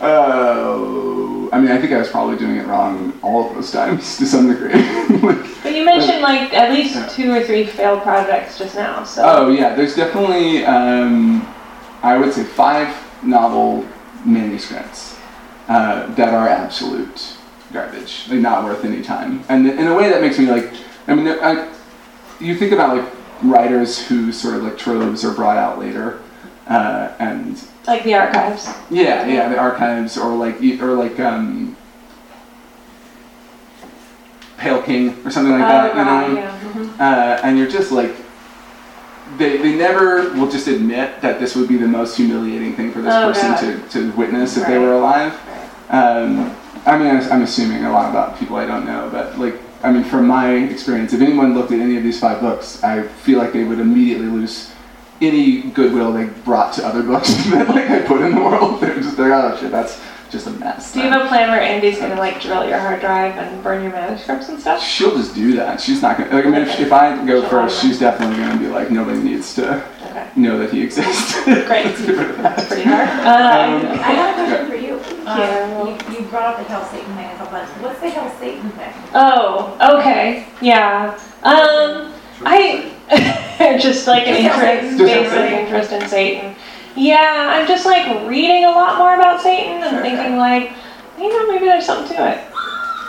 Oh, 0.00 1.48
I 1.52 1.60
mean, 1.60 1.70
I 1.70 1.80
think 1.80 1.92
I 1.92 1.98
was 1.98 2.08
probably 2.08 2.36
doing 2.36 2.56
it 2.56 2.66
wrong 2.66 3.18
all 3.22 3.48
of 3.48 3.54
those 3.54 3.70
times 3.70 4.16
to 4.18 4.26
some 4.26 4.48
degree. 4.48 4.72
Like, 5.22 5.62
But 5.62 5.74
you 5.74 5.84
mentioned 5.84 6.22
like 6.22 6.52
at 6.54 6.72
least 6.72 7.14
two 7.14 7.30
or 7.32 7.42
three 7.44 7.66
failed 7.66 8.02
projects 8.02 8.58
just 8.58 8.74
now. 8.74 9.04
So. 9.04 9.22
oh 9.24 9.48
yeah, 9.50 9.74
there's 9.74 9.94
definitely, 9.94 10.64
um, 10.64 11.46
I 12.02 12.16
would 12.16 12.32
say, 12.32 12.42
five 12.42 12.96
novel 13.22 13.86
manuscripts 14.24 15.16
uh, 15.68 16.12
that 16.14 16.34
are 16.34 16.48
absolute 16.48 17.36
garbage, 17.72 18.26
like 18.28 18.40
not 18.40 18.64
worth 18.64 18.84
any 18.84 19.02
time, 19.02 19.42
and 19.48 19.66
in 19.68 19.86
a 19.86 19.94
way 19.94 20.08
that 20.10 20.20
makes 20.20 20.38
me 20.38 20.46
like, 20.46 20.70
I 21.08 21.14
mean, 21.14 21.26
I, 21.28 21.72
you 22.40 22.54
think 22.56 22.72
about 22.72 22.96
like 22.96 23.08
writers 23.42 24.06
who 24.06 24.30
sort 24.32 24.56
of 24.56 24.62
like 24.62 24.76
troves 24.78 25.24
are 25.24 25.32
brought 25.34 25.56
out 25.56 25.78
later, 25.78 26.20
uh, 26.68 27.14
and 27.18 27.62
Like 27.86 28.04
the 28.04 28.14
archives. 28.14 28.66
Yeah, 28.90 29.26
yeah, 29.26 29.48
the 29.48 29.58
archives 29.58 30.16
or 30.18 30.34
like 30.36 30.60
or 30.80 30.94
like 30.94 31.18
um, 31.18 31.76
Pale 34.58 34.82
King 34.82 35.08
or 35.24 35.30
something 35.30 35.52
like 35.52 35.62
that, 35.62 35.94
Oh, 35.96 35.98
you 36.28 36.34
know. 36.34 36.40
yeah. 36.40 36.60
mhm. 36.60 37.00
Uh, 37.00 37.40
and 37.42 37.58
you're 37.58 37.68
just 37.68 37.90
like, 37.90 38.14
they 39.38 39.56
they 39.58 39.74
never 39.74 40.32
will 40.34 40.50
just 40.50 40.66
admit 40.68 41.20
that 41.20 41.38
this 41.40 41.54
would 41.56 41.68
be 41.68 41.76
the 41.76 41.88
most 41.88 42.16
humiliating 42.16 42.74
thing 42.74 42.92
for 42.92 43.00
this 43.00 43.14
Oh, 43.14 43.32
person 43.32 43.50
God. 43.52 43.90
to, 43.90 44.10
to 44.10 44.12
witness 44.16 44.56
if 44.56 44.66
they 44.66 44.78
were 44.78 44.92
alive. 44.94 45.32
Um, 45.90 46.54
I 46.86 46.98
mean, 46.98 47.08
I'm 47.08 47.32
I'm 47.32 47.42
assuming 47.42 47.84
a 47.84 47.92
lot 47.92 48.10
about 48.10 48.38
people 48.38 48.56
I 48.56 48.66
don't 48.66 48.84
know, 48.86 49.08
but 49.12 49.38
like, 49.38 49.54
I 49.82 49.92
mean, 49.92 50.04
from 50.04 50.26
my 50.26 50.54
experience, 50.54 51.12
if 51.12 51.20
anyone 51.20 51.54
looked 51.54 51.72
at 51.72 51.80
any 51.80 51.96
of 51.96 52.02
these 52.02 52.18
five 52.20 52.40
books, 52.40 52.82
I 52.82 53.02
feel 53.02 53.38
like 53.38 53.52
they 53.52 53.64
would 53.64 53.78
immediately 53.80 54.26
lose 54.26 54.70
any 55.20 55.62
goodwill 55.62 56.12
they 56.12 56.24
brought 56.44 56.72
to 56.74 56.84
other 56.86 57.02
books 57.02 57.28
that 57.50 57.68
like 57.68 57.88
I 57.90 58.02
put 58.02 58.22
in 58.22 58.34
the 58.34 58.40
world. 58.40 58.80
They're 58.80 58.96
just 58.96 59.16
like, 59.18 59.30
oh 59.32 59.56
shit, 59.60 59.70
that's 59.70 60.00
just 60.32 60.46
a 60.46 60.50
mess. 60.50 60.92
Do 60.92 61.00
you 61.00 61.10
have 61.10 61.26
a 61.26 61.28
plan 61.28 61.50
where 61.50 61.60
Andy's 61.60 61.98
gonna 61.98 62.16
like 62.16 62.40
drill 62.40 62.66
your 62.68 62.78
hard 62.78 63.00
drive 63.00 63.36
and 63.36 63.62
burn 63.62 63.82
your 63.82 63.92
manuscripts 63.92 64.48
and 64.48 64.58
stuff? 64.58 64.82
She'll 64.82 65.14
just 65.16 65.34
do 65.34 65.54
that. 65.56 65.80
She's 65.80 66.00
not 66.02 66.16
gonna. 66.18 66.34
Like, 66.34 66.46
I 66.46 66.50
mean, 66.50 66.62
if, 66.62 66.80
if 66.80 66.92
I 66.92 67.24
go 67.26 67.46
first, 67.48 67.80
she's 67.82 67.98
definitely 68.00 68.36
gonna 68.38 68.58
be 68.58 68.66
like, 68.68 68.90
nobody 68.90 69.18
needs 69.20 69.54
to 69.56 69.84
Okay. 70.10 70.28
know 70.36 70.58
that 70.58 70.70
he 70.72 70.82
exists. 70.82 71.42
Great. 71.44 71.84
Let's 71.86 72.00
get 72.06 72.16
rid 72.18 72.30
of 72.30 72.36
that. 72.38 72.56
That's 72.56 72.68
pretty 72.68 72.82
hard. 72.82 73.08
Um, 73.08 73.86
Uh, 73.86 73.92
I 74.02 74.12
have 74.12 74.38
a 74.38 74.48
question 74.48 74.68
for 74.68 74.76
you. 74.76 75.00
Um, 75.26 75.86
you, 76.12 76.18
you 76.18 76.24
brought 76.28 76.54
up 76.54 76.58
the 76.58 76.64
Hell 76.64 76.84
Satan 76.90 77.14
thing 77.16 77.30
a 77.30 77.36
couple 77.36 77.58
times. 77.58 77.70
What's 77.82 78.00
the 78.00 78.10
Hell 78.10 78.34
Satan 78.40 78.70
thing? 78.70 78.92
oh, 79.14 79.98
okay. 79.98 80.46
Yeah. 80.60 81.18
Um, 81.42 82.12
I 82.44 83.78
just 83.80 84.06
like 84.08 84.26
an 84.26 84.34
interest, 84.36 84.98
basic 84.98 85.52
interest 85.52 85.92
in 85.92 86.08
Satan. 86.08 86.51
Yeah, 86.96 87.54
I'm 87.56 87.66
just 87.66 87.86
like 87.86 88.28
reading 88.28 88.64
a 88.64 88.70
lot 88.70 88.98
more 88.98 89.14
about 89.14 89.40
Satan 89.40 89.82
and 89.82 90.02
thinking 90.02 90.36
like, 90.36 90.72
you 91.18 91.28
know, 91.28 91.46
maybe 91.52 91.64
there's 91.66 91.86
something 91.86 92.16
to 92.16 92.30
it. 92.32 92.44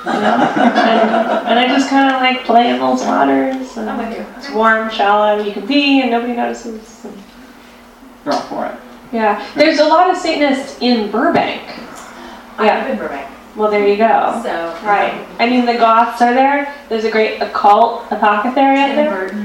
You 0.06 0.12
know? 0.14 0.20
and, 0.58 1.48
and 1.48 1.60
I 1.60 1.68
just 1.68 1.90
kind 1.90 2.14
of 2.14 2.22
like 2.22 2.44
play 2.46 2.70
in 2.70 2.80
those 2.80 3.02
waters. 3.04 3.78
And 3.78 3.90
I'm 3.90 3.98
with 3.98 4.18
you. 4.18 4.26
It's 4.38 4.50
warm, 4.52 4.90
shallow. 4.90 5.42
You 5.42 5.52
can 5.52 5.68
pee 5.68 6.02
and 6.02 6.12
nobody 6.12 6.34
notices. 6.34 7.06
and- 7.06 7.18
They're 8.24 8.34
all 8.34 8.42
for 8.42 8.66
it. 8.68 8.76
yeah, 9.12 9.46
there's 9.56 9.80
a 9.80 9.86
lot 9.86 10.10
of 10.10 10.18
Satanists 10.18 10.78
in 10.82 11.12
Burbank. 11.12 11.62
I 12.58 12.66
Yeah. 12.66 12.82
live 12.84 12.90
in 12.92 12.98
Burbank, 12.98 13.28
Well, 13.56 13.72
there 13.72 13.88
you 13.88 13.98
go. 13.98 14.40
so. 14.44 14.78
Right. 14.86 15.14
Um, 15.14 15.26
I 15.40 15.50
mean, 15.50 15.66
the 15.66 15.74
Goths 15.76 16.22
are 16.22 16.34
there. 16.34 16.74
There's 16.90 17.04
a 17.06 17.12
great 17.12 17.42
occult 17.42 18.04
apothecary 18.12 18.80
out 18.80 18.96
there. 18.96 19.10
Burton. 19.10 19.43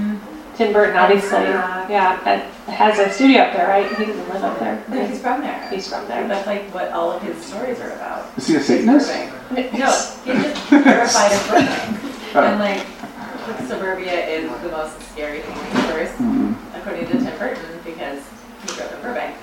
Tim 0.59 0.73
Burton, 0.73 0.97
obviously. 0.97 1.39
Yeah. 1.39 1.89
Yeah, 1.89 2.21
and 2.27 2.43
has 2.75 2.99
a 2.99 3.11
studio 3.13 3.43
up 3.43 3.53
there, 3.53 3.69
right? 3.69 3.89
He 3.97 4.05
doesn't 4.07 4.29
live 4.29 4.43
up 4.43 4.59
there. 4.59 4.83
No, 4.89 5.07
he's 5.07 5.21
from 5.23 5.41
there. 5.41 5.71
He's 5.71 5.89
from 5.89 6.07
there. 6.09 6.27
that's 6.27 6.49
like 6.49 6.65
what 6.75 6.91
all 6.91 7.13
of 7.13 7.23
his 7.23 7.37
stories 7.45 7.79
are 7.81 7.93
about. 7.93 8.27
Is 8.37 8.49
he 8.49 8.57
a 8.57 8.61
Satanist? 8.61 9.09
Burbank. 9.09 9.73
No, 9.73 9.87
he's 10.25 10.43
just 10.43 10.69
terrified 10.69 11.33
of 11.33 11.49
Burbank. 11.49 12.05
Oh. 12.35 12.43
And 12.43 12.61
like, 12.61 12.85
like, 13.49 13.67
suburbia 13.67 14.13
is 14.29 14.51
the 14.61 14.69
most 14.69 15.01
scary 15.13 15.41
thing 15.41 15.57
in 15.57 15.65
the 15.75 15.81
universe, 15.81 16.11
Hmm. 16.19 16.53
according 16.75 17.07
to 17.07 17.13
Tim 17.13 17.39
Burton, 17.39 17.65
because 17.87 18.23
he 18.61 18.75
grew 18.75 18.85
up 18.85 18.93
in 18.93 19.01
Burbank, 19.01 19.35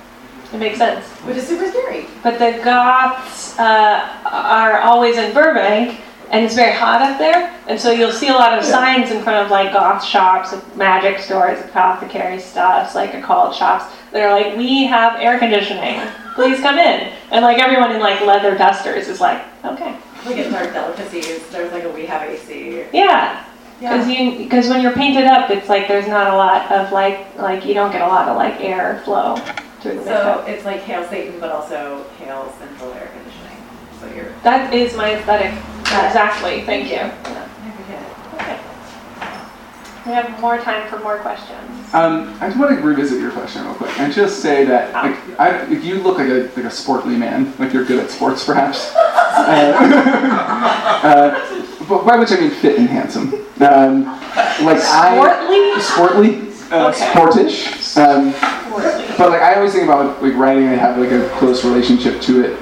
It 0.54 0.58
makes 0.60 0.78
sense. 0.78 1.04
which 1.26 1.36
is 1.38 1.48
super 1.48 1.68
scary. 1.68 2.06
But 2.22 2.38
the 2.38 2.62
Goths 2.64 3.58
uh, 3.58 4.08
are 4.32 4.82
always 4.82 5.18
in 5.18 5.34
Burbank, 5.34 6.00
and 6.32 6.44
it's 6.46 6.56
very 6.56 6.74
hot 6.74 7.02
up 7.02 7.18
there, 7.18 7.54
and 7.68 7.80
so 7.80 7.92
you'll 7.92 8.12
see 8.12 8.28
a 8.30 8.34
lot 8.34 8.58
of 8.58 8.64
signs 8.66 9.12
in 9.12 9.22
front 9.24 9.46
of 9.46 9.52
like 9.52 9.74
goth 9.74 10.04
shops, 10.04 10.54
magic 10.76 11.20
stores, 11.20 11.60
apothecary 11.64 12.40
stuffs, 12.40 12.96
like 12.96 13.14
occult 13.14 13.56
shops 13.56 13.86
that 14.12 14.22
are 14.22 14.32
like, 14.32 14.58
"We 14.58 14.86
have 14.86 15.20
air 15.20 15.38
conditioning. 15.40 16.02
Please 16.36 16.60
come 16.60 16.78
in." 16.78 17.12
And 17.32 17.44
like 17.44 17.60
everyone 17.60 17.92
in 17.94 18.00
like 18.02 18.22
leather 18.22 18.58
dusters 18.58 19.08
is 19.08 19.20
like, 19.22 19.42
"Okay, 19.64 19.96
Like 20.26 20.38
at 20.38 20.52
Dark 20.52 20.74
Delicacies, 20.74 21.48
there's 21.50 21.72
like 21.72 21.84
a 21.84 21.90
we 21.90 22.06
have 22.06 22.22
AC. 22.24 22.86
yeah." 22.94 23.46
Because 23.78 24.08
you, 24.08 24.38
because 24.38 24.70
when 24.70 24.82
you're 24.82 24.94
painted 24.94 25.26
up, 25.26 25.50
it's 25.50 25.68
like 25.68 25.90
there's 25.90 26.08
not 26.08 26.34
a 26.34 26.38
lot 26.38 26.72
of 26.72 26.94
like, 26.94 27.36
like 27.36 27.66
you 27.66 27.74
don't 27.74 27.92
get 27.92 28.02
a 28.02 28.08
lot 28.08 28.30
of 28.30 28.38
like 28.38 28.62
air 28.62 29.02
flow 29.04 29.36
through 29.82 29.96
the 29.96 30.04
So 30.06 30.10
makeup. 30.12 30.48
it's 30.48 30.64
like 30.64 30.80
Hail 30.80 31.06
Satan, 31.10 31.42
but 31.42 31.52
also 31.52 32.06
Hail 32.18 32.54
Central 32.58 32.94
Air 32.94 33.10
Conditioning. 33.14 33.58
So 34.00 34.08
you're, 34.16 34.32
That 34.44 34.74
is 34.74 34.96
my 34.96 35.16
aesthetic. 35.16 35.54
Exactly. 36.04 36.62
Thank 36.64 36.90
you. 36.90 36.98
I 37.00 37.72
forget 37.72 38.02
it. 38.02 38.36
Okay. 38.36 38.60
We 40.06 40.12
have 40.14 40.40
more 40.40 40.58
time 40.60 40.88
for 40.90 41.00
more 41.00 41.18
questions. 41.20 41.94
Um, 41.94 42.36
I 42.42 42.48
just 42.48 42.60
want 42.60 42.76
to 42.78 42.82
revisit 42.84 43.22
your 43.22 43.32
question 43.32 43.64
real 43.64 43.76
quick 43.76 43.98
and 44.00 44.12
just 44.14 44.42
say 44.42 44.66
that 44.66 44.94
like, 44.94 45.40
I, 45.40 45.62
if 45.72 45.84
you 45.86 45.96
look 46.02 46.18
like 46.18 46.28
a 46.28 46.44
like 46.56 46.66
a 46.66 46.70
sportly 46.70 47.18
man, 47.18 47.54
like 47.58 47.72
you're 47.74 47.86
good 47.86 48.04
at 48.04 48.10
sports, 48.12 48.44
perhaps. 48.46 48.94
Uh, 49.36 49.42
uh, 51.04 51.86
but 51.90 52.06
by 52.06 52.16
which 52.18 52.32
I 52.32 52.40
mean 52.40 52.52
fit 52.52 52.80
and 52.80 52.88
handsome. 52.88 53.34
Um, 53.60 54.06
like 54.66 54.80
I 54.82 55.78
sportly, 55.82 56.72
uh, 56.72 56.88
Okay. 56.90 57.06
sportish. 57.12 57.98
Um, 57.98 58.32
but 59.18 59.30
like 59.32 59.42
I 59.42 59.56
always 59.56 59.74
think 59.74 59.84
about 59.84 60.24
like 60.24 60.34
writing, 60.36 60.68
I 60.70 60.76
have 60.76 60.98
like 60.98 61.12
a 61.12 61.28
close 61.38 61.66
relationship 61.66 62.22
to 62.22 62.46
it 62.46 62.58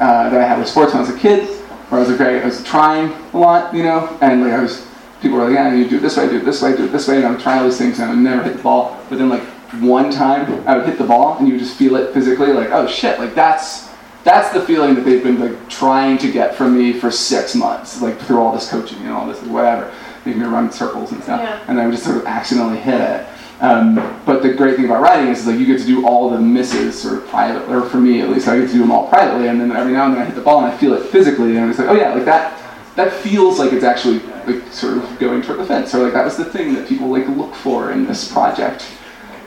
uh, 0.00 0.30
that 0.30 0.40
I 0.40 0.46
had 0.46 0.58
with 0.58 0.68
sports 0.68 0.94
when 0.94 1.02
I 1.04 1.06
was 1.06 1.14
a 1.14 1.18
kid, 1.18 1.46
where 1.94 2.02
I 2.04 2.08
was 2.08 2.08
like 2.08 2.18
very, 2.18 2.42
I 2.42 2.44
was 2.44 2.62
trying 2.64 3.12
a 3.32 3.38
lot, 3.38 3.72
you 3.74 3.84
know, 3.84 4.18
and 4.20 4.42
like 4.42 4.52
I 4.52 4.60
was, 4.60 4.84
people 5.22 5.38
were 5.38 5.44
like, 5.44 5.54
yeah, 5.54 5.72
you 5.72 5.88
do 5.88 5.98
it 5.98 6.00
this 6.00 6.16
way, 6.16 6.28
do 6.28 6.38
it 6.38 6.44
this 6.44 6.60
way, 6.60 6.76
do 6.76 6.84
it 6.86 6.92
this 6.92 7.06
way, 7.06 7.18
and 7.18 7.26
I'm 7.26 7.38
trying 7.38 7.60
all 7.60 7.64
these 7.66 7.78
things, 7.78 8.00
and 8.00 8.10
I 8.10 8.14
would 8.14 8.18
never 8.22 8.42
hit 8.42 8.56
the 8.56 8.62
ball. 8.62 8.98
But 9.08 9.18
then 9.18 9.28
like 9.28 9.44
one 9.80 10.10
time, 10.10 10.66
I 10.66 10.76
would 10.76 10.86
hit 10.86 10.98
the 10.98 11.04
ball, 11.04 11.38
and 11.38 11.46
you 11.46 11.54
would 11.54 11.60
just 11.62 11.76
feel 11.76 11.94
it 11.96 12.12
physically, 12.12 12.52
like 12.52 12.70
oh 12.70 12.86
shit, 12.88 13.18
like 13.20 13.34
that's 13.34 13.88
that's 14.24 14.52
the 14.52 14.60
feeling 14.62 14.94
that 14.96 15.02
they've 15.02 15.22
been 15.22 15.38
like 15.38 15.68
trying 15.68 16.18
to 16.18 16.32
get 16.32 16.56
from 16.56 16.76
me 16.76 16.92
for 16.92 17.10
six 17.12 17.54
months, 17.54 18.02
like 18.02 18.18
through 18.18 18.38
all 18.40 18.52
this 18.52 18.68
coaching 18.68 18.98
and 19.00 19.10
all 19.10 19.26
this 19.28 19.40
whatever, 19.42 19.92
making 20.26 20.42
me 20.42 20.48
run 20.48 20.72
circles 20.72 21.12
and 21.12 21.22
stuff, 21.22 21.40
Yeah. 21.42 21.60
and 21.68 21.80
I 21.80 21.86
would 21.86 21.92
just 21.92 22.04
sort 22.04 22.16
of 22.16 22.26
accidentally 22.26 22.78
hit 22.78 23.00
it. 23.00 23.26
Um, 23.60 23.94
but 24.26 24.42
the 24.42 24.52
great 24.52 24.76
thing 24.76 24.86
about 24.86 25.00
writing 25.00 25.28
is 25.28 25.46
like 25.46 25.58
you 25.58 25.66
get 25.66 25.78
to 25.78 25.86
do 25.86 26.06
all 26.06 26.28
the 26.28 26.40
misses 26.40 27.00
sort 27.00 27.18
of 27.18 27.28
private, 27.28 27.68
or 27.70 27.82
for 27.82 27.98
me 27.98 28.20
at 28.20 28.28
least, 28.28 28.48
I 28.48 28.58
get 28.58 28.66
to 28.66 28.72
do 28.72 28.80
them 28.80 28.90
all 28.90 29.08
privately, 29.08 29.48
and 29.48 29.60
then 29.60 29.72
every 29.72 29.92
now 29.92 30.06
and 30.06 30.14
then 30.14 30.22
I 30.22 30.24
hit 30.26 30.34
the 30.34 30.40
ball 30.40 30.64
and 30.64 30.72
I 30.72 30.76
feel 30.76 30.92
it 30.94 31.06
physically, 31.06 31.50
and 31.56 31.60
I'm 31.60 31.68
just 31.68 31.78
like, 31.78 31.88
oh 31.88 31.94
yeah, 31.94 32.12
like 32.12 32.24
that. 32.24 32.60
That 32.96 33.12
feels 33.12 33.58
like 33.58 33.72
it's 33.72 33.82
actually 33.82 34.20
like 34.46 34.72
sort 34.72 34.98
of 34.98 35.18
going 35.18 35.42
toward 35.42 35.58
the 35.58 35.66
fence, 35.66 35.92
or 35.94 36.04
like 36.04 36.12
that 36.12 36.24
was 36.24 36.36
the 36.36 36.44
thing 36.44 36.74
that 36.74 36.88
people 36.88 37.08
like 37.08 37.26
look 37.28 37.52
for 37.54 37.90
in 37.90 38.06
this 38.06 38.30
project, 38.30 38.86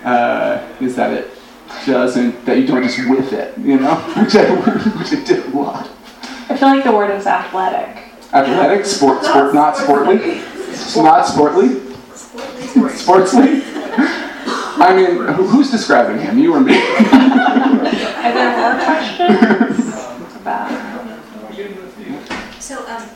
uh, 0.04 0.68
is 0.82 0.98
that 0.98 1.14
it 1.14 1.32
doesn't 1.86 2.46
that 2.46 2.58
you 2.58 2.68
don't 2.68 2.84
just 2.84 2.98
whiff 3.10 3.32
it, 3.32 3.58
you 3.58 3.80
know, 3.80 3.96
which 4.18 4.36
I 4.36 4.54
which 5.00 5.14
I 5.14 5.24
did 5.24 5.46
a 5.46 5.58
lot. 5.58 5.90
I 6.50 6.58
feel 6.58 6.70
like 6.70 6.84
the 6.84 6.92
word 6.92 7.12
is 7.12 7.26
athletic. 7.26 8.04
Athletic, 8.34 8.86
sport, 8.86 9.24
sport, 9.24 9.54
not 9.54 9.76
sportly, 9.76 10.18
not 11.02 11.26
sportly, 11.26 11.87
sportsly. 12.42 13.62
I 14.80 14.94
mean, 14.96 15.18
who's 15.48 15.72
describing 15.72 16.20
him? 16.22 16.38
You 16.38 16.54
or 16.54 16.60
me? 16.62 16.78
Are 16.78 18.34
there 18.34 18.58
more 18.58 18.84
questions 18.86 20.36
about? 20.36 20.72
So, 22.60 22.86
um, 22.88 23.10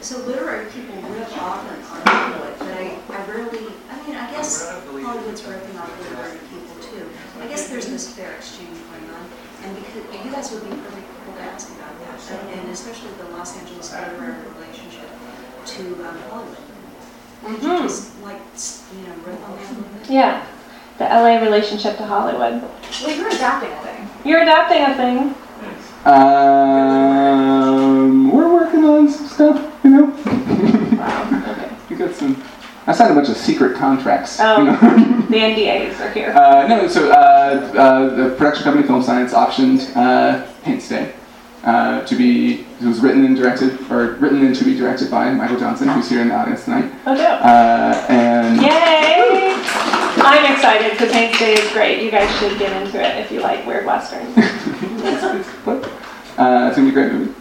so 0.00 0.18
literary 0.24 0.70
people 0.70 0.94
live 1.10 1.32
often 1.38 1.74
on 1.74 1.82
Hollywood, 2.06 2.58
but 2.60 2.68
I, 2.68 2.96
I 3.10 3.26
rarely, 3.26 3.66
I 3.90 4.06
mean, 4.06 4.16
I 4.16 4.30
guess 4.30 4.70
Hollywood's 4.86 5.44
ripping 5.44 5.76
off 5.76 5.90
literary 6.00 6.38
people 6.48 6.76
too. 6.80 7.08
I 7.40 7.48
guess 7.48 7.68
there's 7.68 7.86
this 7.88 8.08
fair 8.14 8.32
exchange 8.36 8.78
going 8.88 9.10
on, 9.10 9.26
and 9.64 9.74
because, 9.76 10.24
you 10.24 10.30
guys 10.30 10.52
would 10.52 10.62
be 10.64 10.70
perfect 10.70 11.06
people 11.18 11.34
to 11.34 11.40
ask 11.42 11.68
about 11.76 11.98
that, 12.00 12.30
and- 12.30 12.60
and 12.60 12.68
especially 12.70 13.10
the 13.18 13.24
Los 13.36 13.58
Angeles 13.58 13.92
literary 13.92 14.36
relationship 14.54 15.10
to 15.66 15.82
um, 16.08 16.16
Hollywood. 16.30 16.67
Could 17.44 17.62
you 17.62 17.68
Mhm. 17.68 17.82
just, 17.82 18.10
like, 18.24 18.40
you 18.92 19.02
know, 19.06 19.14
riff 19.26 19.38
on 19.48 19.56
that 19.56 19.64
a 19.64 19.74
little 19.74 19.82
bit? 20.00 20.10
Yeah, 20.10 20.40
the 20.98 21.04
LA 21.04 21.38
relationship 21.40 21.96
to 21.98 22.04
Hollywood. 22.04 22.62
Well, 23.04 23.16
you're 23.16 23.28
adapting 23.28 23.70
a 23.70 23.76
thing. 23.84 24.08
You're 24.24 24.42
adapting 24.42 24.82
a 24.82 24.94
thing. 24.94 25.34
Um, 26.98 28.30
we're 28.32 28.48
working 28.52 28.84
on 28.84 29.08
some 29.08 29.26
stuff, 29.26 29.60
you 29.84 29.90
know. 29.90 30.04
Wow. 30.98 31.42
Okay. 31.50 31.68
We 31.90 31.96
got 31.96 32.14
some. 32.14 32.42
I 32.86 32.92
signed 32.92 33.12
a 33.12 33.14
bunch 33.14 33.28
of 33.28 33.36
secret 33.36 33.76
contracts. 33.76 34.38
Oh. 34.40 34.58
You 34.58 34.64
know? 34.64 34.76
The 35.28 35.36
NDAs 35.36 36.00
are 36.00 36.10
here. 36.10 36.32
Uh, 36.32 36.66
no, 36.66 36.86
so 36.88 37.10
uh, 37.10 37.14
uh, 37.14 38.14
the 38.14 38.30
production 38.36 38.64
company 38.64 38.86
Film 38.86 39.02
Science 39.02 39.32
optioned 39.34 39.94
uh, 39.96 40.46
Haints 40.64 40.84
Stay 40.86 41.12
uh, 41.64 42.04
to 42.06 42.16
be, 42.16 42.66
it 42.80 42.86
was 42.86 43.00
written 43.00 43.24
and 43.24 43.36
directed, 43.36 43.80
or 43.90 44.12
written 44.14 44.44
and 44.44 44.54
to 44.56 44.64
be 44.64 44.76
directed 44.76 45.10
by 45.10 45.32
Michael 45.32 45.58
Johnson, 45.58 45.88
who's 45.88 46.08
here 46.08 46.20
in 46.20 46.28
the 46.28 46.34
audience 46.34 46.64
tonight. 46.64 46.92
Oh, 47.06 47.14
no. 47.14 47.24
Uh, 47.24 48.06
and 48.08 48.60
Yay! 48.60 49.54
I'm 50.20 50.52
excited 50.52 50.92
because 50.92 51.12
Haints 51.12 51.36
Stay 51.36 51.54
is 51.54 51.72
great. 51.72 52.02
You 52.02 52.10
guys 52.10 52.30
should 52.38 52.58
get 52.58 52.82
into 52.82 53.00
it 53.00 53.18
if 53.18 53.30
you 53.30 53.40
like 53.40 53.64
weird 53.66 53.86
westerns. 53.86 54.32
it's, 54.36 55.46
it's, 55.66 55.66
uh, 56.38 56.66
it's 56.68 56.76
gonna 56.76 56.82
be 56.82 56.88
a 56.88 56.92
great 56.92 57.12
movie. 57.12 57.34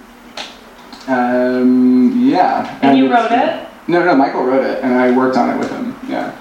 Um, 1.08 2.14
yeah. 2.30 2.80
And 2.82 2.98
you 2.98 3.12
wrote 3.12 3.32
it? 3.32 3.68
No, 3.88 4.04
no, 4.04 4.16
Michael 4.16 4.44
wrote 4.44 4.66
it, 4.66 4.84
and 4.84 4.94
I 4.94 5.16
worked 5.16 5.38
on 5.38 5.50
it 5.50 5.58
with 5.58 5.72
him. 5.72 5.98
Yeah. 6.08 6.36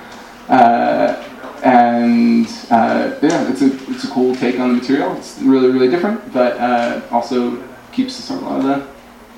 Uh, 0.48 1.22
and 1.64 2.46
uh, 2.70 3.18
yeah, 3.22 3.50
it's 3.50 3.62
a 3.62 3.72
it's 3.90 4.04
a 4.04 4.08
cool 4.08 4.34
take 4.34 4.58
on 4.58 4.68
the 4.68 4.74
material. 4.80 5.16
It's 5.16 5.38
really 5.40 5.70
really 5.70 5.88
different, 5.88 6.32
but 6.32 6.56
uh, 6.58 7.02
also 7.10 7.62
keeps 7.92 8.14
sort 8.14 8.42
of 8.42 8.46
a 8.46 8.50
lot 8.50 8.58
of 8.60 8.64
the 8.64 8.86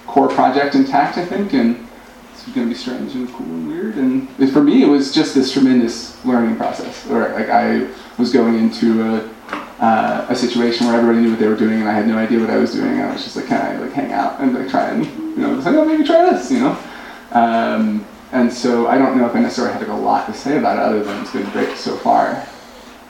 core 0.06 0.28
project 0.28 0.74
intact, 0.74 1.18
I 1.18 1.24
think, 1.24 1.52
and 1.52 1.86
it's 2.32 2.44
going 2.46 2.66
to 2.66 2.72
be 2.72 2.74
strange 2.74 3.14
and 3.14 3.28
cool 3.32 3.46
and 3.46 3.68
weird. 3.68 3.96
And 3.96 4.28
for 4.52 4.62
me, 4.62 4.82
it 4.82 4.88
was 4.88 5.14
just 5.14 5.34
this 5.34 5.52
tremendous 5.52 6.24
learning 6.24 6.56
process. 6.56 7.06
Where 7.06 7.32
like 7.34 7.48
I 7.48 7.88
was 8.18 8.32
going 8.32 8.58
into 8.58 9.02
a 9.02 9.30
uh, 9.80 10.26
a 10.28 10.34
situation 10.34 10.86
where 10.86 10.96
everybody 10.96 11.20
knew 11.20 11.30
what 11.30 11.38
they 11.38 11.46
were 11.46 11.56
doing, 11.56 11.80
and 11.80 11.88
I 11.88 11.92
had 11.92 12.08
no 12.08 12.18
idea 12.18 12.40
what 12.40 12.50
I 12.50 12.56
was 12.56 12.72
doing. 12.72 13.00
I 13.00 13.12
was 13.12 13.22
just 13.22 13.36
like, 13.36 13.46
can 13.46 13.60
I 13.60 13.78
like 13.78 13.92
hang 13.92 14.12
out 14.12 14.40
and 14.40 14.54
like 14.54 14.68
try 14.68 14.88
and 14.88 15.04
you 15.04 15.36
know, 15.36 15.54
like 15.54 15.66
oh 15.66 15.84
maybe 15.84 16.04
try 16.04 16.30
this, 16.30 16.50
you 16.50 16.60
know. 16.60 16.78
Um, 17.32 18.04
and 18.32 18.52
so 18.52 18.86
I 18.86 18.98
don't 18.98 19.16
know 19.16 19.26
if 19.26 19.34
I 19.34 19.40
necessarily 19.40 19.72
have 19.72 19.82
like, 19.82 19.90
a 19.90 20.00
lot 20.00 20.26
to 20.26 20.34
say 20.34 20.58
about 20.58 20.76
it 20.76 20.82
other 20.82 21.02
than 21.02 21.22
it's 21.22 21.32
been 21.32 21.48
great 21.50 21.76
so 21.76 21.96
far, 21.96 22.46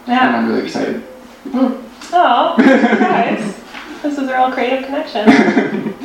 and 0.07 0.37
I'm 0.37 0.49
really 0.49 0.65
excited. 0.65 1.07
Oh, 1.55 2.55
guys. 2.59 3.55
This 4.01 4.17
is 4.17 4.29
a 4.29 4.33
real 4.33 4.53
creative 4.53 4.85
connection. 4.85 5.29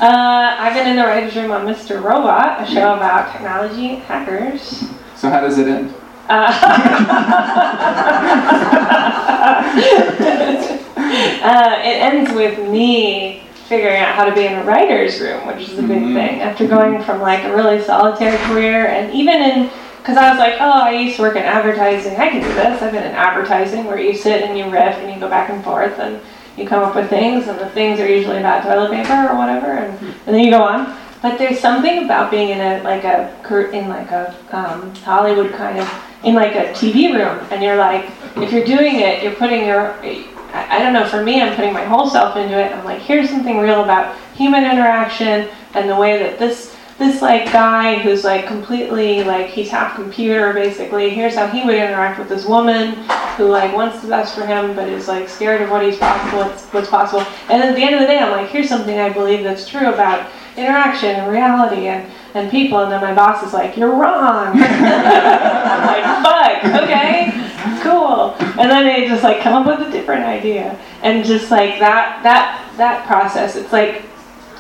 Uh, 0.01 0.55
I've 0.59 0.74
been 0.74 0.88
in 0.88 0.95
the 0.95 1.03
writer's 1.03 1.36
room 1.36 1.51
on 1.51 1.64
Mr. 1.64 2.01
Robot, 2.03 2.64
a 2.64 2.66
show 2.66 2.95
about 2.95 3.32
technology 3.32 3.97
hackers. 3.97 4.84
So 5.16 5.30
how 5.30 5.41
does 5.41 5.59
it 5.59 5.68
end? 5.68 5.93
Uh, 6.28 6.49
it 11.84 12.01
ends 12.01 12.32
with 12.34 12.57
me 12.70 13.43
figuring 13.68 13.97
out 14.01 14.16
how 14.16 14.26
to 14.26 14.34
be 14.34 14.45
in 14.45 14.53
a 14.53 14.64
writer's 14.64 15.20
room, 15.20 15.47
which 15.47 15.70
is 15.70 15.80
a 15.80 15.84
big 15.84 16.01
Mhm. 16.01 16.14
thing. 16.14 16.41
After 16.41 16.68
going 16.68 17.01
from 17.03 17.22
like 17.22 17.43
a 17.43 17.55
really 17.55 17.82
solitary 17.82 18.38
career 18.47 18.88
and 18.88 19.14
even 19.14 19.41
in, 19.41 19.70
because 20.01 20.18
I 20.18 20.30
was 20.30 20.38
like, 20.39 20.55
oh, 20.59 20.82
I 20.84 20.91
used 20.91 21.16
to 21.16 21.22
work 21.22 21.36
in 21.38 21.43
advertising. 21.43 22.20
I 22.20 22.28
can 22.30 22.41
do 22.41 22.53
this. 22.53 22.82
I've 22.82 22.91
been 22.91 23.03
in 23.03 23.16
advertising 23.16 23.86
where 23.86 23.99
you 23.99 24.14
sit 24.14 24.41
and 24.43 24.57
you 24.57 24.66
riff 24.66 24.97
and 24.97 25.14
you 25.14 25.20
go 25.20 25.30
back 25.30 25.49
and 25.49 25.64
forth 25.64 25.97
and 25.99 26.20
you 26.57 26.68
come 26.68 26.84
up 26.84 26.93
with 26.93 27.09
things 27.09 27.47
and 27.47 27.57
the 27.57 27.70
things 27.70 27.99
are 27.99 28.07
usually 28.07 28.38
about 28.38 28.64
toilet 28.64 28.91
paper 28.91 29.30
or 29.32 29.36
whatever 29.38 29.72
and, 29.72 29.97
and 30.28 30.36
then 30.36 30.39
you 30.43 30.51
go 30.51 30.61
on. 30.61 30.93
But 31.22 31.38
there's 31.38 31.57
something 31.59 32.03
about 32.03 32.30
being 32.32 32.49
in 32.49 32.59
a 32.59 32.84
like 32.84 33.05
a 33.05 33.32
in 33.72 33.88
like 33.88 34.11
a 34.11 34.36
um, 34.51 34.93
Hollywood 35.05 35.53
kind 35.53 35.80
of 35.80 35.89
in 36.26 36.36
like 36.36 36.53
a 36.55 36.66
TV 36.74 37.14
room, 37.14 37.39
and 37.49 37.64
you're 37.64 37.78
like, 37.78 38.09
if 38.36 38.51
you're 38.51 38.66
doing 38.66 38.99
it, 38.99 39.24
you're 39.24 39.36
putting 39.36 39.66
your 39.66 39.95
I, 40.54 40.78
I 40.78 40.80
don't 40.80 40.93
know. 40.93 41.08
For 41.08 41.24
me, 41.24 41.41
I'm 41.41 41.56
putting 41.56 41.74
my 41.74 41.84
whole 41.84 42.10
self 42.10 42.38
into 42.38 42.58
it. 42.60 42.72
I'm 42.72 42.86
like, 42.86 43.01
here's 43.01 43.30
something 43.30 43.60
real 43.60 43.84
about 43.84 44.16
human 44.36 44.64
interaction 44.64 45.49
and 45.74 45.89
the 45.89 45.95
way 45.95 46.20
that 46.20 46.39
this 46.39 46.76
this 46.99 47.24
like 47.24 47.51
guy 47.51 47.97
who's 47.97 48.24
like 48.24 48.45
completely 48.45 49.24
like 49.24 49.47
he's 49.47 49.70
half 49.70 49.95
computer 49.95 50.54
basically. 50.54 51.10
Here's 51.10 51.36
how 51.36 51.47
he 51.47 51.66
would 51.66 51.76
interact 51.76 52.20
with 52.20 52.30
this 52.30 52.45
woman 52.45 52.93
who 53.36 53.47
like 53.47 53.74
wants 53.74 54.01
the 54.01 54.08
best 54.08 54.36
for 54.36 54.45
him 54.45 54.76
but 54.76 54.88
is 54.88 55.08
like 55.08 55.28
scared 55.28 55.62
of 55.62 55.72
what 55.72 55.84
he's 55.84 55.97
possible 55.97 56.39
what's, 56.39 56.66
what's 56.68 56.89
possible. 56.89 57.26
And 57.49 57.64
at 57.64 57.76
the 57.76 57.82
end 57.82 57.95
of 57.95 58.01
the 58.01 58.08
day, 58.08 58.20
I'm 58.20 58.32
like, 58.32 58.49
here's 58.49 58.70
something 58.70 58.99
I 58.99 59.10
believe 59.10 59.43
that's 59.43 59.68
true 59.68 59.91
about 59.91 60.30
interaction 60.56 61.10
and 61.10 61.32
reality 61.32 61.88
and 61.88 62.12
and 62.36 62.51
people. 62.51 62.80
And 62.80 62.91
then 62.91 63.01
my 63.01 63.14
boss 63.14 63.43
is 63.43 63.54
like, 63.54 63.76
you're 63.76 63.95
wrong. 63.95 64.54
I'm 64.56 65.86
like, 65.88 66.24
fuck, 66.24 66.84
okay, 66.84 67.43
cool. 67.82 68.36
And 68.59 68.70
then 68.70 68.86
they 68.86 69.07
just 69.07 69.24
like 69.24 69.41
come 69.41 69.53
up 69.53 69.66
with 69.68 69.88
a 69.88 69.91
different 69.91 70.24
idea 70.24 70.80
and 71.01 71.26
just 71.26 71.51
like 71.51 71.80
that 71.80 72.22
that 72.24 72.74
that 72.78 73.05
process. 73.07 73.55
It's 73.55 73.72
like 73.72 74.03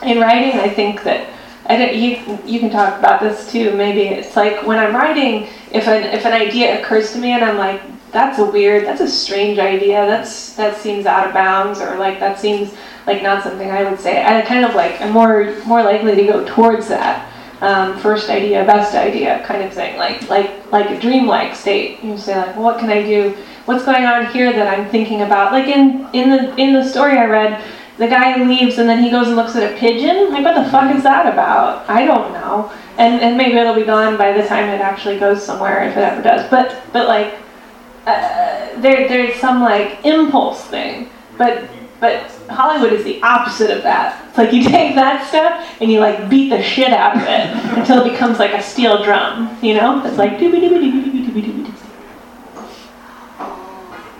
in 0.03 0.19
writing, 0.19 0.59
I 0.59 0.69
think 0.69 1.03
that 1.03 1.29
I 1.65 1.77
don't, 1.77 1.95
you 1.95 2.39
you 2.45 2.59
can 2.59 2.69
talk 2.69 2.99
about 2.99 3.21
this 3.21 3.51
too. 3.51 3.75
Maybe 3.75 4.01
it's 4.01 4.35
like 4.35 4.65
when 4.65 4.79
I'm 4.79 4.95
writing, 4.95 5.47
if 5.71 5.87
an 5.87 6.03
if 6.03 6.25
an 6.25 6.33
idea 6.33 6.81
occurs 6.81 7.13
to 7.13 7.19
me 7.19 7.31
and 7.31 7.43
I'm 7.43 7.57
like, 7.57 7.81
that's 8.11 8.39
a 8.39 8.45
weird, 8.45 8.85
that's 8.85 9.01
a 9.01 9.09
strange 9.09 9.59
idea. 9.59 10.05
That's 10.05 10.55
that 10.55 10.77
seems 10.77 11.05
out 11.05 11.27
of 11.27 11.33
bounds, 11.33 11.79
or 11.79 11.97
like 11.97 12.19
that 12.19 12.39
seems 12.39 12.73
like 13.07 13.23
not 13.23 13.43
something 13.43 13.71
I 13.71 13.89
would 13.89 13.99
say. 13.99 14.23
I 14.23 14.41
kind 14.41 14.65
of 14.65 14.75
like 14.75 14.99
I'm 15.01 15.11
more 15.11 15.55
more 15.65 15.83
likely 15.83 16.15
to 16.15 16.23
go 16.25 16.45
towards 16.45 16.87
that 16.89 17.32
um, 17.63 17.97
first 17.99 18.29
idea, 18.29 18.65
best 18.65 18.93
idea 18.93 19.43
kind 19.45 19.63
of 19.63 19.73
thing, 19.73 19.97
like 19.97 20.29
like 20.29 20.71
like 20.71 20.89
a 20.89 20.99
dreamlike 20.99 21.55
state. 21.55 22.03
You 22.03 22.17
say 22.17 22.35
like, 22.35 22.55
well, 22.55 22.65
what 22.65 22.79
can 22.79 22.89
I 22.89 23.01
do? 23.01 23.35
What's 23.65 23.85
going 23.85 24.03
on 24.03 24.27
here 24.27 24.51
that 24.51 24.67
I'm 24.67 24.89
thinking 24.89 25.21
about? 25.21 25.53
Like 25.53 25.67
in 25.67 26.07
in 26.13 26.29
the 26.29 26.55
in 26.57 26.73
the 26.73 26.83
story 26.83 27.17
I 27.17 27.25
read 27.25 27.63
the 27.97 28.07
guy 28.07 28.43
leaves 28.43 28.79
and 28.79 28.89
then 28.89 29.01
he 29.03 29.09
goes 29.09 29.27
and 29.27 29.35
looks 29.35 29.55
at 29.55 29.71
a 29.71 29.77
pigeon. 29.77 30.31
Like, 30.31 30.43
what 30.43 30.61
the 30.61 30.69
fuck 30.69 30.93
is 30.95 31.03
that 31.03 31.31
about? 31.31 31.89
I 31.89 32.05
don't 32.05 32.33
know. 32.33 32.71
And 32.97 33.21
and 33.21 33.37
maybe 33.37 33.57
it'll 33.57 33.75
be 33.75 33.83
gone 33.83 34.17
by 34.17 34.33
the 34.33 34.45
time 34.47 34.69
it 34.69 34.81
actually 34.81 35.19
goes 35.19 35.43
somewhere, 35.43 35.87
if 35.87 35.95
it 35.95 36.01
ever 36.01 36.21
does. 36.21 36.49
But 36.49 36.81
but 36.91 37.07
like, 37.07 37.35
uh, 38.05 38.81
there 38.81 39.07
there's 39.07 39.35
some 39.39 39.61
like 39.61 40.03
impulse 40.05 40.63
thing. 40.65 41.09
But 41.37 41.63
but 42.03 42.19
Hollywood 42.49 42.91
is 42.91 43.05
the 43.05 43.21
opposite 43.23 43.71
of 43.71 43.81
that. 43.83 44.21
It's 44.27 44.37
like 44.37 44.51
you 44.51 44.61
take 44.61 44.93
that 44.95 45.25
stuff 45.29 45.65
and 45.79 45.89
you 45.89 46.01
like 46.01 46.29
beat 46.29 46.49
the 46.49 46.61
shit 46.61 46.91
out 46.91 47.15
of 47.15 47.21
it 47.23 47.77
until 47.77 48.05
it 48.05 48.11
becomes 48.11 48.39
like 48.39 48.53
a 48.53 48.61
steel 48.61 49.01
drum. 49.01 49.57
You 49.61 49.75
know? 49.75 50.05
It's 50.05 50.17
like 50.17 50.33
doobie 50.33 50.59
doobie 50.59 50.79
doobie 50.83 51.01
doobie 51.01 51.25
doobie. 51.31 51.63
doobie. 51.63 51.73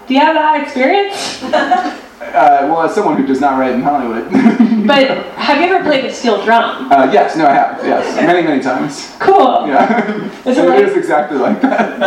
Do 0.07 0.13
you 0.13 0.19
have 0.21 0.34
that 0.36 0.63
experience? 0.63 1.43
Uh, 2.23 2.65
well, 2.71 2.81
as 2.81 2.95
someone 2.95 3.17
who 3.17 3.27
does 3.27 3.41
not 3.41 3.59
write 3.59 3.73
in 3.73 3.81
Hollywood. 3.81 4.23
But 4.88 5.07
have 5.36 5.59
you 5.59 5.65
ever 5.75 5.84
played 5.84 6.05
a 6.05 6.11
steel 6.11 6.43
drum? 6.43 6.89
uh, 6.91 7.11
yes, 7.11 7.36
no, 7.36 7.45
I 7.45 7.53
have. 7.53 7.86
Yes, 7.86 8.15
many, 8.15 8.41
many 8.41 8.63
times. 8.63 9.13
Cool. 9.19 9.67
Yeah. 9.67 10.31
Is 10.45 10.57
it 10.57 10.63
it 10.63 10.69
like- 10.69 10.84
is 10.86 10.95
exactly 10.97 11.38
like 11.38 11.61
that. 11.61 11.99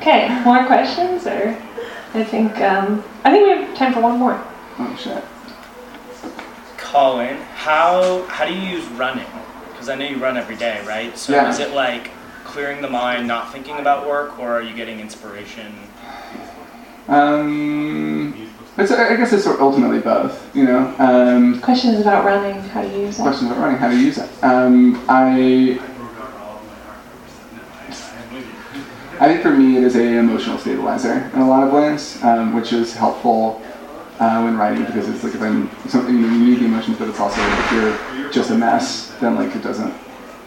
Okay, 0.00 0.28
more 0.44 0.64
questions 0.66 1.26
or 1.26 1.54
I 2.14 2.24
think 2.24 2.58
um, 2.60 3.02
I 3.24 3.30
think 3.30 3.46
we 3.46 3.64
have 3.64 3.74
time 3.76 3.92
for 3.92 4.00
one 4.00 4.18
more. 4.18 4.42
oh 4.78 4.96
shit. 5.00 5.24
Colin, 6.78 7.36
how 7.54 8.24
how 8.28 8.44
do 8.46 8.52
you 8.54 8.60
use 8.76 8.84
running? 8.90 9.26
Because 9.70 9.88
I 9.88 9.94
know 9.94 10.04
you 10.06 10.16
run 10.18 10.36
every 10.36 10.56
day, 10.56 10.84
right? 10.86 11.16
So 11.16 11.32
Yeah. 11.32 11.48
is 11.48 11.58
it 11.58 11.72
like 11.74 12.10
clearing 12.44 12.82
the 12.82 12.90
mind, 12.90 13.26
not 13.26 13.50
thinking 13.52 13.78
about 13.78 14.06
work, 14.06 14.38
or 14.38 14.52
are 14.52 14.62
you 14.62 14.74
getting 14.74 15.00
inspiration? 15.00 15.72
Um, 17.08 18.34
it's, 18.78 18.90
I 18.92 19.16
guess 19.16 19.32
it's 19.32 19.44
sort 19.44 19.56
of 19.56 19.62
ultimately 19.62 19.98
both. 19.98 20.54
You 20.54 20.64
know. 20.64 20.94
Um, 20.98 21.60
Questions 21.60 22.00
about 22.00 22.24
running, 22.24 22.60
how 22.70 22.82
do 22.82 22.88
you 22.88 23.06
use 23.06 23.18
it? 23.18 23.22
questions 23.22 23.50
about 23.50 23.60
running, 23.62 23.78
how 23.78 23.88
to 23.88 23.96
use 23.98 24.18
it. 24.18 24.30
Um, 24.44 25.02
I, 25.08 25.80
I 29.20 29.28
think 29.28 29.42
for 29.42 29.50
me 29.50 29.76
it 29.76 29.84
is 29.84 29.96
a 29.96 30.18
emotional 30.18 30.58
stabilizer 30.58 31.30
in 31.34 31.40
a 31.40 31.48
lot 31.48 31.66
of 31.66 31.72
ways, 31.72 32.22
um, 32.22 32.54
which 32.54 32.72
is 32.72 32.94
helpful 32.94 33.62
uh, 34.18 34.42
when 34.42 34.56
writing 34.56 34.84
because 34.84 35.08
it's 35.08 35.24
like 35.24 35.34
if 35.34 35.42
I'm 35.42 35.70
something 35.88 36.14
you, 36.14 36.20
know, 36.22 36.32
you 36.32 36.50
need 36.50 36.60
the 36.60 36.64
emotions, 36.66 36.98
but 36.98 37.08
it's 37.08 37.20
also 37.20 37.40
if 37.40 37.72
you're 37.72 38.30
just 38.32 38.50
a 38.50 38.54
mess, 38.54 39.14
then 39.20 39.36
like 39.36 39.54
it 39.54 39.62
doesn't, 39.62 39.92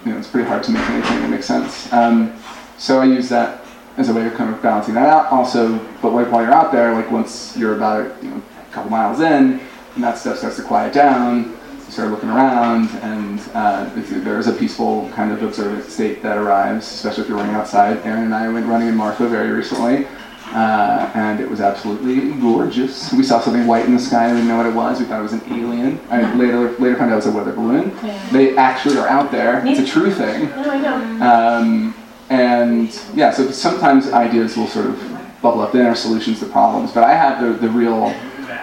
you 0.05 0.11
know, 0.11 0.18
it's 0.18 0.28
pretty 0.28 0.47
hard 0.47 0.63
to 0.63 0.72
make 0.72 0.84
anything 0.89 1.22
that 1.22 1.30
makes 1.30 1.45
sense. 1.45 1.91
Um, 1.93 2.36
so 2.78 2.99
I 3.01 3.05
use 3.05 3.30
that 3.30 3.66
as 3.97 4.09
a 4.09 4.13
way 4.13 4.26
of 4.28 4.34
kind 4.34 4.53
of 4.53 4.61
balancing 4.61 4.93
that 4.95 5.07
out. 5.07 5.32
Also, 5.32 5.78
but 6.01 6.11
like 6.11 6.32
while 6.32 6.43
you're 6.43 6.53
out 6.53 6.72
there, 6.72 6.93
like 6.93 7.09
once 7.11 7.55
you're 7.57 7.76
about 7.76 8.22
you 8.24 8.30
know, 8.30 8.41
a 8.70 8.74
couple 8.74 8.91
miles 8.91 9.20
in, 9.20 9.59
and 9.95 10.03
that 10.03 10.18
stuff 10.18 10.38
starts 10.38 10.57
to 10.57 10.63
quiet 10.63 10.93
down, 10.93 11.57
you 11.86 11.92
start 11.92 12.10
looking 12.12 12.30
around, 12.30 12.90
and 13.02 13.40
uh, 13.54 13.90
there's 13.96 14.48
a 14.48 14.54
peaceful 14.54 15.10
kind 15.16 15.32
of 15.32 15.42
observant 15.44 15.90
state 15.90 16.22
that 16.24 16.38
arrives, 16.38 16.86
especially 16.86 17.24
if 17.24 17.30
you're 17.30 17.38
running 17.38 17.56
outside. 17.56 17.98
Aaron 18.06 18.24
and 18.24 18.34
I 18.34 18.50
went 18.50 18.66
running 18.66 18.88
in 18.88 18.96
Marfa 18.96 19.28
very 19.28 19.52
recently. 19.52 20.08
Uh, 20.48 21.12
and 21.16 21.40
it 21.40 21.50
was 21.50 21.60
absolutely 21.60 22.32
gorgeous. 22.40 23.12
We 23.12 23.24
saw 23.24 23.42
something 23.42 23.66
white 23.66 23.86
in 23.86 23.94
the 23.96 24.00
sky. 24.00 24.28
We 24.28 24.34
didn't 24.36 24.48
know 24.48 24.58
what 24.58 24.68
it 24.68 24.76
was. 24.76 25.00
We 25.00 25.06
thought 25.06 25.20
it 25.20 25.24
was 25.24 25.34
an 25.34 25.42
alien. 25.48 26.00
I 26.10 26.34
later 26.36 26.72
later 26.78 26.96
found 26.96 27.12
out 27.12 27.14
it 27.14 27.26
was 27.26 27.26
a 27.26 27.32
weather 27.32 27.52
balloon. 27.52 27.92
Yeah. 28.04 28.30
They 28.32 28.56
actually 28.56 28.98
are 28.98 29.08
out 29.08 29.32
there. 29.32 29.66
It's 29.66 29.80
a 29.80 29.86
true 29.86 30.12
thing. 30.12 30.50
No, 30.52 30.70
I 30.70 30.80
know. 30.80 31.26
Um, 31.26 31.96
and 32.30 33.02
yeah, 33.16 33.32
so 33.32 33.50
sometimes 33.52 34.12
ideas 34.12 34.56
will 34.56 34.68
sort 34.68 34.86
of 34.86 35.42
bubble 35.42 35.62
up 35.62 35.72
then 35.72 35.88
are 35.88 35.96
solutions 35.96 36.40
to 36.40 36.46
problems. 36.46 36.92
But 36.92 37.04
I 37.04 37.16
have 37.16 37.42
the, 37.42 37.68
the 37.68 37.70
real 37.70 38.16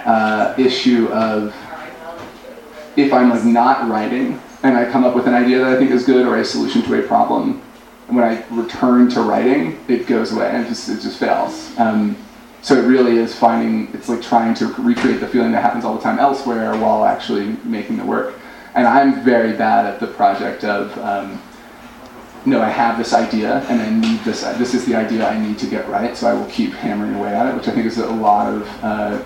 uh, 0.06 0.54
issue 0.56 1.08
of 1.08 1.54
if 2.96 3.12
I'm 3.12 3.30
like 3.30 3.44
not 3.44 3.88
writing 3.88 4.40
and 4.62 4.76
I 4.76 4.90
come 4.90 5.04
up 5.04 5.14
with 5.14 5.26
an 5.26 5.34
idea 5.34 5.58
that 5.58 5.68
I 5.68 5.76
think 5.76 5.90
is 5.90 6.04
good 6.04 6.26
or 6.26 6.36
a 6.36 6.44
solution 6.44 6.82
to 6.82 7.02
a 7.02 7.06
problem, 7.06 7.60
when 8.08 8.24
I 8.24 8.44
return 8.50 9.08
to 9.10 9.20
writing, 9.22 9.78
it 9.88 10.06
goes 10.06 10.32
away 10.32 10.50
and 10.50 10.64
it 10.64 10.68
just, 10.68 10.88
it 10.88 11.00
just 11.00 11.18
fails. 11.18 11.76
Um, 11.78 12.16
so 12.60 12.76
it 12.76 12.86
really 12.86 13.16
is 13.16 13.34
finding, 13.34 13.92
it's 13.92 14.08
like 14.08 14.22
trying 14.22 14.54
to 14.54 14.66
recreate 14.74 15.20
the 15.20 15.26
feeling 15.26 15.50
that 15.52 15.62
happens 15.62 15.84
all 15.84 15.96
the 15.96 16.02
time 16.02 16.18
elsewhere 16.18 16.76
while 16.76 17.04
actually 17.04 17.56
making 17.64 17.96
the 17.96 18.04
work. 18.04 18.34
And 18.74 18.86
I'm 18.86 19.24
very 19.24 19.56
bad 19.56 19.86
at 19.86 20.00
the 20.00 20.06
project 20.06 20.64
of, 20.64 20.96
um, 20.98 21.42
no, 22.44 22.60
I 22.60 22.68
have 22.68 22.98
this 22.98 23.12
idea 23.12 23.64
and 23.68 23.80
I 23.80 23.90
need 23.90 24.20
this, 24.20 24.42
this 24.58 24.74
is 24.74 24.84
the 24.84 24.94
idea 24.94 25.28
I 25.28 25.38
need 25.38 25.58
to 25.58 25.66
get 25.66 25.88
right, 25.88 26.16
so 26.16 26.28
I 26.28 26.34
will 26.34 26.46
keep 26.46 26.72
hammering 26.72 27.14
away 27.14 27.34
at 27.34 27.46
it, 27.46 27.56
which 27.56 27.68
I 27.68 27.72
think 27.72 27.86
is 27.86 27.98
a 27.98 28.06
lot 28.06 28.52
of 28.52 28.68
uh, 28.82 29.22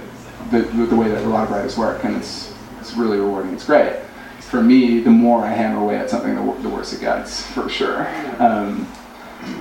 the, 0.51 0.61
the 0.63 0.97
way 0.97 1.09
that 1.09 1.25
a 1.25 1.29
lot 1.29 1.45
of 1.45 1.51
writers 1.51 1.77
work, 1.77 2.05
and 2.05 2.17
it's, 2.17 2.56
it's 2.89 2.97
really 2.97 3.19
rewarding, 3.19 3.53
it's 3.53 3.65
great. 3.65 3.97
For 4.41 4.63
me, 4.63 5.01
the 5.01 5.11
more 5.11 5.45
I 5.45 5.51
hammer 5.51 5.83
away 5.83 5.97
at 5.97 6.09
something, 6.09 6.35
the, 6.35 6.63
the 6.63 6.69
worse 6.69 6.93
it 6.93 7.01
gets, 7.01 7.45
for 7.53 7.69
sure. 7.69 8.07
Um, 8.41 8.87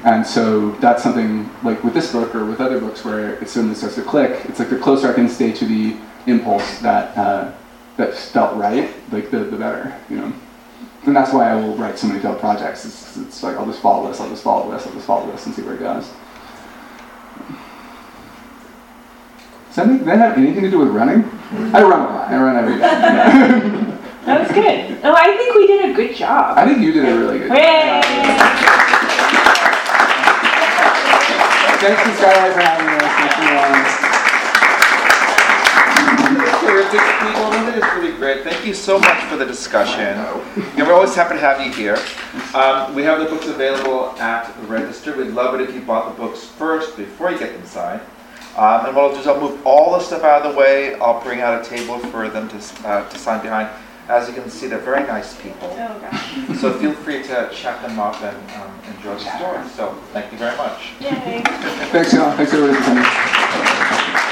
and 0.04 0.26
so 0.26 0.72
that's 0.74 1.04
something 1.04 1.50
like 1.64 1.84
with 1.84 1.94
this 1.94 2.12
book 2.12 2.36
or 2.36 2.46
with 2.46 2.62
other 2.62 2.80
books 2.80 3.04
where 3.04 3.36
it 3.36 3.50
suddenly 3.50 3.76
starts 3.76 3.96
to 3.96 4.04
click. 4.04 4.46
It's 4.46 4.60
like 4.60 4.70
the 4.70 4.78
closer 4.78 5.10
I 5.10 5.14
can 5.14 5.28
stay 5.28 5.52
to 5.54 5.66
the 5.66 5.98
impulse 6.28 6.80
that 6.80 7.18
uh, 7.18 7.52
that 7.98 8.14
felt 8.14 8.56
right, 8.58 8.92
like 9.12 9.32
the, 9.32 9.40
the 9.40 9.58
better, 9.58 9.96
you 10.10 10.18
know. 10.18 10.34
And 11.06 11.16
that's 11.16 11.32
why 11.34 11.50
I 11.50 11.56
will 11.56 11.76
write 11.76 11.98
so 11.98 12.08
many 12.08 12.20
failed 12.20 12.40
projects. 12.40 12.84
It's, 12.86 13.18
it's 13.18 13.44
like 13.44 13.58
I'll 13.58 13.66
just 13.66 13.82
follow 13.82 14.08
this, 14.08 14.20
I'll 14.20 14.30
just 14.30 14.44
follow 14.44 14.72
this, 14.72 14.86
I'll 14.86 14.94
just 14.94 15.06
follow 15.06 15.32
this, 15.32 15.46
and 15.46 15.56
see 15.56 15.62
where 15.62 15.76
it 15.76 15.80
goes. 15.80 16.12
Does 19.76 19.84
that, 19.84 19.92
make, 19.92 20.06
that 20.06 20.18
have 20.20 20.38
anything 20.38 20.64
to 20.64 20.72
do 20.72 20.80
with 20.80 20.88
running? 20.88 21.26
I 21.76 21.84
run 21.84 22.00
a 22.00 22.06
lot. 22.08 22.32
I 22.32 22.38
run 22.38 22.56
every 22.56 22.76
day. 22.76 22.80
Yeah. 22.80 23.92
That 24.26 24.40
was 24.42 24.50
good. 24.50 25.04
No, 25.04 25.14
I 25.14 25.38
think 25.38 25.54
we 25.54 25.68
did 25.68 25.92
a 25.92 25.94
good 25.94 26.16
job. 26.16 26.58
I 26.58 26.66
think 26.66 26.80
you 26.80 26.92
did 26.92 27.06
a 27.06 27.16
really 27.16 27.38
good 27.38 27.52
Hooray! 27.52 28.02
Thanks 31.78 32.02
to 32.02 32.10
Skylight 32.18 32.54
for 32.56 32.62
having 32.66 32.90
us. 32.90 33.06
Thank 33.22 33.38
you, 33.38 33.54
Lauren. 33.54 33.86
Terrific 36.66 37.06
people, 37.22 37.46
I 37.46 37.62
think 37.66 37.78
it's 37.78 37.94
really 37.94 38.18
great. 38.18 38.44
Thank 38.44 38.66
you 38.66 38.74
so 38.74 38.98
much 38.98 39.24
for 39.26 39.38
the 39.38 39.46
discussion. 39.46 40.00
And 40.00 40.78
we're 40.88 40.94
always 40.94 41.14
happy 41.14 41.36
to 41.36 41.40
have 41.42 41.62
you 41.62 41.72
here. 41.72 42.00
Um, 42.56 42.96
we 42.96 43.04
have 43.04 43.20
the 43.20 43.26
books 43.26 43.46
available 43.46 44.18
at 44.20 44.52
the 44.60 44.68
register. 44.68 45.16
We'd 45.16 45.28
love 45.28 45.54
it 45.54 45.62
if 45.62 45.76
you 45.76 45.82
bought 45.82 46.16
the 46.16 46.20
books 46.20 46.46
first 46.46 46.98
before 46.98 47.30
you 47.30 47.38
get 47.38 47.54
them 47.54 47.66
signed. 47.68 48.02
Um, 48.58 48.86
and 48.86 48.96
what 48.96 49.06
I'll 49.06 49.14
do 49.14 49.20
is 49.20 49.28
I'll 49.28 49.40
move 49.40 49.66
all 49.68 49.92
the 49.92 50.00
stuff 50.00 50.24
out 50.24 50.44
of 50.44 50.54
the 50.54 50.58
way. 50.58 50.96
I'll 50.96 51.22
bring 51.22 51.42
out 51.42 51.60
a 51.60 51.70
table 51.70 52.00
for 52.00 52.30
them 52.30 52.48
to, 52.48 52.88
uh, 52.88 53.10
to 53.10 53.18
sign 53.18 53.42
behind. 53.42 53.70
As 54.08 54.30
you 54.30 54.34
can 54.36 54.50
see, 54.50 54.68
they're 54.68 54.80
very 54.80 55.06
nice 55.06 55.36
people. 55.42 55.68
Oh, 55.72 56.00
gosh. 56.00 56.38
So 56.62 56.72
feel 56.80 56.94
free 56.94 57.22
to 57.24 57.50
chat 57.54 57.82
them 57.82 58.00
up 58.00 58.22
and 58.22 58.38
um, 58.52 58.80
enjoy 58.96 59.16
the 59.16 59.38
story. 59.38 59.68
So 59.70 59.94
thank 60.14 60.32
you 60.32 60.38
very 60.38 60.56
much. 60.56 60.92
Yay. 61.02 61.42
Thanks, 61.92 62.14
y'all. 62.14 62.32
Thanks, 62.38 62.54
everybody, 62.54 64.32